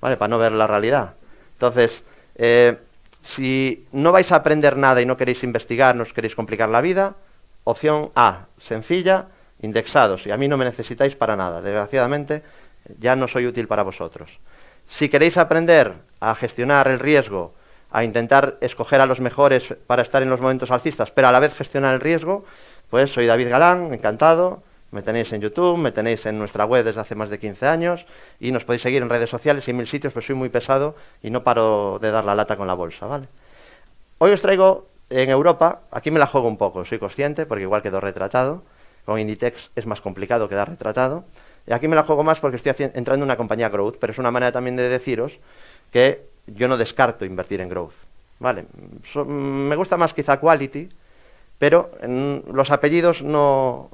¿vale? 0.00 0.16
Para 0.16 0.28
no 0.28 0.38
ver 0.38 0.52
la 0.52 0.66
realidad. 0.66 1.14
Entonces, 1.52 2.02
eh, 2.34 2.76
si 3.22 3.86
no 3.92 4.12
vais 4.12 4.30
a 4.32 4.36
aprender 4.36 4.76
nada 4.76 5.00
y 5.00 5.06
no 5.06 5.16
queréis 5.16 5.44
investigar, 5.44 5.94
no 5.94 6.02
os 6.02 6.12
queréis 6.12 6.34
complicar 6.34 6.68
la 6.68 6.80
vida, 6.80 7.16
opción 7.64 8.10
A, 8.14 8.46
sencilla, 8.58 9.26
indexados 9.62 10.26
y 10.26 10.30
a 10.30 10.36
mí 10.36 10.48
no 10.48 10.56
me 10.56 10.64
necesitáis 10.64 11.16
para 11.16 11.36
nada. 11.36 11.60
Desgraciadamente, 11.60 12.42
ya 12.98 13.16
no 13.16 13.28
soy 13.28 13.46
útil 13.46 13.68
para 13.68 13.82
vosotros. 13.82 14.30
Si 14.86 15.08
queréis 15.08 15.36
aprender 15.36 15.94
a 16.18 16.34
gestionar 16.34 16.88
el 16.88 16.98
riesgo, 16.98 17.54
a 17.90 18.04
intentar 18.04 18.56
escoger 18.60 19.00
a 19.00 19.06
los 19.06 19.20
mejores 19.20 19.74
para 19.86 20.02
estar 20.02 20.22
en 20.22 20.30
los 20.30 20.40
momentos 20.40 20.70
alcistas, 20.70 21.10
pero 21.10 21.28
a 21.28 21.32
la 21.32 21.40
vez 21.40 21.54
gestionar 21.54 21.94
el 21.94 22.00
riesgo, 22.00 22.44
pues 22.88 23.12
soy 23.12 23.26
David 23.26 23.50
Galán, 23.50 23.92
encantado. 23.92 24.62
Me 24.92 25.02
tenéis 25.02 25.32
en 25.32 25.40
YouTube, 25.40 25.78
me 25.78 25.92
tenéis 25.92 26.26
en 26.26 26.38
nuestra 26.38 26.64
web 26.64 26.84
desde 26.84 27.00
hace 27.00 27.14
más 27.14 27.30
de 27.30 27.38
15 27.38 27.66
años 27.66 28.06
y 28.40 28.50
nos 28.50 28.64
podéis 28.64 28.82
seguir 28.82 29.02
en 29.02 29.08
redes 29.08 29.30
sociales 29.30 29.68
y 29.68 29.72
mil 29.72 29.86
sitios, 29.86 30.12
pero 30.12 30.26
soy 30.26 30.34
muy 30.34 30.48
pesado 30.48 30.96
y 31.22 31.30
no 31.30 31.44
paro 31.44 31.98
de 32.00 32.10
dar 32.10 32.24
la 32.24 32.34
lata 32.34 32.56
con 32.56 32.66
la 32.66 32.74
bolsa, 32.74 33.06
¿vale? 33.06 33.28
Hoy 34.18 34.32
os 34.32 34.42
traigo 34.42 34.88
en 35.08 35.30
Europa, 35.30 35.82
aquí 35.90 36.10
me 36.10 36.18
la 36.18 36.26
juego 36.26 36.48
un 36.48 36.56
poco, 36.56 36.84
soy 36.84 36.98
consciente, 36.98 37.46
porque 37.46 37.62
igual 37.62 37.82
quedó 37.82 38.00
retratado, 38.00 38.62
con 39.04 39.18
Inditex 39.18 39.70
es 39.76 39.86
más 39.86 40.00
complicado 40.00 40.48
quedar 40.48 40.68
retratado. 40.68 41.24
Y 41.66 41.72
aquí 41.72 41.88
me 41.88 41.96
la 41.96 42.02
juego 42.02 42.24
más 42.24 42.40
porque 42.40 42.56
estoy 42.56 42.74
entrando 42.78 43.24
en 43.24 43.24
una 43.24 43.36
compañía 43.36 43.68
growth, 43.68 43.96
pero 44.00 44.12
es 44.12 44.18
una 44.18 44.30
manera 44.30 44.50
también 44.50 44.76
de 44.76 44.88
deciros 44.88 45.38
que 45.92 46.22
yo 46.46 46.68
no 46.68 46.76
descarto 46.76 47.24
invertir 47.24 47.60
en 47.60 47.68
growth. 47.68 47.94
Vale, 48.38 48.64
me 49.26 49.76
gusta 49.76 49.96
más 49.96 50.14
quizá 50.14 50.38
quality, 50.40 50.88
pero 51.58 51.90
los 52.52 52.70
apellidos 52.70 53.22
no... 53.22 53.90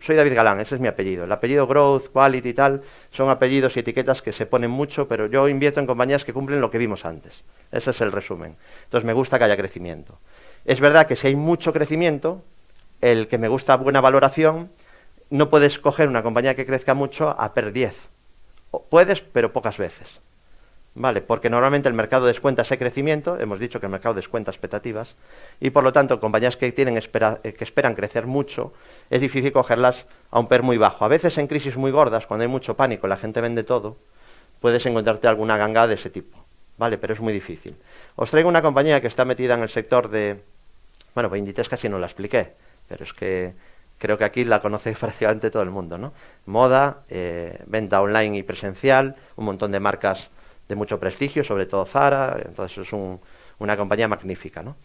Soy 0.00 0.16
David 0.16 0.34
Galán, 0.34 0.60
ese 0.60 0.74
es 0.74 0.80
mi 0.80 0.88
apellido. 0.88 1.24
El 1.24 1.32
apellido 1.32 1.66
growth, 1.66 2.08
quality 2.12 2.50
y 2.50 2.54
tal 2.54 2.82
son 3.10 3.30
apellidos 3.30 3.76
y 3.76 3.80
etiquetas 3.80 4.22
que 4.22 4.32
se 4.32 4.46
ponen 4.46 4.70
mucho, 4.70 5.08
pero 5.08 5.26
yo 5.26 5.48
invierto 5.48 5.80
en 5.80 5.86
compañías 5.86 6.24
que 6.24 6.32
cumplen 6.32 6.60
lo 6.60 6.70
que 6.70 6.78
vimos 6.78 7.04
antes. 7.04 7.44
Ese 7.72 7.90
es 7.90 8.00
el 8.00 8.12
resumen. 8.12 8.56
Entonces 8.84 9.06
me 9.06 9.12
gusta 9.12 9.38
que 9.38 9.44
haya 9.44 9.56
crecimiento. 9.56 10.18
Es 10.64 10.80
verdad 10.80 11.06
que 11.06 11.16
si 11.16 11.28
hay 11.28 11.36
mucho 11.36 11.72
crecimiento, 11.72 12.42
el 13.00 13.28
que 13.28 13.38
me 13.38 13.48
gusta 13.48 13.76
buena 13.76 14.00
valoración, 14.00 14.70
no 15.30 15.50
puedes 15.50 15.78
coger 15.78 16.08
una 16.08 16.22
compañía 16.22 16.54
que 16.54 16.66
crezca 16.66 16.94
mucho 16.94 17.28
a 17.28 17.54
per 17.54 17.72
10. 17.72 17.94
puedes, 18.90 19.20
pero 19.20 19.52
pocas 19.52 19.78
veces. 19.78 20.20
¿Vale? 20.94 21.20
Porque 21.20 21.50
normalmente 21.50 21.88
el 21.88 21.94
mercado 21.94 22.26
descuenta 22.26 22.62
ese 22.62 22.78
crecimiento, 22.78 23.38
hemos 23.38 23.58
dicho 23.58 23.80
que 23.80 23.86
el 23.86 23.92
mercado 23.92 24.14
descuenta 24.14 24.50
expectativas, 24.50 25.16
y 25.60 25.70
por 25.70 25.82
lo 25.82 25.92
tanto, 25.92 26.20
compañías 26.20 26.56
que, 26.56 26.70
tienen 26.72 26.96
eh, 26.96 27.52
que 27.52 27.64
esperan 27.64 27.94
crecer 27.94 28.26
mucho, 28.26 28.72
es 29.10 29.20
difícil 29.20 29.52
cogerlas 29.52 30.06
a 30.30 30.38
un 30.38 30.46
PER 30.46 30.62
muy 30.62 30.78
bajo. 30.78 31.04
A 31.04 31.08
veces 31.08 31.36
en 31.38 31.46
crisis 31.46 31.76
muy 31.76 31.90
gordas, 31.90 32.26
cuando 32.26 32.42
hay 32.42 32.48
mucho 32.48 32.76
pánico 32.76 33.06
y 33.06 33.10
la 33.10 33.16
gente 33.16 33.40
vende 33.40 33.64
todo, 33.64 33.96
puedes 34.60 34.86
encontrarte 34.86 35.26
alguna 35.26 35.56
ganga 35.56 35.86
de 35.86 35.94
ese 35.94 36.10
tipo, 36.10 36.38
¿vale? 36.78 36.96
Pero 36.98 37.12
es 37.12 37.20
muy 37.20 37.32
difícil. 37.32 37.76
Os 38.16 38.30
traigo 38.30 38.48
una 38.48 38.62
compañía 38.62 39.00
que 39.00 39.08
está 39.08 39.24
metida 39.24 39.54
en 39.54 39.62
el 39.62 39.68
sector 39.68 40.08
de... 40.08 40.42
Bueno, 41.14 41.28
pues 41.28 41.38
Inditex 41.38 41.68
casi 41.68 41.88
no 41.88 41.98
la 41.98 42.06
expliqué, 42.06 42.52
pero 42.88 43.04
es 43.04 43.12
que 43.12 43.54
creo 43.98 44.18
que 44.18 44.24
aquí 44.24 44.44
la 44.44 44.60
conoce 44.60 44.92
prácticamente 45.00 45.50
todo 45.50 45.62
el 45.62 45.70
mundo, 45.70 45.98
¿no? 45.98 46.12
Moda, 46.46 47.02
eh, 47.08 47.58
venta 47.66 48.00
online 48.00 48.38
y 48.38 48.42
presencial, 48.42 49.16
un 49.36 49.44
montón 49.44 49.72
de 49.72 49.80
marcas 49.80 50.30
de 50.68 50.74
mucho 50.74 50.98
prestigio, 50.98 51.44
sobre 51.44 51.66
todo 51.66 51.84
Zara, 51.84 52.40
entonces 52.44 52.78
es 52.78 52.92
una 53.58 53.76
compañía 53.76 54.08
magnífica. 54.08 54.62
¿no? 54.62 54.76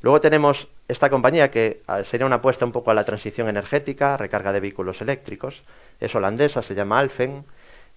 Luego 0.00 0.20
tenemos 0.20 0.68
esta 0.86 1.10
compañía 1.10 1.50
que 1.50 1.82
sería 2.08 2.26
una 2.26 2.36
apuesta 2.36 2.64
un 2.64 2.72
poco 2.72 2.90
a 2.90 2.94
la 2.94 3.04
transición 3.04 3.48
energética, 3.48 4.16
recarga 4.16 4.52
de 4.52 4.60
vehículos 4.60 5.00
eléctricos, 5.00 5.62
es 6.00 6.14
holandesa, 6.14 6.62
se 6.62 6.74
llama 6.74 6.98
Alfen, 6.98 7.44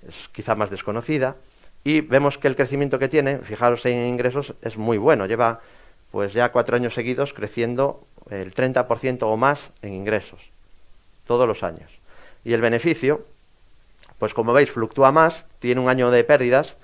es 0.08 0.30
quizá 0.32 0.56
más 0.56 0.70
desconocida, 0.70 1.36
y 1.84 2.02
vemos 2.02 2.38
que 2.38 2.48
el 2.48 2.56
crecimiento 2.56 3.00
que 3.00 3.08
tiene, 3.08 3.40
fijaros 3.40 3.86
en 3.86 4.08
ingresos, 4.08 4.54
es 4.62 4.78
muy 4.78 4.98
bueno, 4.98 5.26
lleva 5.26 5.62
pues 6.12 6.34
ya 6.34 6.52
cuatro 6.52 6.76
años 6.76 6.94
seguidos 6.94 7.34
creciendo 7.34 8.06
el 8.30 8.54
30% 8.54 9.20
o 9.24 9.38
más 9.38 9.72
en 9.82 9.94
ingresos, 9.94 10.40
todos 11.26 11.48
los 11.48 11.64
años. 11.64 11.90
Y 12.44 12.54
el 12.54 12.62
beneficio, 12.62 13.26
pues 14.20 14.34
como 14.34 14.54
veis, 14.54 14.72
fluctúa 14.72 15.12
más, 15.12 15.46
tiene 15.60 15.82
un 15.82 15.90
año 15.90 16.12
de 16.12 16.24
pérdidas, 16.24 16.76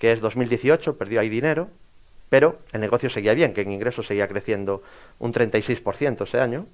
que 0.00 0.12
es 0.12 0.20
2018, 0.20 0.96
perdió 0.96 1.20
ahí 1.20 1.28
dinero, 1.28 1.68
pero 2.30 2.58
el 2.72 2.80
negocio 2.80 3.10
seguía 3.10 3.34
bien, 3.34 3.52
que 3.52 3.60
en 3.60 3.70
ingresos 3.70 4.06
seguía 4.06 4.26
creciendo 4.26 4.82
un 5.18 5.32
36% 5.32 6.24
ese 6.24 6.40
año. 6.40 6.66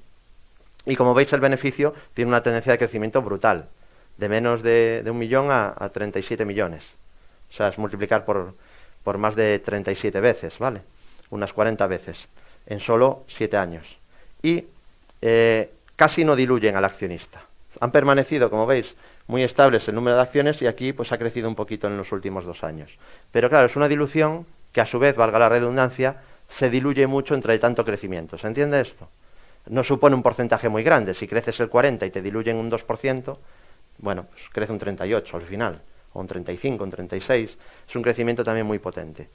Y 0.86 0.94
como 0.94 1.12
veis, 1.12 1.32
el 1.32 1.40
beneficio 1.40 1.92
tiene 2.14 2.28
una 2.28 2.42
tendencia 2.42 2.72
de 2.72 2.78
crecimiento 2.78 3.20
brutal, 3.20 3.68
de 4.16 4.28
menos 4.28 4.62
de, 4.62 5.02
un 5.06 5.18
millón 5.18 5.48
a, 5.50 5.90
37 5.92 6.44
millones. 6.44 6.84
O 7.50 7.52
sea, 7.52 7.68
es 7.68 7.78
multiplicar 7.78 8.24
por, 8.24 8.54
por 9.02 9.18
más 9.18 9.34
de 9.34 9.58
37 9.58 10.20
veces, 10.20 10.58
¿vale? 10.60 10.82
Unas 11.30 11.52
40 11.52 11.84
veces, 11.88 12.28
en 12.66 12.78
solo 12.78 13.24
7 13.26 13.56
años. 13.56 13.98
Y 14.40 14.66
eh, 15.20 15.72
casi 15.96 16.24
no 16.24 16.36
diluyen 16.36 16.76
al 16.76 16.84
accionista. 16.84 17.42
Han 17.80 17.90
permanecido, 17.90 18.50
como 18.50 18.66
veis, 18.66 18.94
muy 19.26 19.42
estables 19.42 19.88
el 19.88 19.94
número 19.94 20.16
de 20.16 20.22
acciones 20.22 20.62
y 20.62 20.66
aquí 20.66 20.92
pues 20.92 21.12
ha 21.12 21.18
crecido 21.18 21.48
un 21.48 21.54
poquito 21.54 21.86
en 21.86 21.96
los 21.96 22.12
últimos 22.12 22.44
dos 22.44 22.62
años. 22.64 22.98
Pero 23.32 23.48
claro, 23.48 23.66
es 23.66 23.76
una 23.76 23.88
dilución 23.88 24.46
que 24.72 24.80
a 24.80 24.86
su 24.86 24.98
vez, 24.98 25.16
valga 25.16 25.38
la 25.38 25.48
redundancia, 25.48 26.16
se 26.48 26.70
diluye 26.70 27.06
mucho 27.06 27.34
entre 27.34 27.58
tanto 27.58 27.84
crecimiento. 27.84 28.38
¿Se 28.38 28.46
entiende 28.46 28.80
esto? 28.80 29.08
No 29.68 29.82
supone 29.82 30.14
un 30.14 30.22
porcentaje 30.22 30.68
muy 30.68 30.82
grande. 30.82 31.14
Si 31.14 31.26
creces 31.26 31.58
el 31.60 31.68
40 31.68 32.06
y 32.06 32.10
te 32.10 32.22
diluyen 32.22 32.56
un 32.56 32.70
2%, 32.70 33.36
bueno, 33.98 34.26
pues 34.30 34.42
crece 34.52 34.72
un 34.72 34.78
38 34.78 35.36
al 35.36 35.42
final, 35.42 35.82
o 36.12 36.20
un 36.20 36.26
35, 36.26 36.84
un 36.84 36.90
36. 36.90 37.58
Es 37.88 37.96
un 37.96 38.02
crecimiento 38.02 38.44
también 38.44 38.66
muy 38.66 38.78
potente. 38.78 39.28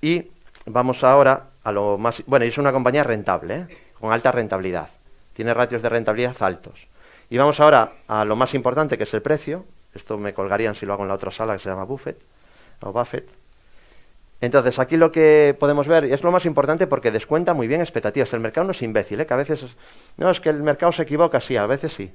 Y 0.00 0.30
vamos 0.66 1.04
ahora 1.04 1.48
a 1.62 1.72
lo 1.72 1.98
más... 1.98 2.22
Bueno, 2.26 2.46
es 2.46 2.56
una 2.56 2.72
compañía 2.72 3.04
rentable, 3.04 3.54
¿eh? 3.54 3.66
con 3.98 4.12
alta 4.12 4.32
rentabilidad. 4.32 4.88
Tiene 5.34 5.52
ratios 5.52 5.82
de 5.82 5.88
rentabilidad 5.88 6.36
altos. 6.40 6.86
Y 7.30 7.38
vamos 7.38 7.60
ahora 7.60 7.92
a 8.08 8.24
lo 8.24 8.34
más 8.34 8.54
importante, 8.54 8.98
que 8.98 9.04
es 9.04 9.14
el 9.14 9.22
precio. 9.22 9.64
Esto 9.94 10.18
me 10.18 10.34
colgarían 10.34 10.74
si 10.74 10.84
lo 10.84 10.92
hago 10.92 11.02
en 11.04 11.08
la 11.08 11.14
otra 11.14 11.30
sala 11.30 11.54
que 11.54 11.60
se 11.60 11.68
llama 11.68 11.84
Buffett, 11.84 12.20
o 12.80 12.92
Buffett. 12.92 13.28
Entonces, 14.40 14.80
aquí 14.80 14.96
lo 14.96 15.12
que 15.12 15.56
podemos 15.58 15.86
ver, 15.86 16.06
y 16.06 16.12
es 16.12 16.24
lo 16.24 16.32
más 16.32 16.44
importante 16.44 16.88
porque 16.88 17.12
descuenta 17.12 17.54
muy 17.54 17.68
bien 17.68 17.80
expectativas. 17.80 18.32
El 18.32 18.40
mercado 18.40 18.64
no 18.64 18.72
es 18.72 18.82
imbécil, 18.82 19.20
¿eh? 19.20 19.26
que 19.26 19.34
a 19.34 19.36
veces... 19.36 19.64
no, 20.16 20.30
es 20.30 20.40
que 20.40 20.48
el 20.48 20.62
mercado 20.62 20.90
se 20.90 21.02
equivoca, 21.02 21.40
sí, 21.40 21.56
a 21.56 21.66
veces 21.66 21.92
sí. 21.92 22.12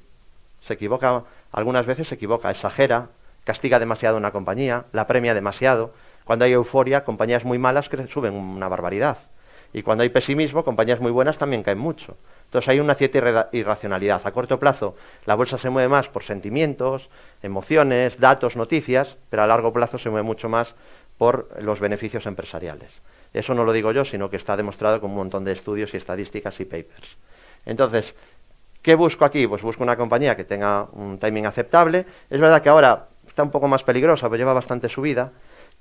Se 0.60 0.74
equivoca, 0.74 1.24
algunas 1.52 1.86
veces 1.86 2.10
se 2.10 2.16
equivoca, 2.16 2.52
exagera, 2.52 3.08
castiga 3.46 3.80
demasiado 3.80 4.18
una 4.18 4.32
compañía, 4.32 4.86
la 4.92 5.08
premia 5.08 5.34
demasiado. 5.34 5.94
Cuando 6.26 6.44
hay 6.44 6.52
euforia, 6.52 7.06
compañías 7.06 7.46
muy 7.46 7.60
malas 7.60 7.90
suben 8.10 8.34
una 8.34 8.68
barbaridad. 8.68 9.18
Y 9.72 9.84
cuando 9.84 10.02
hay 10.02 10.10
pesimismo, 10.10 10.66
compañías 10.66 11.00
muy 11.00 11.12
buenas 11.12 11.38
también 11.38 11.62
caen 11.62 11.78
mucho. 11.78 12.18
Entonces 12.56 12.70
hay 12.70 12.80
una 12.80 12.96
cierta 12.96 13.50
irracionalidad. 13.52 14.22
A 14.24 14.32
corto 14.32 14.58
plazo 14.58 14.96
la 15.26 15.36
bolsa 15.36 15.58
se 15.58 15.70
mueve 15.70 15.90
más 15.90 16.08
por 16.08 16.24
sentimientos, 16.24 17.10
emociones, 17.44 18.18
datos, 18.18 18.56
noticias, 18.56 19.18
pero 19.30 19.44
a 19.44 19.48
largo 19.48 19.74
plazo 19.74 19.98
se 19.98 20.10
mueve 20.10 20.24
mucho 20.24 20.48
más 20.48 20.74
por 21.18 21.50
los 21.62 21.82
beneficios 21.82 22.26
empresariales. 22.28 23.02
Eso 23.34 23.54
no 23.54 23.66
lo 23.66 23.74
digo 23.74 23.92
yo, 23.92 24.06
sino 24.06 24.30
que 24.30 24.38
está 24.38 24.56
demostrado 24.56 25.02
con 25.02 25.10
un 25.10 25.18
montón 25.18 25.44
de 25.44 25.52
estudios 25.52 25.94
y 25.94 25.98
estadísticas 25.98 26.58
y 26.62 26.64
papers. 26.64 27.18
Entonces, 27.66 28.16
¿qué 28.82 28.96
busco 28.96 29.26
aquí? 29.26 29.46
Pues 29.48 29.62
busco 29.62 29.84
una 29.84 29.98
compañía 29.98 30.38
que 30.38 30.46
tenga 30.46 30.88
un 30.94 31.20
timing 31.20 31.48
aceptable. 31.48 32.06
Es 32.30 32.40
verdad 32.40 32.62
que 32.62 32.70
ahora 32.70 33.10
está 33.28 33.44
un 33.44 33.52
poco 33.52 33.68
más 33.68 33.84
peligrosa, 33.84 34.30
pero 34.30 34.38
lleva 34.38 34.54
bastante 34.54 34.88
subida 34.88 35.34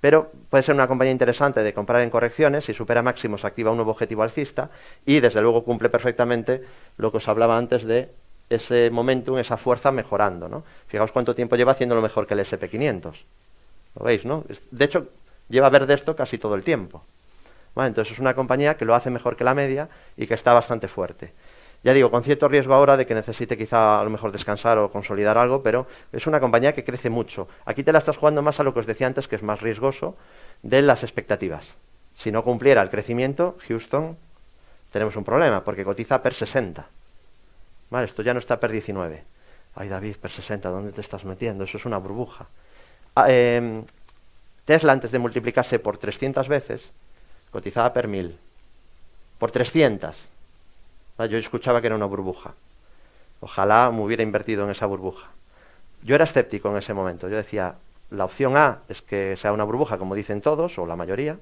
pero 0.04 0.30
puede 0.50 0.62
ser 0.62 0.74
una 0.74 0.86
compañía 0.86 1.12
interesante 1.12 1.62
de 1.62 1.72
comprar 1.72 2.02
en 2.02 2.10
correcciones, 2.10 2.66
si 2.66 2.74
supera 2.74 3.02
máximos 3.02 3.42
activa 3.46 3.70
un 3.70 3.78
nuevo 3.78 3.92
objetivo 3.92 4.22
alcista 4.22 4.68
y 5.06 5.20
desde 5.20 5.40
luego 5.40 5.64
cumple 5.64 5.88
perfectamente 5.88 6.62
lo 6.98 7.10
que 7.10 7.16
os 7.16 7.26
hablaba 7.26 7.56
antes 7.56 7.84
de 7.84 8.10
ese 8.50 8.90
momentum, 8.90 9.38
esa 9.38 9.56
fuerza 9.56 9.92
mejorando. 9.92 10.46
¿no? 10.46 10.62
Fijaos 10.88 11.10
cuánto 11.10 11.34
tiempo 11.34 11.56
lleva 11.56 11.72
haciendo 11.72 11.94
lo 11.94 12.02
mejor 12.02 12.26
que 12.26 12.34
el 12.34 12.40
SP500. 12.40 13.14
¿Lo 13.98 14.04
veis? 14.04 14.26
no? 14.26 14.44
De 14.70 14.84
hecho, 14.84 15.08
lleva 15.48 15.68
a 15.68 15.70
ver 15.70 15.86
de 15.86 15.94
esto 15.94 16.14
casi 16.14 16.36
todo 16.36 16.54
el 16.54 16.64
tiempo. 16.64 17.02
entonces 17.74 18.12
es 18.12 18.18
una 18.18 18.34
compañía 18.34 18.76
que 18.76 18.84
lo 18.84 18.94
hace 18.94 19.08
mejor 19.08 19.36
que 19.36 19.44
la 19.44 19.54
media 19.54 19.88
y 20.18 20.26
que 20.26 20.34
está 20.34 20.52
bastante 20.52 20.86
fuerte. 20.86 21.32
Ya 21.84 21.92
digo, 21.92 22.10
con 22.10 22.24
cierto 22.24 22.48
riesgo 22.48 22.72
ahora 22.72 22.96
de 22.96 23.04
que 23.04 23.14
necesite 23.14 23.58
quizá 23.58 24.00
a 24.00 24.04
lo 24.04 24.08
mejor 24.08 24.32
descansar 24.32 24.78
o 24.78 24.90
consolidar 24.90 25.36
algo, 25.36 25.62
pero 25.62 25.86
es 26.12 26.26
una 26.26 26.40
compañía 26.40 26.74
que 26.74 26.82
crece 26.82 27.10
mucho. 27.10 27.46
Aquí 27.66 27.84
te 27.84 27.92
la 27.92 27.98
estás 27.98 28.16
jugando 28.16 28.40
más 28.40 28.58
a 28.58 28.62
lo 28.62 28.72
que 28.72 28.80
os 28.80 28.86
decía 28.86 29.06
antes, 29.06 29.28
que 29.28 29.36
es 29.36 29.42
más 29.42 29.60
riesgoso, 29.60 30.16
de 30.62 30.80
las 30.80 31.02
expectativas. 31.02 31.74
Si 32.14 32.32
no 32.32 32.42
cumpliera 32.42 32.80
el 32.80 32.88
crecimiento, 32.88 33.58
Houston, 33.68 34.16
tenemos 34.92 35.14
un 35.16 35.24
problema, 35.24 35.62
porque 35.62 35.84
cotiza 35.84 36.22
per 36.22 36.32
60. 36.32 36.88
Vale, 37.90 38.06
esto 38.06 38.22
ya 38.22 38.32
no 38.32 38.38
está 38.38 38.58
per 38.58 38.72
19. 38.72 39.22
Ay, 39.74 39.88
David, 39.90 40.16
per 40.16 40.30
60, 40.30 40.70
¿dónde 40.70 40.92
te 40.92 41.02
estás 41.02 41.26
metiendo? 41.26 41.64
Eso 41.64 41.76
es 41.76 41.84
una 41.84 41.98
burbuja. 41.98 42.46
Ah, 43.14 43.30
em, 43.30 43.84
Tesla, 44.64 44.94
antes 44.94 45.10
de 45.10 45.18
multiplicarse 45.18 45.78
por 45.78 45.98
300 45.98 46.48
veces, 46.48 46.80
cotizaba 47.50 47.92
per 47.92 48.08
1000. 48.08 48.38
Por 49.38 49.50
300. 49.50 50.33
Yo 51.18 51.38
escuchaba 51.38 51.80
que 51.80 51.86
era 51.86 51.96
una 51.96 52.06
burbuja. 52.06 52.54
Ojalá 53.40 53.90
me 53.92 54.02
hubiera 54.02 54.22
invertido 54.22 54.64
en 54.64 54.70
esa 54.70 54.86
burbuja. 54.86 55.28
Yo 56.02 56.16
era 56.16 56.24
escéptico 56.24 56.70
en 56.70 56.78
ese 56.78 56.92
momento. 56.92 57.28
Yo 57.28 57.36
decía, 57.36 57.76
la 58.10 58.24
opción 58.24 58.56
A 58.56 58.80
es 58.88 59.00
que 59.00 59.36
sea 59.36 59.52
una 59.52 59.64
burbuja, 59.64 59.96
como 59.96 60.14
dicen 60.14 60.40
todos, 60.40 60.76
o 60.78 60.86
la 60.86 60.96
mayoría, 60.96 61.38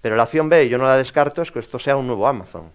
pero 0.00 0.16
la 0.16 0.24
opción 0.24 0.48
B, 0.48 0.64
y 0.64 0.68
yo 0.70 0.78
no 0.78 0.86
la 0.86 0.96
descarto, 0.96 1.42
es 1.42 1.52
que 1.52 1.58
esto 1.58 1.78
sea 1.78 1.96
un 1.96 2.06
nuevo 2.06 2.26
Amazon. 2.26 2.72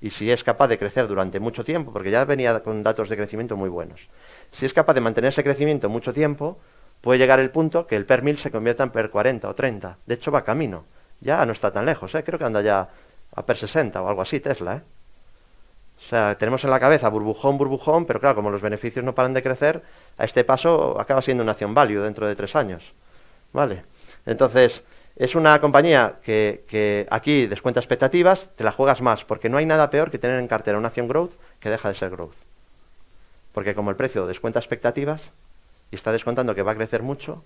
Y 0.00 0.10
si 0.10 0.30
es 0.30 0.44
capaz 0.44 0.68
de 0.68 0.78
crecer 0.78 1.08
durante 1.08 1.40
mucho 1.40 1.64
tiempo, 1.64 1.92
porque 1.92 2.10
ya 2.10 2.24
venía 2.24 2.60
con 2.60 2.82
datos 2.82 3.08
de 3.08 3.16
crecimiento 3.16 3.56
muy 3.56 3.68
buenos, 3.68 4.08
si 4.52 4.66
es 4.66 4.74
capaz 4.74 4.94
de 4.94 5.00
mantener 5.00 5.30
ese 5.30 5.42
crecimiento 5.42 5.88
mucho 5.88 6.12
tiempo, 6.12 6.58
puede 7.00 7.18
llegar 7.18 7.40
el 7.40 7.50
punto 7.50 7.86
que 7.86 7.96
el 7.96 8.04
PER 8.04 8.22
1000 8.22 8.38
se 8.38 8.50
convierta 8.50 8.84
en 8.84 8.90
PER 8.90 9.10
40 9.10 9.48
o 9.48 9.54
30. 9.54 9.98
De 10.06 10.14
hecho, 10.14 10.30
va 10.30 10.44
camino. 10.44 10.84
Ya 11.20 11.44
no 11.46 11.52
está 11.52 11.72
tan 11.72 11.86
lejos, 11.86 12.14
¿eh? 12.14 12.22
creo 12.22 12.38
que 12.38 12.44
anda 12.44 12.60
ya 12.62 12.88
a 13.34 13.46
PER 13.46 13.56
60 13.56 14.00
o 14.02 14.08
algo 14.08 14.22
así, 14.22 14.38
Tesla. 14.38 14.76
¿eh? 14.76 14.97
O 16.08 16.10
sea, 16.10 16.38
tenemos 16.38 16.64
en 16.64 16.70
la 16.70 16.80
cabeza 16.80 17.10
burbujón, 17.10 17.58
burbujón, 17.58 18.06
pero 18.06 18.18
claro, 18.18 18.36
como 18.36 18.50
los 18.50 18.62
beneficios 18.62 19.04
no 19.04 19.14
paran 19.14 19.34
de 19.34 19.42
crecer, 19.42 19.82
a 20.16 20.24
este 20.24 20.42
paso 20.42 20.98
acaba 20.98 21.20
siendo 21.20 21.42
una 21.42 21.52
acción 21.52 21.74
value 21.74 22.00
dentro 22.00 22.26
de 22.26 22.34
tres 22.34 22.56
años. 22.56 22.94
¿Vale? 23.52 23.84
Entonces, 24.24 24.82
es 25.16 25.34
una 25.34 25.60
compañía 25.60 26.16
que, 26.22 27.06
aquí 27.10 27.46
descuenta 27.46 27.80
expectativas, 27.80 28.56
te 28.56 28.64
la 28.64 28.72
juegas 28.72 29.02
más, 29.02 29.26
porque 29.26 29.50
no 29.50 29.58
hay 29.58 29.66
nada 29.66 29.90
peor 29.90 30.10
que 30.10 30.18
tener 30.18 30.38
en 30.38 30.48
cartera 30.48 30.78
una 30.78 30.88
acción 30.88 31.08
growth 31.08 31.32
que 31.60 31.68
deja 31.68 31.90
de 31.90 31.94
ser 31.94 32.08
growth. 32.08 32.36
Porque 33.52 33.74
como 33.74 33.90
el 33.90 33.96
precio 33.96 34.26
descuenta 34.26 34.60
expectativas 34.60 35.20
y 35.90 35.96
está 35.96 36.10
descontando 36.10 36.54
que 36.54 36.62
va 36.62 36.72
a 36.72 36.76
crecer 36.76 37.02
mucho, 37.02 37.44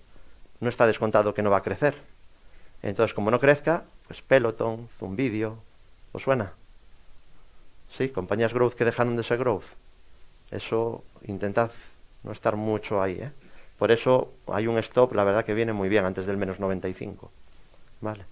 no 0.61 0.69
está 0.69 0.87
descontado 0.87 1.33
que 1.33 1.41
no 1.41 1.49
va 1.49 1.57
a 1.57 1.63
crecer. 1.63 1.95
Entonces, 2.81 3.13
como 3.13 3.29
no 3.29 3.41
crezca, 3.41 3.83
pues 4.07 4.21
Peloton, 4.21 4.87
Zumbidio, 4.97 5.57
¿os 6.13 6.23
suena? 6.23 6.53
Sí, 7.97 8.09
compañías 8.09 8.53
growth 8.53 8.73
que 8.73 8.85
dejaron 8.85 9.15
de 9.15 9.23
ser 9.23 9.37
growth. 9.37 9.65
Eso 10.51 11.03
intentad 11.25 11.71
no 12.23 12.31
estar 12.31 12.55
mucho 12.55 13.01
ahí. 13.01 13.19
¿eh? 13.21 13.31
Por 13.77 13.91
eso 13.91 14.33
hay 14.47 14.67
un 14.67 14.77
stop, 14.79 15.13
la 15.13 15.23
verdad 15.23 15.45
que 15.45 15.53
viene 15.53 15.73
muy 15.73 15.89
bien, 15.89 16.05
antes 16.05 16.25
del 16.25 16.37
menos 16.37 16.59
95. 16.59 17.31
¿Vale? 18.01 18.25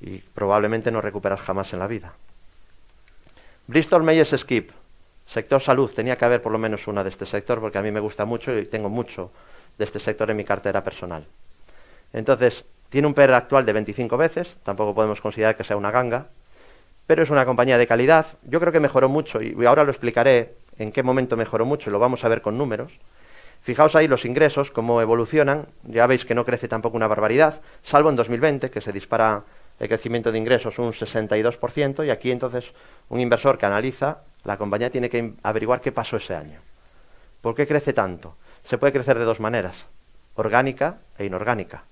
Y 0.00 0.18
probablemente 0.18 0.90
no 0.90 1.00
recuperas 1.00 1.40
jamás 1.40 1.72
en 1.72 1.78
la 1.78 1.86
vida. 1.86 2.14
Bristol 3.66 4.02
Myers 4.02 4.34
Skip, 4.36 4.70
sector 5.26 5.60
salud. 5.60 5.92
Tenía 5.92 6.16
que 6.16 6.24
haber 6.24 6.40
por 6.40 6.52
lo 6.52 6.58
menos 6.58 6.86
una 6.88 7.04
de 7.04 7.10
este 7.10 7.26
sector 7.26 7.60
porque 7.60 7.78
a 7.78 7.82
mí 7.82 7.90
me 7.90 8.00
gusta 8.00 8.24
mucho 8.24 8.56
y 8.56 8.64
tengo 8.66 8.88
mucho 8.88 9.30
de 9.76 9.84
este 9.84 9.98
sector 9.98 10.30
en 10.30 10.36
mi 10.36 10.44
cartera 10.44 10.82
personal. 10.82 11.26
Entonces, 12.12 12.64
Tiene 12.88 13.06
un 13.06 13.12
PER 13.12 13.34
actual 13.34 13.66
de 13.66 13.74
25 13.74 14.16
veces, 14.16 14.56
tampoco 14.62 14.94
podemos 14.94 15.20
considerar 15.20 15.56
que 15.56 15.64
sea 15.64 15.76
una 15.76 15.90
ganga, 15.90 16.28
pero 17.08 17.22
es 17.22 17.30
una 17.30 17.46
compañía 17.46 17.78
de 17.78 17.86
calidad. 17.86 18.26
Yo 18.42 18.60
creo 18.60 18.70
que 18.70 18.80
mejoró 18.80 19.08
mucho 19.08 19.40
y 19.40 19.64
ahora 19.64 19.82
lo 19.82 19.90
explicaré 19.90 20.56
en 20.76 20.92
qué 20.92 21.02
momento 21.02 21.38
mejoró 21.38 21.64
mucho 21.64 21.88
y 21.88 21.92
lo 21.92 21.98
vamos 21.98 22.22
a 22.22 22.28
ver 22.28 22.42
con 22.42 22.58
números. 22.58 22.92
Fijaos 23.62 23.96
ahí 23.96 24.06
los 24.06 24.26
ingresos, 24.26 24.70
cómo 24.70 25.00
evolucionan. 25.00 25.68
Ya 25.84 26.06
veis 26.06 26.26
que 26.26 26.34
no 26.34 26.44
crece 26.44 26.68
tampoco 26.68 26.98
una 26.98 27.08
barbaridad, 27.08 27.62
salvo 27.82 28.10
en 28.10 28.16
2020, 28.16 28.70
que 28.70 28.82
se 28.82 28.92
dispara 28.92 29.42
el 29.80 29.88
crecimiento 29.88 30.30
de 30.30 30.36
ingresos 30.36 30.78
un 30.78 30.92
62%, 30.92 32.06
y 32.06 32.10
aquí 32.10 32.30
entonces 32.30 32.72
un 33.08 33.20
inversor 33.20 33.56
que 33.56 33.64
analiza, 33.64 34.18
la 34.44 34.58
compañía 34.58 34.90
tiene 34.90 35.08
que 35.08 35.32
averiguar 35.42 35.80
qué 35.80 35.92
pasó 35.92 36.18
ese 36.18 36.34
año. 36.34 36.60
¿Por 37.40 37.54
qué 37.54 37.66
crece 37.66 37.94
tanto? 37.94 38.36
Se 38.64 38.76
puede 38.76 38.92
crecer 38.92 39.18
de 39.18 39.24
dos 39.24 39.40
maneras, 39.40 39.86
orgánica 40.34 40.98
e 41.16 41.24
inorgánica. 41.24 41.84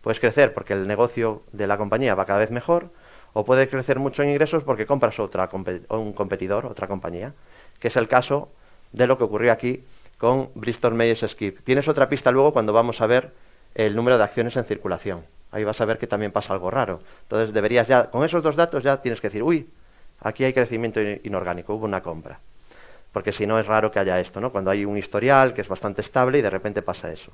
Puedes 0.00 0.20
crecer 0.20 0.54
porque 0.54 0.74
el 0.74 0.86
negocio 0.86 1.42
de 1.50 1.66
la 1.66 1.76
compañía 1.76 2.14
va 2.14 2.24
cada 2.24 2.38
vez 2.38 2.52
mejor, 2.52 2.90
o 3.32 3.44
puede 3.44 3.68
crecer 3.68 3.98
mucho 3.98 4.22
en 4.22 4.30
ingresos 4.30 4.64
porque 4.64 4.86
compras 4.86 5.18
otra 5.20 5.48
un 5.90 6.12
competidor, 6.12 6.66
otra 6.66 6.86
compañía, 6.86 7.34
que 7.78 7.88
es 7.88 7.96
el 7.96 8.08
caso 8.08 8.50
de 8.92 9.06
lo 9.06 9.18
que 9.18 9.24
ocurrió 9.24 9.52
aquí 9.52 9.84
con 10.18 10.50
Bristol 10.54 10.94
Myers 10.94 11.24
Skip. 11.26 11.60
Tienes 11.64 11.88
otra 11.88 12.08
pista 12.08 12.30
luego 12.30 12.52
cuando 12.52 12.72
vamos 12.72 13.00
a 13.00 13.06
ver 13.06 13.32
el 13.74 13.96
número 13.96 14.18
de 14.18 14.24
acciones 14.24 14.56
en 14.56 14.64
circulación. 14.64 15.24
Ahí 15.52 15.64
vas 15.64 15.80
a 15.80 15.84
ver 15.84 15.98
que 15.98 16.06
también 16.06 16.32
pasa 16.32 16.52
algo 16.52 16.70
raro. 16.70 17.00
Entonces 17.22 17.52
deberías 17.52 17.88
ya, 17.88 18.10
con 18.10 18.24
esos 18.24 18.42
dos 18.42 18.56
datos 18.56 18.82
ya 18.82 19.00
tienes 19.00 19.20
que 19.20 19.28
decir, 19.28 19.42
uy, 19.42 19.68
aquí 20.20 20.44
hay 20.44 20.52
crecimiento 20.52 21.00
inorgánico, 21.00 21.74
hubo 21.74 21.84
una 21.84 22.02
compra. 22.02 22.38
Porque 23.12 23.32
si 23.32 23.46
no 23.46 23.58
es 23.58 23.66
raro 23.66 23.90
que 23.90 23.98
haya 23.98 24.20
esto, 24.20 24.40
¿no? 24.40 24.52
Cuando 24.52 24.70
hay 24.70 24.84
un 24.84 24.96
historial 24.96 25.54
que 25.54 25.62
es 25.62 25.68
bastante 25.68 26.00
estable 26.00 26.38
y 26.38 26.42
de 26.42 26.50
repente 26.50 26.82
pasa 26.82 27.10
eso. 27.10 27.32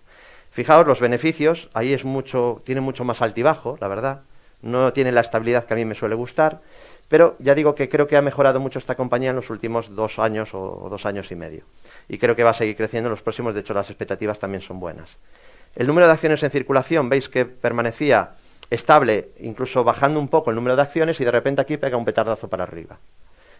Fijaos, 0.50 0.86
los 0.86 1.00
beneficios, 1.00 1.68
ahí 1.74 1.92
es 1.92 2.04
mucho, 2.04 2.62
tiene 2.64 2.80
mucho 2.80 3.04
más 3.04 3.20
altibajo, 3.20 3.76
la 3.80 3.88
verdad. 3.88 4.22
No 4.62 4.92
tiene 4.92 5.12
la 5.12 5.20
estabilidad 5.20 5.64
que 5.64 5.74
a 5.74 5.76
mí 5.76 5.84
me 5.84 5.94
suele 5.94 6.14
gustar. 6.14 6.60
Pero 7.08 7.36
ya 7.38 7.54
digo 7.54 7.74
que 7.74 7.88
creo 7.88 8.06
que 8.06 8.16
ha 8.16 8.22
mejorado 8.22 8.58
mucho 8.58 8.78
esta 8.78 8.96
compañía 8.96 9.30
en 9.30 9.36
los 9.36 9.50
últimos 9.50 9.94
dos 9.94 10.18
años 10.18 10.50
o, 10.54 10.88
dos 10.90 11.06
años 11.06 11.30
y 11.30 11.36
medio. 11.36 11.62
Y 12.08 12.18
creo 12.18 12.34
que 12.34 12.42
va 12.42 12.50
a 12.50 12.54
seguir 12.54 12.76
creciendo 12.76 13.08
en 13.08 13.12
los 13.12 13.22
próximos, 13.22 13.54
de 13.54 13.60
hecho 13.60 13.74
las 13.74 13.90
expectativas 13.90 14.38
también 14.38 14.60
son 14.60 14.80
buenas. 14.80 15.16
El 15.76 15.86
número 15.86 16.06
de 16.06 16.14
acciones 16.14 16.42
en 16.42 16.50
circulación, 16.50 17.08
veis 17.08 17.28
que 17.28 17.44
permanecía 17.44 18.32
estable, 18.70 19.30
incluso 19.38 19.84
bajando 19.84 20.18
un 20.18 20.28
poco 20.28 20.50
el 20.50 20.56
número 20.56 20.74
de 20.74 20.82
acciones 20.82 21.20
y 21.20 21.24
de 21.24 21.30
repente 21.30 21.60
aquí 21.60 21.76
pega 21.76 21.96
un 21.96 22.04
petardazo 22.04 22.48
para 22.48 22.64
arriba. 22.64 22.98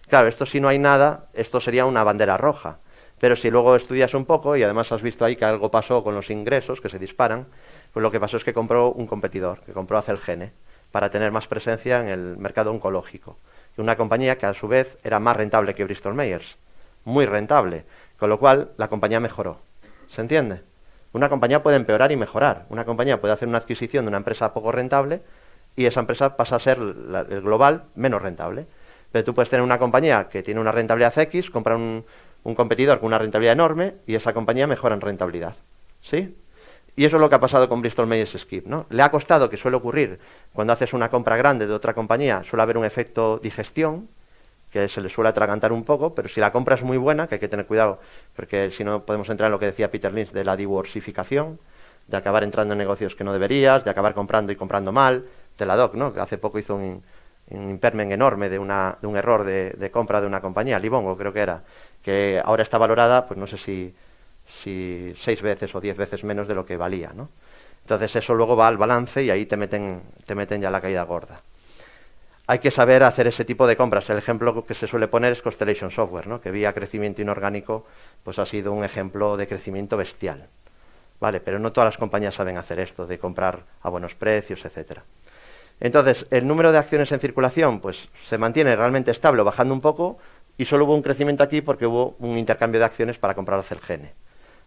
Claro, 0.09 0.27
esto 0.27 0.45
si 0.47 0.61
no 0.61 0.69
hay 0.69 0.79
nada, 0.79 1.27
esto 1.35 1.61
sería 1.61 1.87
una 1.87 2.03
bandera 2.03 2.37
roja. 2.37 2.79
Pero 3.19 3.37
si 3.37 3.51
luego 3.51 3.77
estudias 3.77 4.13
un 4.15 4.27
poco 4.27 4.57
y 4.57 4.63
además 4.63 4.93
has 4.93 5.03
visto 5.03 5.25
ahí 5.25 5.37
que 5.37 5.45
algo 5.45 5.71
pasó 5.71 6.03
con 6.03 6.15
los 6.15 6.31
ingresos 6.31 6.81
que 6.81 6.89
se 6.89 6.99
disparan, 6.99 7.47
pues 7.93 8.03
lo 8.03 8.11
que 8.11 8.21
pasó 8.21 8.37
es 8.37 8.45
que 8.45 8.53
compró 8.53 8.93
un 8.93 9.07
competidor, 9.07 9.61
que 9.61 9.73
compró 9.73 9.97
Acelgene 9.97 10.53
para 10.91 11.11
tener 11.11 11.31
más 11.33 11.47
presencia 11.47 12.01
en 12.01 12.09
el 12.09 12.37
mercado 12.37 12.71
oncológico. 12.71 13.37
Y 13.77 13.81
una 13.81 13.97
compañía 13.97 14.39
que 14.39 14.47
a 14.47 14.55
su 14.55 14.69
vez 14.69 14.99
era 15.03 15.21
más 15.21 15.37
rentable 15.37 15.75
que 15.75 15.85
Bristol 15.85 16.15
Myers, 16.15 16.57
muy 17.05 17.27
rentable, 17.27 17.85
con 18.19 18.31
lo 18.31 18.39
cual 18.39 18.71
la 18.77 18.89
compañía 18.89 19.21
mejoró. 19.21 19.61
¿Se 20.09 20.21
entiende? 20.21 20.63
Una 21.13 21.29
compañía 21.29 21.63
puede 21.63 21.77
empeorar 21.77 22.13
y 22.13 22.17
mejorar. 22.17 22.67
Una 22.69 22.85
compañía 22.85 23.21
puede 23.21 23.35
hacer 23.35 23.49
una 23.49 23.59
adquisición 23.59 24.05
de 24.05 24.09
una 24.09 24.19
empresa 24.19 24.53
poco 24.53 24.73
rentable 24.73 25.23
y 25.75 25.87
esa 25.87 26.01
empresa 26.01 26.37
pasa 26.37 26.57
a 26.57 26.61
ser 26.61 26.79
el 26.79 27.41
global 27.41 27.85
menos 27.95 28.23
rentable. 28.23 28.67
Pero 29.13 29.25
tú 29.25 29.35
puedes 29.35 29.49
tener 29.49 29.63
una 29.63 29.79
compañía 29.79 30.29
que 30.29 30.43
tiene 30.43 30.61
una 30.61 30.73
rentabilidad 30.73 31.17
X, 31.19 31.51
comprar 31.51 31.77
un, 31.77 32.05
un 32.45 32.55
competidor 32.55 33.01
con 33.01 33.09
una 33.09 33.19
rentabilidad 33.19 33.55
enorme 33.55 33.95
y 34.07 34.15
esa 34.15 34.33
compañía 34.33 34.67
mejora 34.67 34.95
en 34.95 35.01
rentabilidad. 35.01 35.55
¿Sí? 36.03 36.37
Y 36.97 37.05
eso 37.05 37.17
es 37.17 37.21
lo 37.21 37.29
que 37.29 37.35
ha 37.35 37.41
pasado 37.41 37.69
con 37.69 37.83
Bristol 37.83 38.07
Myers 38.07 38.37
Skip. 38.39 38.67
¿no? 38.67 38.87
Le 38.89 39.03
ha 39.03 39.11
costado, 39.11 39.51
que 39.51 39.59
suele 39.59 39.77
ocurrir 39.77 40.19
cuando 40.53 40.73
haces 40.73 40.95
una 40.95 41.11
compra 41.11 41.37
grande 41.37 41.67
de 41.67 41.75
otra 41.75 41.95
compañía, 41.95 42.43
suele 42.43 42.63
haber 42.63 42.79
un 42.79 42.87
efecto 42.87 43.39
digestión, 43.39 44.09
que 44.71 44.89
se 44.89 45.01
le 45.01 45.09
suele 45.09 45.29
atragantar 45.29 45.73
un 45.73 45.85
poco, 45.85 46.15
pero 46.15 46.29
si 46.29 46.41
la 46.41 46.53
compra 46.53 46.75
es 46.75 46.83
muy 46.83 46.97
buena, 46.97 47.29
que 47.29 47.37
hay 47.37 47.39
que 47.39 47.49
tener 47.49 47.67
cuidado, 47.67 48.01
porque 48.35 48.71
si 48.71 48.83
no 48.83 49.05
podemos 49.05 49.29
entrar 49.29 49.49
en 49.49 49.53
lo 49.53 49.59
que 49.59 49.67
decía 49.67 49.91
Peter 49.91 50.13
Lynch 50.13 50.33
de 50.33 50.45
la 50.45 50.57
diversificación, 50.57 51.59
de 52.07 52.17
acabar 52.17 52.45
entrando 52.45 52.73
en 52.73 52.79
negocios 52.79 53.15
que 53.15 53.25
no 53.25 53.33
deberías, 53.33 53.85
de 53.85 53.91
acabar 53.91 54.15
comprando 54.15 54.53
y 54.53 54.57
comprando 54.57 54.93
mal, 54.93 55.27
de 55.57 55.67
la 55.67 55.77
DOC, 55.77 55.95
¿no? 55.95 56.13
que 56.13 56.21
hace 56.21 56.39
poco 56.39 56.59
hizo 56.59 56.75
un, 56.75 57.03
impermen 57.51 58.11
enorme 58.11 58.49
de, 58.49 58.59
una, 58.59 58.99
de 59.01 59.07
un 59.07 59.17
error 59.17 59.45
de, 59.45 59.91
compra 59.93 60.21
de 60.21 60.27
una 60.27 60.41
compañía, 60.41 60.79
Libongo 60.79 61.17
creo 61.17 61.33
que 61.33 61.41
era, 61.41 61.63
que 62.03 62.41
ahora 62.45 62.63
está 62.63 62.77
valorada, 62.77 63.27
pues 63.27 63.39
no 63.39 63.47
sé 63.47 63.57
si 63.57 63.95
si 64.63 65.15
seis 65.19 65.43
veces 65.43 65.75
o 65.75 65.81
diez 65.81 65.97
veces 65.97 66.25
menos 66.25 66.49
de 66.49 66.55
lo 66.55 66.67
que 66.67 66.77
valía, 66.77 67.13
¿no? 67.15 67.29
Entonces 67.83 68.17
eso 68.17 68.35
luego 68.35 68.57
va 68.57 68.69
al 68.69 68.77
balance 68.77 69.23
y 69.23 69.31
ahí 69.31 69.47
te 69.47 69.57
meten, 69.57 70.03
te 70.25 70.35
meten 70.35 70.61
ya 70.61 70.71
la 70.71 70.81
caída 70.81 71.03
gorda. 71.05 71.41
Hay 72.49 72.59
que 72.61 72.71
saber 72.71 73.03
hacer 73.03 73.27
ese 73.27 73.45
tipo 73.45 73.67
de 73.67 73.77
compras. 73.77 74.09
El 74.11 74.19
ejemplo 74.19 74.65
que 74.65 74.75
se 74.75 74.87
suele 74.87 75.09
poner 75.09 75.33
es 75.33 75.43
Constellation 75.43 75.91
Software, 75.91 76.29
¿no? 76.29 76.41
que 76.41 76.51
vía 76.51 76.73
crecimiento 76.73 77.23
inorgánico 77.23 77.87
pues 78.23 78.39
ha 78.39 78.47
sido 78.47 78.73
un 78.73 78.85
ejemplo 78.85 79.37
de 79.37 79.47
crecimiento 79.47 79.97
bestial. 79.97 80.49
Vale, 81.21 81.41
pero 81.41 81.59
no 81.59 81.73
todas 81.73 81.89
las 81.89 81.99
compañías 81.99 82.35
saben 82.35 82.57
hacer 82.57 82.79
esto, 82.79 83.07
de 83.07 83.19
comprar 83.19 83.61
a 83.83 83.89
buenos 83.89 84.15
precios, 84.15 84.65
etcétera. 84.65 85.05
Entonces, 85.81 86.27
el 86.31 86.47
número 86.47 86.73
de 86.73 86.79
acciones 86.79 87.11
en 87.13 87.21
circulación 87.21 87.81
pues 87.81 88.09
se 88.29 88.39
mantiene 88.39 88.77
realmente 88.77 89.11
estable, 89.11 89.43
bajando 89.43 89.75
un 89.75 89.81
poco, 89.81 90.19
y 90.59 90.65
solo 90.65 90.85
hubo 90.85 90.95
un 90.95 91.03
crecimiento 91.03 91.43
aquí 91.43 91.61
porque 91.61 91.87
hubo 91.87 92.17
un 92.19 92.39
intercambio 92.39 92.81
de 92.81 92.87
acciones 92.87 93.19
para 93.19 93.35
comprar 93.35 93.63
Celgene. 93.63 94.13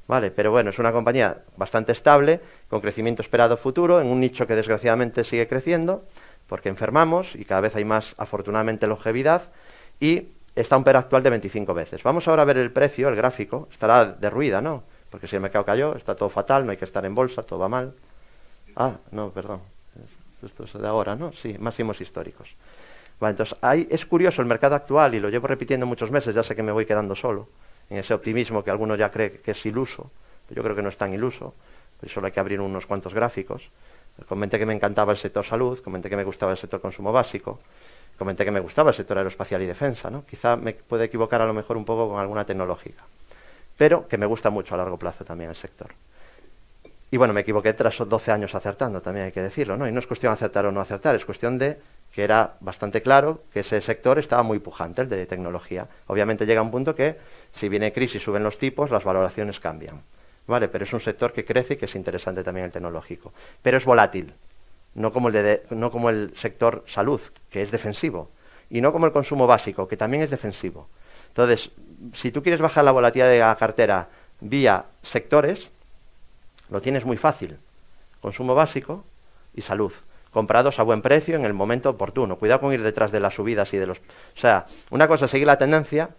Vale, 0.10 0.32
pero 0.32 0.50
bueno, 0.50 0.72
es 0.72 0.80
una 0.80 0.92
compañía 0.92 1.38
bastante 1.56 1.92
estable, 1.92 2.40
con 2.68 2.82
crecimiento 2.82 3.22
esperado 3.22 3.58
futuro, 3.58 4.02
en 4.02 4.08
un 4.08 4.20
nicho 4.20 4.48
que 4.48 4.56
desgraciadamente 4.56 5.24
sigue 5.24 5.48
creciendo, 5.48 6.04
porque 6.48 6.68
enfermamos 6.68 7.36
y 7.36 7.46
cada 7.46 7.62
vez 7.62 7.76
hay 7.76 7.86
más, 7.86 8.16
afortunadamente, 8.18 8.88
longevidad, 8.88 9.52
y 10.00 10.30
está 10.56 10.78
un 10.78 10.84
PER 10.84 10.98
actual 10.98 11.22
de 11.22 11.30
25 11.30 11.76
veces. 11.76 12.02
Vamos 12.02 12.28
ahora 12.28 12.42
a 12.42 12.46
ver 12.46 12.58
el 12.58 12.72
precio, 12.72 13.08
el 13.08 13.16
gráfico, 13.16 13.68
estará 13.72 14.04
derruida, 14.06 14.62
¿no? 14.62 14.82
Porque 15.12 15.28
si 15.28 15.36
el 15.36 15.44
mercado 15.44 15.64
cayó, 15.64 15.96
está 15.96 16.16
todo 16.16 16.30
fatal, 16.30 16.66
no 16.66 16.72
hay 16.72 16.78
que 16.78 16.86
estar 16.86 17.06
en 17.06 17.14
bolsa, 17.14 17.44
todo 17.44 17.60
va 17.60 17.70
mal. 17.70 17.94
Ah, 18.76 18.94
no, 19.12 19.30
perdón. 19.30 19.62
Esto 20.44 20.64
es 20.64 20.74
de 20.74 20.88
ahora, 20.88 21.16
¿no? 21.16 21.34
Sí, 21.34 21.56
máximos 21.60 22.02
históricos. 22.02 22.50
Vale, 23.20 23.34
entonces, 23.34 23.56
ahí 23.62 23.88
es 23.92 24.08
curioso 24.08 24.42
el 24.42 24.48
mercado 24.48 24.74
actual, 24.74 25.14
y 25.14 25.20
lo 25.20 25.30
llevo 25.30 25.46
repitiendo 25.46 25.86
muchos 25.86 26.10
meses, 26.10 26.34
ya 26.34 26.42
sé 26.42 26.56
que 26.56 26.64
me 26.64 26.72
voy 26.72 26.88
quedando 26.88 27.14
solo 27.14 27.48
en 27.90 27.98
ese 27.98 28.14
optimismo 28.14 28.64
que 28.64 28.72
algunos 28.72 28.98
ya 28.98 29.12
cree 29.12 29.42
que 29.42 29.52
es 29.52 29.66
iluso, 29.66 30.12
yo 30.50 30.64
creo 30.64 30.76
que 30.76 30.82
no 30.82 30.90
es 30.90 30.98
tan 30.98 31.14
iluso, 31.14 31.54
pues 32.00 32.12
solo 32.12 32.28
hay 32.28 32.32
que 32.32 32.40
abrir 32.40 32.60
unos 32.62 32.86
cuantos 32.86 33.14
gráficos. 33.14 33.70
Comenté 34.28 34.60
que 34.60 34.66
me 34.66 34.74
encantaba 34.74 35.12
el 35.12 35.18
sector 35.18 35.46
salud, 35.46 35.80
comenté 35.80 36.10
que 36.10 36.18
me 36.18 36.24
gustaba 36.24 36.52
el 36.52 36.58
sector 36.58 36.82
consumo 36.82 37.12
básico, 37.12 37.60
comenté 38.18 38.44
que 38.44 38.52
me 38.52 38.60
gustaba 38.60 38.90
el 38.90 38.96
sector 38.96 39.18
aeroespacial 39.18 39.62
y 39.62 39.66
defensa, 39.66 40.10
¿no? 40.10 40.26
Quizá 40.26 40.58
me 40.58 40.74
puede 40.74 41.06
equivocar 41.06 41.42
a 41.42 41.46
lo 41.46 41.54
mejor 41.54 41.78
un 41.78 41.86
poco 41.86 42.10
con 42.10 42.20
alguna 42.20 42.46
tecnológica, 42.46 43.04
pero 43.78 44.08
que 44.08 44.18
me 44.18 44.26
gusta 44.26 44.50
mucho 44.50 44.76
a 44.76 44.78
largo 44.78 44.98
plazo 44.98 45.24
también 45.24 45.50
el 45.50 45.56
sector. 45.56 45.90
Y 47.12 47.18
bueno, 47.18 47.34
me 47.34 47.42
equivoqué 47.42 47.74
tras 47.74 47.98
12 47.98 48.32
años 48.32 48.54
acertando, 48.54 49.02
también 49.02 49.28
hay 49.28 49.32
que 49.32 49.42
decirlo, 49.42 49.78
¿no? 49.78 49.88
Y 49.88 49.92
no 49.92 50.00
es 50.00 50.08
cuestión 50.08 50.32
de 50.32 50.36
acertar 50.36 50.66
o 50.66 50.72
no 50.72 50.82
acertar, 50.82 51.16
es 51.16 51.26
cuestión 51.26 51.58
de 51.58 51.80
que 52.20 52.26
era 52.26 52.58
bastante 52.60 53.02
claro 53.02 53.44
que 53.54 53.62
ese 53.62 53.80
sector 53.80 54.20
estaba 54.20 54.44
muy 54.44 54.60
pujante, 54.60 55.04
el 55.04 55.08
de 55.08 55.26
tecnología. 55.26 55.88
Obviamente 56.08 56.46
llega 56.46 56.62
un 56.62 56.70
punto 56.70 56.94
que 56.94 57.16
si 57.54 57.70
viene 57.70 57.94
crisis, 57.94 58.22
suben 58.22 58.44
los 58.44 58.58
tipos, 58.58 58.92
las 58.92 59.06
valoraciones 59.06 59.62
cambian. 59.62 60.02
¿Vale? 60.46 60.68
Pero 60.68 60.84
es 60.84 60.92
un 60.92 61.00
sector 61.00 61.32
que 61.32 61.46
crece 61.46 61.76
y 61.76 61.78
que 61.78 61.86
es 61.86 61.96
interesante 61.96 62.44
también 62.44 62.66
el 62.66 62.74
tecnológico. 62.74 63.32
Pero 63.62 63.78
es 63.78 63.86
volátil, 63.86 64.34
no 64.96 65.14
como, 65.14 65.30
el 65.30 65.34
de, 65.34 65.64
no 65.70 65.92
como 65.92 66.10
el 66.10 66.34
sector 66.36 66.84
salud, 66.88 67.22
que 67.50 67.62
es 67.62 67.72
defensivo, 67.72 68.30
y 68.70 68.82
no 68.82 68.92
como 68.92 69.06
el 69.06 69.14
consumo 69.14 69.48
básico, 69.48 69.88
que 69.88 69.96
también 69.96 70.22
es 70.22 70.30
defensivo. 70.30 70.90
Entonces, 71.30 71.72
si 72.16 72.34
tú 72.34 72.44
quieres 72.44 72.60
bajar 72.60 72.84
la 72.84 72.92
volatilidad 72.92 73.30
de 73.30 73.40
la 73.40 73.56
cartera 73.56 74.10
vía 74.42 74.88
sectores, 75.04 75.70
lo 76.70 76.82
tienes 76.82 77.06
muy 77.06 77.16
fácil. 77.16 77.60
Consumo 78.20 78.56
básico 78.56 79.06
y 79.56 79.62
salud 79.62 79.94
comprados 80.32 80.80
a 80.80 80.84
buen 80.84 81.02
precio 81.02 81.36
en 81.36 81.46
el 81.46 81.54
momento 81.54 81.90
oportuno. 81.90 82.38
Cuidado 82.38 82.62
con 82.62 82.74
ir 82.74 82.84
detrás 82.84 83.12
de 83.12 83.20
las 83.20 83.34
subidas 83.34 83.74
y 83.74 83.78
de 83.78 83.88
los... 83.88 83.98
O 84.00 84.40
sea, 84.40 84.66
una 84.92 85.08
cosa 85.08 85.26
es 85.26 85.32
seguir 85.32 85.48
la 85.48 85.58
tendencia 85.58 86.10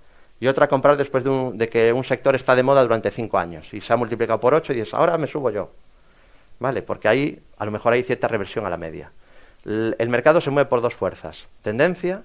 y 0.40 0.46
otra 0.46 0.68
comprar 0.68 0.96
después 0.96 1.22
de, 1.24 1.68
que 1.68 1.92
un 1.92 2.04
sector 2.04 2.34
está 2.34 2.54
de 2.54 2.62
moda 2.62 2.82
durante 2.82 3.10
cinco 3.10 3.38
años 3.38 3.72
y 3.72 3.80
se 3.80 3.92
ha 3.92 3.96
multiplicado 3.96 4.40
por 4.40 4.54
ocho 4.54 4.72
y 4.72 4.76
dices, 4.76 4.94
ahora 4.94 5.18
me 5.18 5.26
subo 5.26 5.50
yo. 5.50 5.70
¿Vale? 6.58 6.82
Porque 6.82 7.08
ahí 7.08 7.40
a 7.58 7.64
lo 7.64 7.70
mejor 7.70 7.92
hay 7.92 8.02
cierta 8.02 8.28
reversión 8.28 8.66
a 8.66 8.70
la 8.70 8.76
media. 8.76 9.12
el 9.64 10.08
mercado 10.08 10.40
se 10.40 10.50
mueve 10.50 10.68
por 10.68 10.80
dos 10.80 10.94
fuerzas, 10.94 11.48
tendencia 11.62 12.22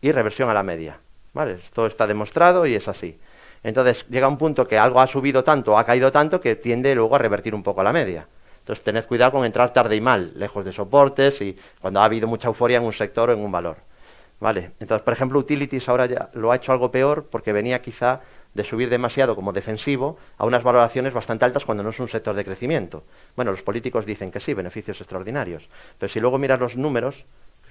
y 0.00 0.12
reversión 0.12 0.48
a 0.48 0.54
la 0.54 0.62
media. 0.62 0.98
¿Vale? 1.32 1.54
Esto 1.54 1.86
está 1.86 2.06
demostrado 2.06 2.66
y 2.66 2.74
es 2.74 2.88
así. 2.88 3.18
Entonces 3.62 4.06
llega 4.08 4.28
un 4.28 4.38
punto 4.38 4.66
que 4.66 4.78
algo 4.78 5.00
ha 5.00 5.06
subido 5.06 5.44
tanto, 5.44 5.78
ha 5.78 5.84
caído 5.84 6.10
tanto, 6.10 6.40
que 6.40 6.56
tiende 6.56 6.94
luego 6.94 7.16
a 7.16 7.18
revertir 7.18 7.54
un 7.54 7.62
poco 7.62 7.82
a 7.82 7.84
la 7.84 7.92
media. 7.92 8.26
Entonces, 8.70 8.84
tened 8.84 9.04
cuidado 9.04 9.32
con 9.32 9.44
entrar 9.44 9.72
tarde 9.72 9.96
y 9.96 10.00
mal, 10.00 10.30
lejos 10.36 10.64
de 10.64 10.72
soportes 10.72 11.40
y 11.40 11.58
cuando 11.80 11.98
ha 11.98 12.04
habido 12.04 12.28
mucha 12.28 12.46
euforia 12.46 12.78
en 12.78 12.84
un 12.84 12.92
sector 12.92 13.28
o 13.28 13.32
en 13.32 13.40
un 13.40 13.50
valor. 13.50 13.78
¿Vale? 14.38 14.70
Entonces, 14.78 15.02
por 15.02 15.12
ejemplo, 15.12 15.40
Utilities 15.40 15.88
ahora 15.88 16.06
ya 16.06 16.30
lo 16.34 16.52
ha 16.52 16.56
hecho 16.56 16.70
algo 16.70 16.92
peor 16.92 17.26
porque 17.28 17.52
venía 17.52 17.82
quizá 17.82 18.20
de 18.54 18.62
subir 18.62 18.88
demasiado 18.88 19.34
como 19.34 19.52
defensivo 19.52 20.18
a 20.38 20.46
unas 20.46 20.62
valoraciones 20.62 21.12
bastante 21.12 21.44
altas 21.46 21.64
cuando 21.64 21.82
no 21.82 21.90
es 21.90 21.98
un 21.98 22.06
sector 22.06 22.36
de 22.36 22.44
crecimiento. 22.44 23.02
Bueno, 23.34 23.50
los 23.50 23.62
políticos 23.62 24.06
dicen 24.06 24.30
que 24.30 24.38
sí, 24.38 24.54
beneficios 24.54 25.00
extraordinarios, 25.00 25.68
pero 25.98 26.08
si 26.08 26.20
luego 26.20 26.38
miras 26.38 26.60
los 26.60 26.76
números, 26.76 27.24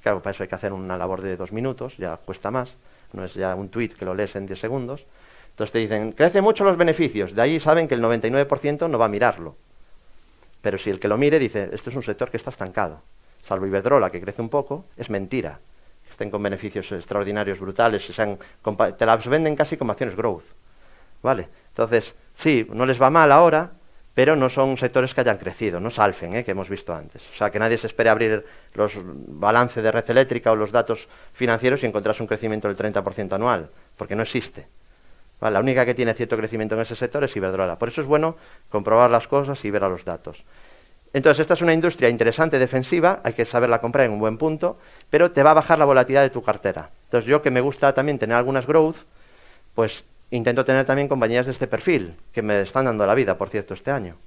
claro, 0.04 0.22
para 0.22 0.34
eso 0.34 0.44
hay 0.44 0.50
que 0.50 0.56
hacer 0.56 0.74
una 0.74 0.98
labor 0.98 1.22
de 1.22 1.38
dos 1.38 1.54
minutos, 1.54 1.96
ya 1.96 2.18
cuesta 2.18 2.52
más, 2.52 2.76
no 3.14 3.24
es 3.24 3.36
ya 3.36 3.56
un 3.56 3.70
tweet 3.70 3.92
que 3.98 4.04
lo 4.04 4.14
lees 4.14 4.36
en 4.36 4.48
10 4.48 4.60
segundos. 4.60 5.06
Entonces 5.52 5.72
te 5.72 5.80
dicen, 5.80 6.12
crece 6.12 6.42
mucho 6.42 6.66
los 6.66 6.76
beneficios, 6.76 7.34
de 7.36 7.42
ahí 7.42 7.62
saben 7.62 7.88
que 7.88 7.96
el 7.96 8.04
99% 8.04 8.90
no 8.90 9.00
va 9.00 9.06
a 9.06 9.10
mirarlo. 9.10 9.56
Pero 10.62 10.78
si 10.78 10.90
el 10.90 11.00
que 11.00 11.08
lo 11.08 11.18
mire 11.18 11.40
dice, 11.40 11.70
esto 11.72 11.90
es 11.90 11.96
un 11.96 12.04
sector 12.04 12.30
que 12.30 12.38
está 12.38 12.50
estancado, 12.50 13.02
salvo 13.44 13.66
Iberdrola, 13.66 14.10
que 14.10 14.22
crece 14.22 14.42
un 14.42 14.50
poco, 14.50 14.86
es 14.98 15.10
mentira. 15.10 15.60
Estén 16.10 16.32
con 16.32 16.44
beneficios 16.44 16.92
extraordinarios, 16.92 17.60
brutales, 17.60 18.06
sean, 18.06 18.38
te 18.98 19.06
las 19.06 19.28
venden 19.28 19.56
casi 19.56 19.78
como 19.78 19.92
acciones 19.92 20.16
growth. 20.16 20.44
¿Vale? 21.22 21.48
Entonces, 21.70 22.16
sí, 22.34 22.68
no 22.72 22.86
les 22.86 23.02
va 23.02 23.10
mal 23.10 23.32
ahora, 23.32 23.72
pero 24.14 24.36
no 24.36 24.50
son 24.50 24.76
sectores 24.78 25.14
que 25.14 25.22
hayan 25.22 25.38
crecido, 25.38 25.80
no 25.80 25.90
salfen, 25.90 26.36
¿eh? 26.36 26.44
que 26.44 26.52
hemos 26.52 26.68
visto 26.68 26.94
antes. 26.94 27.22
O 27.34 27.38
sea, 27.38 27.52
que 27.52 27.60
nadie 27.60 27.78
se 27.78 27.88
espere 27.88 28.10
abrir 28.10 28.46
los 28.74 28.94
balances 29.04 29.82
de 29.82 29.92
red 29.92 30.10
eléctrica 30.10 30.52
o 30.52 30.56
los 30.56 30.72
datos 30.72 31.08
financieros 31.32 31.84
y 31.84 31.86
encontrarse 31.86 32.22
un 32.22 32.28
crecimiento 32.28 32.68
del 32.68 32.76
30% 32.76 33.34
anual, 33.34 33.70
porque 33.96 34.16
no 34.16 34.24
existe. 34.24 34.68
La 35.42 35.60
única 35.60 35.86
que 35.86 35.94
tiene 35.94 36.14
cierto 36.14 36.36
crecimiento 36.36 36.76
en 36.76 36.82
ese 36.82 36.96
sector 36.96 37.24
es 37.24 37.36
Iberdrola. 37.36 37.78
Por 37.78 37.88
eso 37.88 38.02
es 38.02 38.08
bueno 38.08 38.36
comprobar 38.70 39.10
las 39.10 39.28
cosas 39.28 39.64
y 39.64 39.72
ver 39.72 39.84
a 39.84 39.90
los 39.90 40.04
datos. 40.04 40.44
Entonces, 41.14 41.42
esta 41.42 41.56
es 41.56 41.62
una 41.62 41.74
industria 41.74 42.10
interesante, 42.10 42.60
defensiva, 42.60 43.22
hay 43.24 43.34
que 43.34 43.46
saberla 43.46 43.82
comprar 43.82 44.06
en 44.06 44.12
un 44.12 44.20
buen 44.20 44.38
punto, 44.38 44.78
pero 45.10 45.32
te 45.32 45.42
va 45.42 45.52
a 45.52 45.56
bajar 45.56 45.80
la 45.80 45.86
volatilidad 45.86 46.22
de 46.22 46.30
tu 46.30 46.44
cartera. 46.44 46.92
Entonces, 47.06 47.28
yo 47.28 47.42
que 47.42 47.50
me 47.50 47.62
gusta 47.62 47.94
también 47.94 48.20
tener 48.20 48.36
algunas 48.36 48.68
growth, 48.68 48.98
pues 49.74 50.04
intento 50.30 50.64
tener 50.64 50.86
también 50.86 51.08
compañías 51.08 51.48
de 51.48 51.52
este 51.54 51.66
perfil, 51.66 52.16
que 52.32 52.44
me 52.44 52.62
están 52.62 52.86
dando 52.86 53.08
la 53.08 53.16
vida, 53.16 53.38
por 53.38 53.50
cierto, 53.50 53.74
este 53.74 53.90
año. 53.90 54.18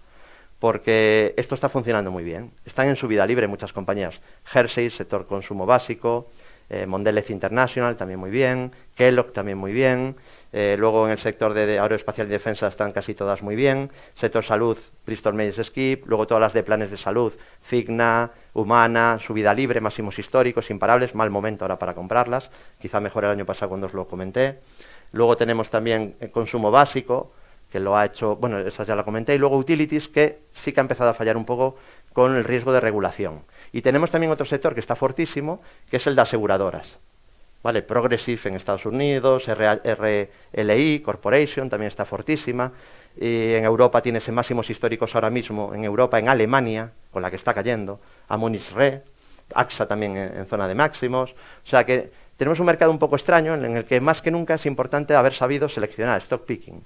Porque 0.59 1.35
esto 1.37 1.55
está 1.55 1.69
funcionando 1.69 2.11
muy 2.11 2.25
bien. 2.25 2.53
Están 2.65 2.89
en 2.89 2.97
su 2.97 3.07
vida 3.07 3.27
libre 3.27 3.47
muchas 3.47 3.73
compañías. 3.73 4.21
Hersey, 4.53 4.91
sector 4.91 5.27
consumo 5.27 5.67
básico, 5.67 6.29
eh, 6.69 6.87
Mondelez 6.87 7.31
International, 7.31 7.97
también 7.97 8.19
muy 8.19 8.31
bien, 8.31 8.73
Kellogg, 8.97 9.33
también 9.33 9.59
muy 9.59 9.73
bien. 9.73 10.17
Eh, 10.53 10.77
luego 10.79 11.07
en 11.07 11.13
el 11.13 11.19
sector 11.19 11.55
de, 11.55 11.79
aeroespacial 11.79 12.27
y 12.27 12.31
defensa 12.31 12.69
están 12.69 12.93
casi 12.93 13.15
todas 13.15 13.43
muy 13.43 13.57
bien. 13.57 13.91
Sector 14.15 14.45
salud, 14.45 14.77
Bristol 15.07 15.35
Myers 15.35 15.65
Skip. 15.65 16.07
Luego 16.07 16.27
todas 16.27 16.41
las 16.41 16.53
de 16.53 16.63
planes 16.63 16.91
de 16.91 16.99
salud, 16.99 17.33
Cigna, 17.65 18.31
Humana, 18.53 19.19
Subida 19.19 19.55
Libre, 19.55 19.81
máximos 19.81 20.19
históricos, 20.19 20.71
imparables. 20.71 21.15
Mal 21.15 21.31
momento 21.31 21.65
ahora 21.65 21.79
para 21.79 21.95
comprarlas. 21.95 22.51
Quizá 22.81 23.01
mejor 23.01 23.25
el 23.25 23.31
año 23.31 23.47
pasado 23.47 23.71
cuando 23.71 23.87
os 23.87 23.95
lo 23.95 24.07
comenté. 24.07 24.59
Luego 25.13 25.37
tenemos 25.37 25.71
también 25.71 26.17
el 26.21 26.31
consumo 26.31 26.71
básico, 26.71 27.33
que 27.71 27.81
lo 27.81 27.97
ha 27.97 28.05
hecho, 28.05 28.37
bueno, 28.37 28.59
esa 28.59 28.85
ya 28.85 28.95
la 28.95 29.05
comenté. 29.05 29.35
Y 29.35 29.39
luego 29.39 29.57
utilities, 29.57 30.09
que 30.09 30.41
sí 30.53 30.73
que 30.73 30.81
ha 30.81 30.83
empezado 30.83 31.11
a 31.11 31.15
fallar 31.15 31.37
un 31.37 31.47
poco 31.47 31.77
con 32.13 32.37
el 32.37 32.45
riesgo 32.45 32.73
de 32.73 32.81
regulación. 32.81 33.43
Y 33.73 33.81
tenemos 33.81 34.11
también 34.11 34.31
otro 34.33 34.45
sector 34.45 34.75
que 34.75 34.81
está 34.81 34.97
fortísimo, 34.97 35.63
que 35.91 35.97
es 35.97 36.07
el 36.07 36.15
de 36.15 36.23
aseguradoras. 36.23 36.99
¿Vale? 37.63 37.83
Progressive 37.83 38.51
en 38.51 38.57
Estados 38.57 38.87
Unidos, 38.87 39.47
RLI 39.47 41.01
Corporation 41.01 41.69
también 41.69 41.89
está 41.89 42.05
fortísima. 42.05 42.73
Y 43.17 43.55
en 43.55 43.65
Europa 43.65 44.01
tiene 44.01 44.21
máximos 44.31 44.69
históricos 44.71 45.15
ahora 45.15 45.31
mismo, 45.31 45.75
en 45.75 45.85
Europa, 45.85 46.19
en 46.19 46.29
Alemania, 46.29 46.93
con 47.11 47.23
la 47.23 47.31
que 47.31 47.37
está 47.37 47.53
cayendo, 47.53 48.01
Amonis 48.29 48.73
Re, 48.73 49.03
AXA 49.55 49.87
también 49.87 50.17
en, 50.17 50.47
zona 50.47 50.67
de 50.67 50.75
máximos. 50.75 51.33
O 51.33 51.69
sea 51.69 51.85
que 51.85 52.11
tenemos 52.37 52.59
un 52.59 52.67
mercado 52.67 52.91
un 52.91 52.99
poco 52.99 53.17
extraño 53.17 53.55
en 53.55 53.77
el 53.77 53.85
que 53.85 54.01
más 54.01 54.23
que 54.23 54.31
nunca 54.31 54.55
es 54.55 54.67
importante 54.67 55.15
haber 55.15 55.35
sabido 55.35 55.69
seleccionar 55.69 56.23
stock 56.23 56.45
picking, 56.47 56.83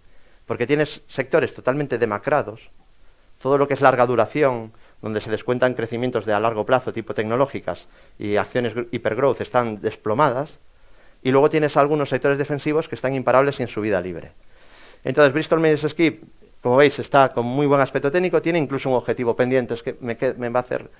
porque 0.46 0.66
tienes 0.66 1.02
sectores 1.08 1.54
totalmente 1.54 1.96
demacrados, 1.96 2.70
todo 3.38 3.56
lo 3.56 3.68
que 3.68 3.74
es 3.74 3.80
larga 3.80 4.06
duración, 4.06 4.72
donde 5.00 5.20
se 5.20 5.30
descuentan 5.30 5.74
crecimientos 5.74 6.24
de 6.24 6.32
a 6.32 6.40
largo 6.40 6.66
plazo, 6.66 6.92
tipo 6.92 7.14
tecnológicas, 7.14 7.86
y 8.18 8.36
acciones 8.36 8.74
hipergrowth 8.90 9.40
están 9.40 9.80
desplomadas, 9.80 10.58
y 11.22 11.30
luego 11.30 11.50
tienes 11.50 11.76
algunos 11.76 12.08
sectores 12.08 12.38
defensivos 12.38 12.88
que 12.88 12.94
están 12.94 13.14
imparables 13.14 13.58
y 13.60 13.62
en 13.62 13.68
su 13.68 13.80
vida 13.80 14.00
libre. 14.00 14.32
Entonces, 15.04 15.32
Bristol 15.32 15.60
Myers 15.60 15.86
Skip, 15.88 16.22
como 16.62 16.76
veis, 16.76 16.98
está 16.98 17.28
con 17.28 17.46
muy 17.46 17.66
buen 17.66 17.80
aspecto 17.80 18.10
técnico, 18.10 18.42
tiene 18.42 18.58
incluso 18.58 18.88
un 18.88 18.96
objetivo 18.96 19.36
pendiente, 19.36 19.74
es 19.74 19.82
que 19.82 19.96
me, 20.00 20.14
va 20.48 20.60
a 20.60 20.62
hacer, 20.62 20.90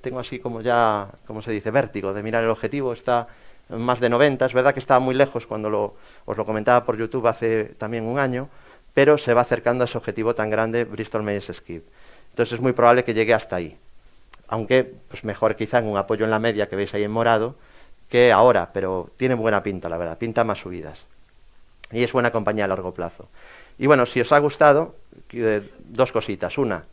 tengo 0.00 0.20
así 0.20 0.38
como 0.38 0.60
ya, 0.60 1.08
como 1.26 1.42
se 1.42 1.50
dice, 1.50 1.70
vértigo 1.70 2.14
de 2.14 2.22
mirar 2.22 2.44
el 2.44 2.50
objetivo, 2.50 2.92
está 2.92 3.26
más 3.70 4.00
de 4.00 4.08
90, 4.08 4.46
es 4.46 4.54
verdad 4.54 4.72
que 4.72 4.80
estaba 4.80 5.00
muy 5.00 5.14
lejos 5.14 5.46
cuando 5.46 5.96
os 6.24 6.36
lo 6.36 6.44
comentaba 6.44 6.84
por 6.84 6.96
YouTube 6.96 7.26
hace 7.26 7.64
también 7.76 8.04
un 8.04 8.18
año, 8.18 8.48
pero 8.94 9.18
se 9.18 9.34
va 9.34 9.42
acercando 9.42 9.84
a 9.84 9.86
ese 9.86 9.98
objetivo 9.98 10.34
tan 10.34 10.50
grande 10.50 10.84
Bristol 10.84 11.22
Myers 11.22 11.50
Skip. 11.52 11.84
Entonces 12.30 12.54
es 12.54 12.60
muy 12.60 12.72
probable 12.72 13.04
que 13.04 13.14
llegue 13.14 13.34
hasta 13.34 13.56
ahí. 13.56 13.76
Aunque, 14.48 14.84
pues 15.08 15.24
mejor 15.24 15.56
quizá 15.56 15.80
en 15.80 15.86
un 15.86 15.96
apoyo 15.96 16.24
en 16.24 16.30
la 16.30 16.38
media 16.38 16.68
que 16.68 16.76
veis 16.76 16.94
ahí 16.94 17.04
en 17.04 17.10
morado, 17.10 17.56
que 18.08 18.32
ahora, 18.32 18.70
pero 18.72 19.10
tiene 19.16 19.34
buena 19.34 19.62
pinta, 19.62 19.88
la 19.88 19.98
verdad, 19.98 20.18
pinta 20.18 20.44
más 20.44 20.58
subidas. 20.58 21.04
Y 21.92 22.02
es 22.02 22.12
buena 22.12 22.30
compañía 22.30 22.64
a 22.64 22.68
largo 22.68 22.92
plazo. 22.92 23.28
Y 23.78 23.86
bueno, 23.86 24.06
si 24.06 24.20
os 24.20 24.32
ha 24.32 24.38
gustado, 24.38 24.96
dos 25.80 26.12
cositas. 26.12 26.58
Una, 26.58 26.84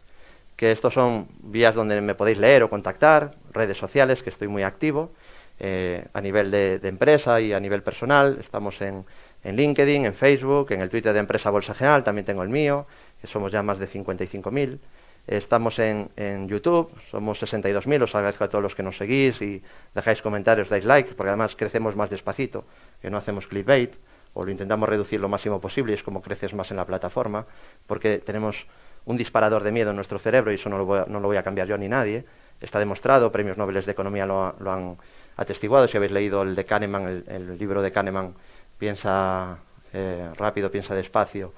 que 0.56 0.72
estos 0.72 0.94
son 0.94 1.28
vías 1.40 1.76
donde 1.76 2.00
me 2.02 2.16
podéis 2.16 2.38
leer 2.38 2.64
o 2.64 2.70
contactar, 2.70 3.32
redes 3.52 3.78
sociales, 3.78 4.24
que 4.24 4.30
estoy 4.30 4.48
muy 4.48 4.64
activo, 4.64 5.12
eh, 5.60 6.06
a 6.14 6.22
nivel 6.22 6.52
de, 6.52 6.80
empresa 6.84 7.40
y 7.42 7.54
a 7.54 7.60
nivel 7.60 7.82
personal. 7.82 8.38
Estamos 8.40 8.82
en, 8.82 9.06
en, 9.44 9.56
LinkedIn, 9.56 10.06
en 10.06 10.14
Facebook, 10.14 10.72
en 10.72 10.82
el 10.82 10.90
Twitter 10.90 11.14
de 11.14 11.20
Empresa 11.20 11.50
Bolsa 11.50 11.74
General, 11.74 12.04
también 12.04 12.26
tengo 12.26 12.44
el 12.44 12.50
mío, 12.50 12.88
que 13.22 13.28
somos 13.28 13.52
ya 13.52 13.64
más 13.64 13.80
de 13.80 13.88
55.000. 13.88 14.80
Estamos 15.28 15.80
en, 15.80 16.48
YouTube, 16.48 16.94
somos 17.10 17.42
62.000, 17.42 18.04
os 18.04 18.14
agradezco 18.14 18.44
a 18.44 18.50
todos 18.50 18.62
los 18.62 18.76
que 18.76 18.84
nos 18.84 18.98
seguís 18.98 19.42
y 19.42 19.64
dejáis 19.96 20.22
comentarios, 20.22 20.70
dais 20.70 20.86
like, 20.86 21.16
porque 21.16 21.30
además 21.30 21.56
crecemos 21.56 21.96
más 21.96 22.12
despacito, 22.12 22.64
que 23.02 23.10
no 23.10 23.18
hacemos 23.18 23.48
clickbait, 23.48 23.96
o 24.36 24.46
lo 24.46 24.52
intentamos 24.52 24.88
reducir 24.88 25.20
lo 25.20 25.28
máximo 25.28 25.60
posible 25.60 25.94
y 25.94 25.96
es 25.96 26.04
como 26.04 26.22
creces 26.22 26.54
más 26.54 26.70
en 26.70 26.78
la 26.78 26.86
plataforma, 26.86 27.48
porque 27.88 28.20
tenemos 28.20 28.68
un 29.06 29.18
disparador 29.18 29.64
de 29.64 29.72
miedo 29.72 29.90
en 29.90 29.96
nuestro 29.96 30.20
cerebro 30.20 30.52
y 30.52 30.56
eso 30.56 30.70
no 30.70 30.78
lo 30.78 30.86
voy 30.86 31.38
a, 31.38 31.44
cambiar 31.44 31.68
yo 31.68 31.78
ni 31.78 31.88
nadie. 31.88 32.26
Está 32.62 32.78
demostrado, 32.78 33.32
premios 33.32 33.58
Nobel 33.58 33.84
de 33.84 33.92
Economía 33.92 34.26
lo, 34.28 34.72
han 34.72 34.98
atestiguado. 35.38 35.88
Si 35.88 35.98
habéis 35.98 36.12
leído 36.12 36.44
el 36.44 36.56
de 36.56 36.66
Kahneman, 36.66 37.24
el, 37.28 37.58
libro 37.58 37.82
de 37.82 37.92
Kahneman, 37.92 38.36
piensa 38.78 39.58
eh, 39.92 40.30
rápido, 40.38 40.70
piensa 40.70 40.94
despacio, 40.94 41.54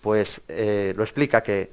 pues 0.00 0.40
eh, 0.48 0.92
lo 0.96 1.02
explica 1.02 1.42
que 1.42 1.70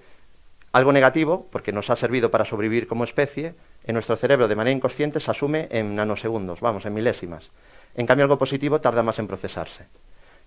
algo 0.72 0.92
negativo, 0.92 1.48
porque 1.52 1.72
nos 1.72 1.90
ha 1.90 1.96
servido 1.96 2.30
para 2.30 2.46
sobrevivir 2.46 2.88
como 2.88 3.04
especie, 3.04 3.56
en 3.86 3.94
nuestro 3.94 4.16
cerebro 4.16 4.48
de 4.48 4.56
manera 4.56 4.76
inconsciente 4.76 5.20
se 5.20 5.32
asume 5.32 5.68
en 5.72 5.96
nanosegundos, 5.96 6.60
vamos, 6.60 6.86
en 6.86 6.94
milésimas. 6.94 7.50
En 7.96 8.06
cambio, 8.06 8.26
algo 8.26 8.38
positivo 8.38 8.82
tarda 8.82 9.02
más 9.02 9.18
en 9.20 9.28
procesarse. 9.28 9.88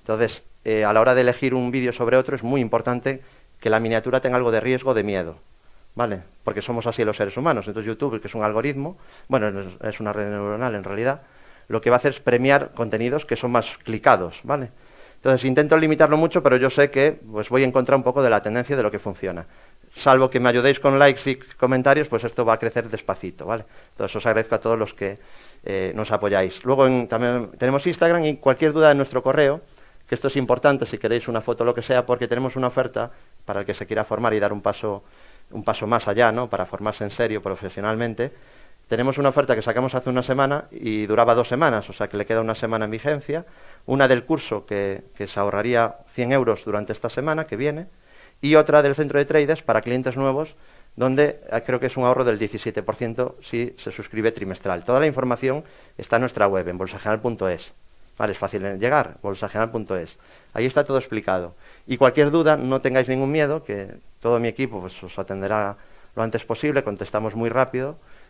Entonces, 0.00 0.42
eh, 0.64 0.84
a 0.84 0.92
la 0.92 1.00
hora 1.00 1.14
de 1.14 1.22
elegir 1.22 1.54
un 1.54 1.70
vídeo 1.70 1.92
sobre 1.92 2.16
otro 2.16 2.36
es 2.36 2.42
muy 2.42 2.60
importante 2.60 3.22
que 3.58 3.70
la 3.70 3.80
miniatura 3.80 4.20
tenga 4.20 4.36
algo 4.36 4.50
de 4.50 4.60
riesgo, 4.60 4.94
de 4.94 5.02
miedo, 5.02 5.36
¿vale? 5.94 6.22
Porque 6.44 6.62
somos 6.62 6.86
así 6.86 7.04
los 7.04 7.16
seres 7.16 7.36
humanos. 7.36 7.66
Entonces, 7.66 7.88
YouTube, 7.88 8.20
que 8.20 8.28
es 8.28 8.34
un 8.34 8.42
algoritmo, 8.42 8.98
bueno, 9.28 9.48
es 9.82 10.00
una 10.00 10.12
red 10.12 10.30
neuronal 10.30 10.74
en 10.74 10.84
realidad, 10.84 11.22
lo 11.68 11.80
que 11.80 11.90
va 11.90 11.96
a 11.96 11.98
hacer 11.98 12.12
es 12.12 12.20
premiar 12.20 12.70
contenidos 12.74 13.24
que 13.24 13.36
son 13.36 13.52
más 13.52 13.78
clicados, 13.84 14.40
¿vale? 14.42 14.70
Entonces, 15.16 15.44
intento 15.44 15.76
limitarlo 15.76 16.16
mucho, 16.16 16.42
pero 16.42 16.56
yo 16.56 16.70
sé 16.70 16.90
que 16.90 17.12
pues, 17.12 17.48
voy 17.48 17.62
a 17.62 17.66
encontrar 17.66 17.96
un 17.96 18.02
poco 18.02 18.22
de 18.22 18.30
la 18.30 18.42
tendencia 18.42 18.76
de 18.76 18.82
lo 18.82 18.90
que 18.90 18.98
funciona 18.98 19.46
salvo 19.94 20.30
que 20.30 20.40
me 20.40 20.48
ayudéis 20.48 20.80
con 20.80 20.98
likes 20.98 21.30
y 21.30 21.36
comentarios, 21.36 22.08
pues 22.08 22.24
esto 22.24 22.44
va 22.44 22.54
a 22.54 22.58
crecer 22.58 22.88
despacito, 22.88 23.46
¿vale? 23.46 23.64
Entonces 23.90 24.16
os 24.16 24.26
agradezco 24.26 24.54
a 24.54 24.60
todos 24.60 24.78
los 24.78 24.94
que 24.94 25.18
eh, 25.64 25.92
nos 25.94 26.10
apoyáis. 26.12 26.64
Luego 26.64 26.84
también 27.06 27.50
tenemos 27.58 27.86
Instagram 27.86 28.24
y 28.24 28.36
cualquier 28.36 28.72
duda 28.72 28.92
en 28.92 28.96
nuestro 28.96 29.22
correo, 29.22 29.60
que 30.06 30.14
esto 30.14 30.28
es 30.28 30.36
importante 30.36 30.86
si 30.86 30.98
queréis 30.98 31.28
una 31.28 31.40
foto 31.40 31.64
o 31.64 31.66
lo 31.66 31.74
que 31.74 31.82
sea, 31.82 32.06
porque 32.06 32.28
tenemos 32.28 32.56
una 32.56 32.68
oferta 32.68 33.10
para 33.44 33.60
el 33.60 33.66
que 33.66 33.74
se 33.74 33.86
quiera 33.86 34.04
formar 34.04 34.34
y 34.34 34.40
dar 34.40 34.52
un 34.52 34.60
paso, 34.60 35.04
un 35.50 35.64
paso 35.64 35.86
más 35.86 36.08
allá, 36.08 36.32
¿no? 36.32 36.48
Para 36.48 36.66
formarse 36.66 37.04
en 37.04 37.10
serio, 37.10 37.42
profesionalmente. 37.42 38.32
Tenemos 38.88 39.18
una 39.18 39.28
oferta 39.28 39.54
que 39.54 39.62
sacamos 39.62 39.94
hace 39.94 40.10
una 40.10 40.22
semana 40.22 40.64
y 40.72 41.06
duraba 41.06 41.36
dos 41.36 41.46
semanas, 41.46 41.88
o 41.88 41.92
sea 41.92 42.08
que 42.08 42.16
le 42.16 42.26
queda 42.26 42.40
una 42.40 42.56
semana 42.56 42.86
en 42.86 42.90
vigencia. 42.90 43.46
Una 43.86 44.08
del 44.08 44.24
curso 44.24 44.66
que, 44.66 45.04
que 45.14 45.28
se 45.28 45.38
ahorraría 45.38 45.98
100 46.12 46.32
euros 46.32 46.64
durante 46.64 46.92
esta 46.92 47.08
semana 47.08 47.46
que 47.46 47.56
viene 47.56 47.86
y 48.40 48.54
otra 48.54 48.82
del 48.82 48.94
centro 48.94 49.18
de 49.18 49.24
traders 49.24 49.62
para 49.62 49.82
clientes 49.82 50.16
nuevos, 50.16 50.54
donde 50.96 51.40
eh, 51.50 51.62
creo 51.64 51.80
que 51.80 51.86
es 51.86 51.96
un 51.96 52.04
ahorro 52.04 52.24
del 52.24 52.38
17% 52.38 53.34
si 53.42 53.74
se 53.78 53.92
suscribe 53.92 54.32
trimestral. 54.32 54.84
Toda 54.84 55.00
la 55.00 55.06
información 55.06 55.64
está 55.98 56.16
en 56.16 56.22
nuestra 56.22 56.46
web, 56.46 56.66
en 56.68 56.78
bolsageneral.es. 56.78 57.72
Vale, 58.18 58.32
es 58.32 58.38
fácil 58.38 58.78
llegar, 58.78 59.16
bolsageneral.es. 59.22 60.18
Ahí 60.52 60.66
está 60.66 60.84
todo 60.84 60.98
explicado. 60.98 61.54
Y 61.86 61.96
cualquier 61.96 62.30
duda, 62.30 62.56
no 62.56 62.80
tengáis 62.80 63.08
ningún 63.08 63.32
miedo, 63.32 63.64
que 63.64 63.94
todo 64.20 64.38
mi 64.38 64.48
equipo 64.48 64.80
pues, 64.80 65.02
os 65.02 65.18
atenderá 65.18 65.76
lo 66.14 66.22
antes 66.22 66.44
posible, 66.44 66.84
contestamos 66.84 67.34
muy 67.34 67.48
rápido. 67.48 67.96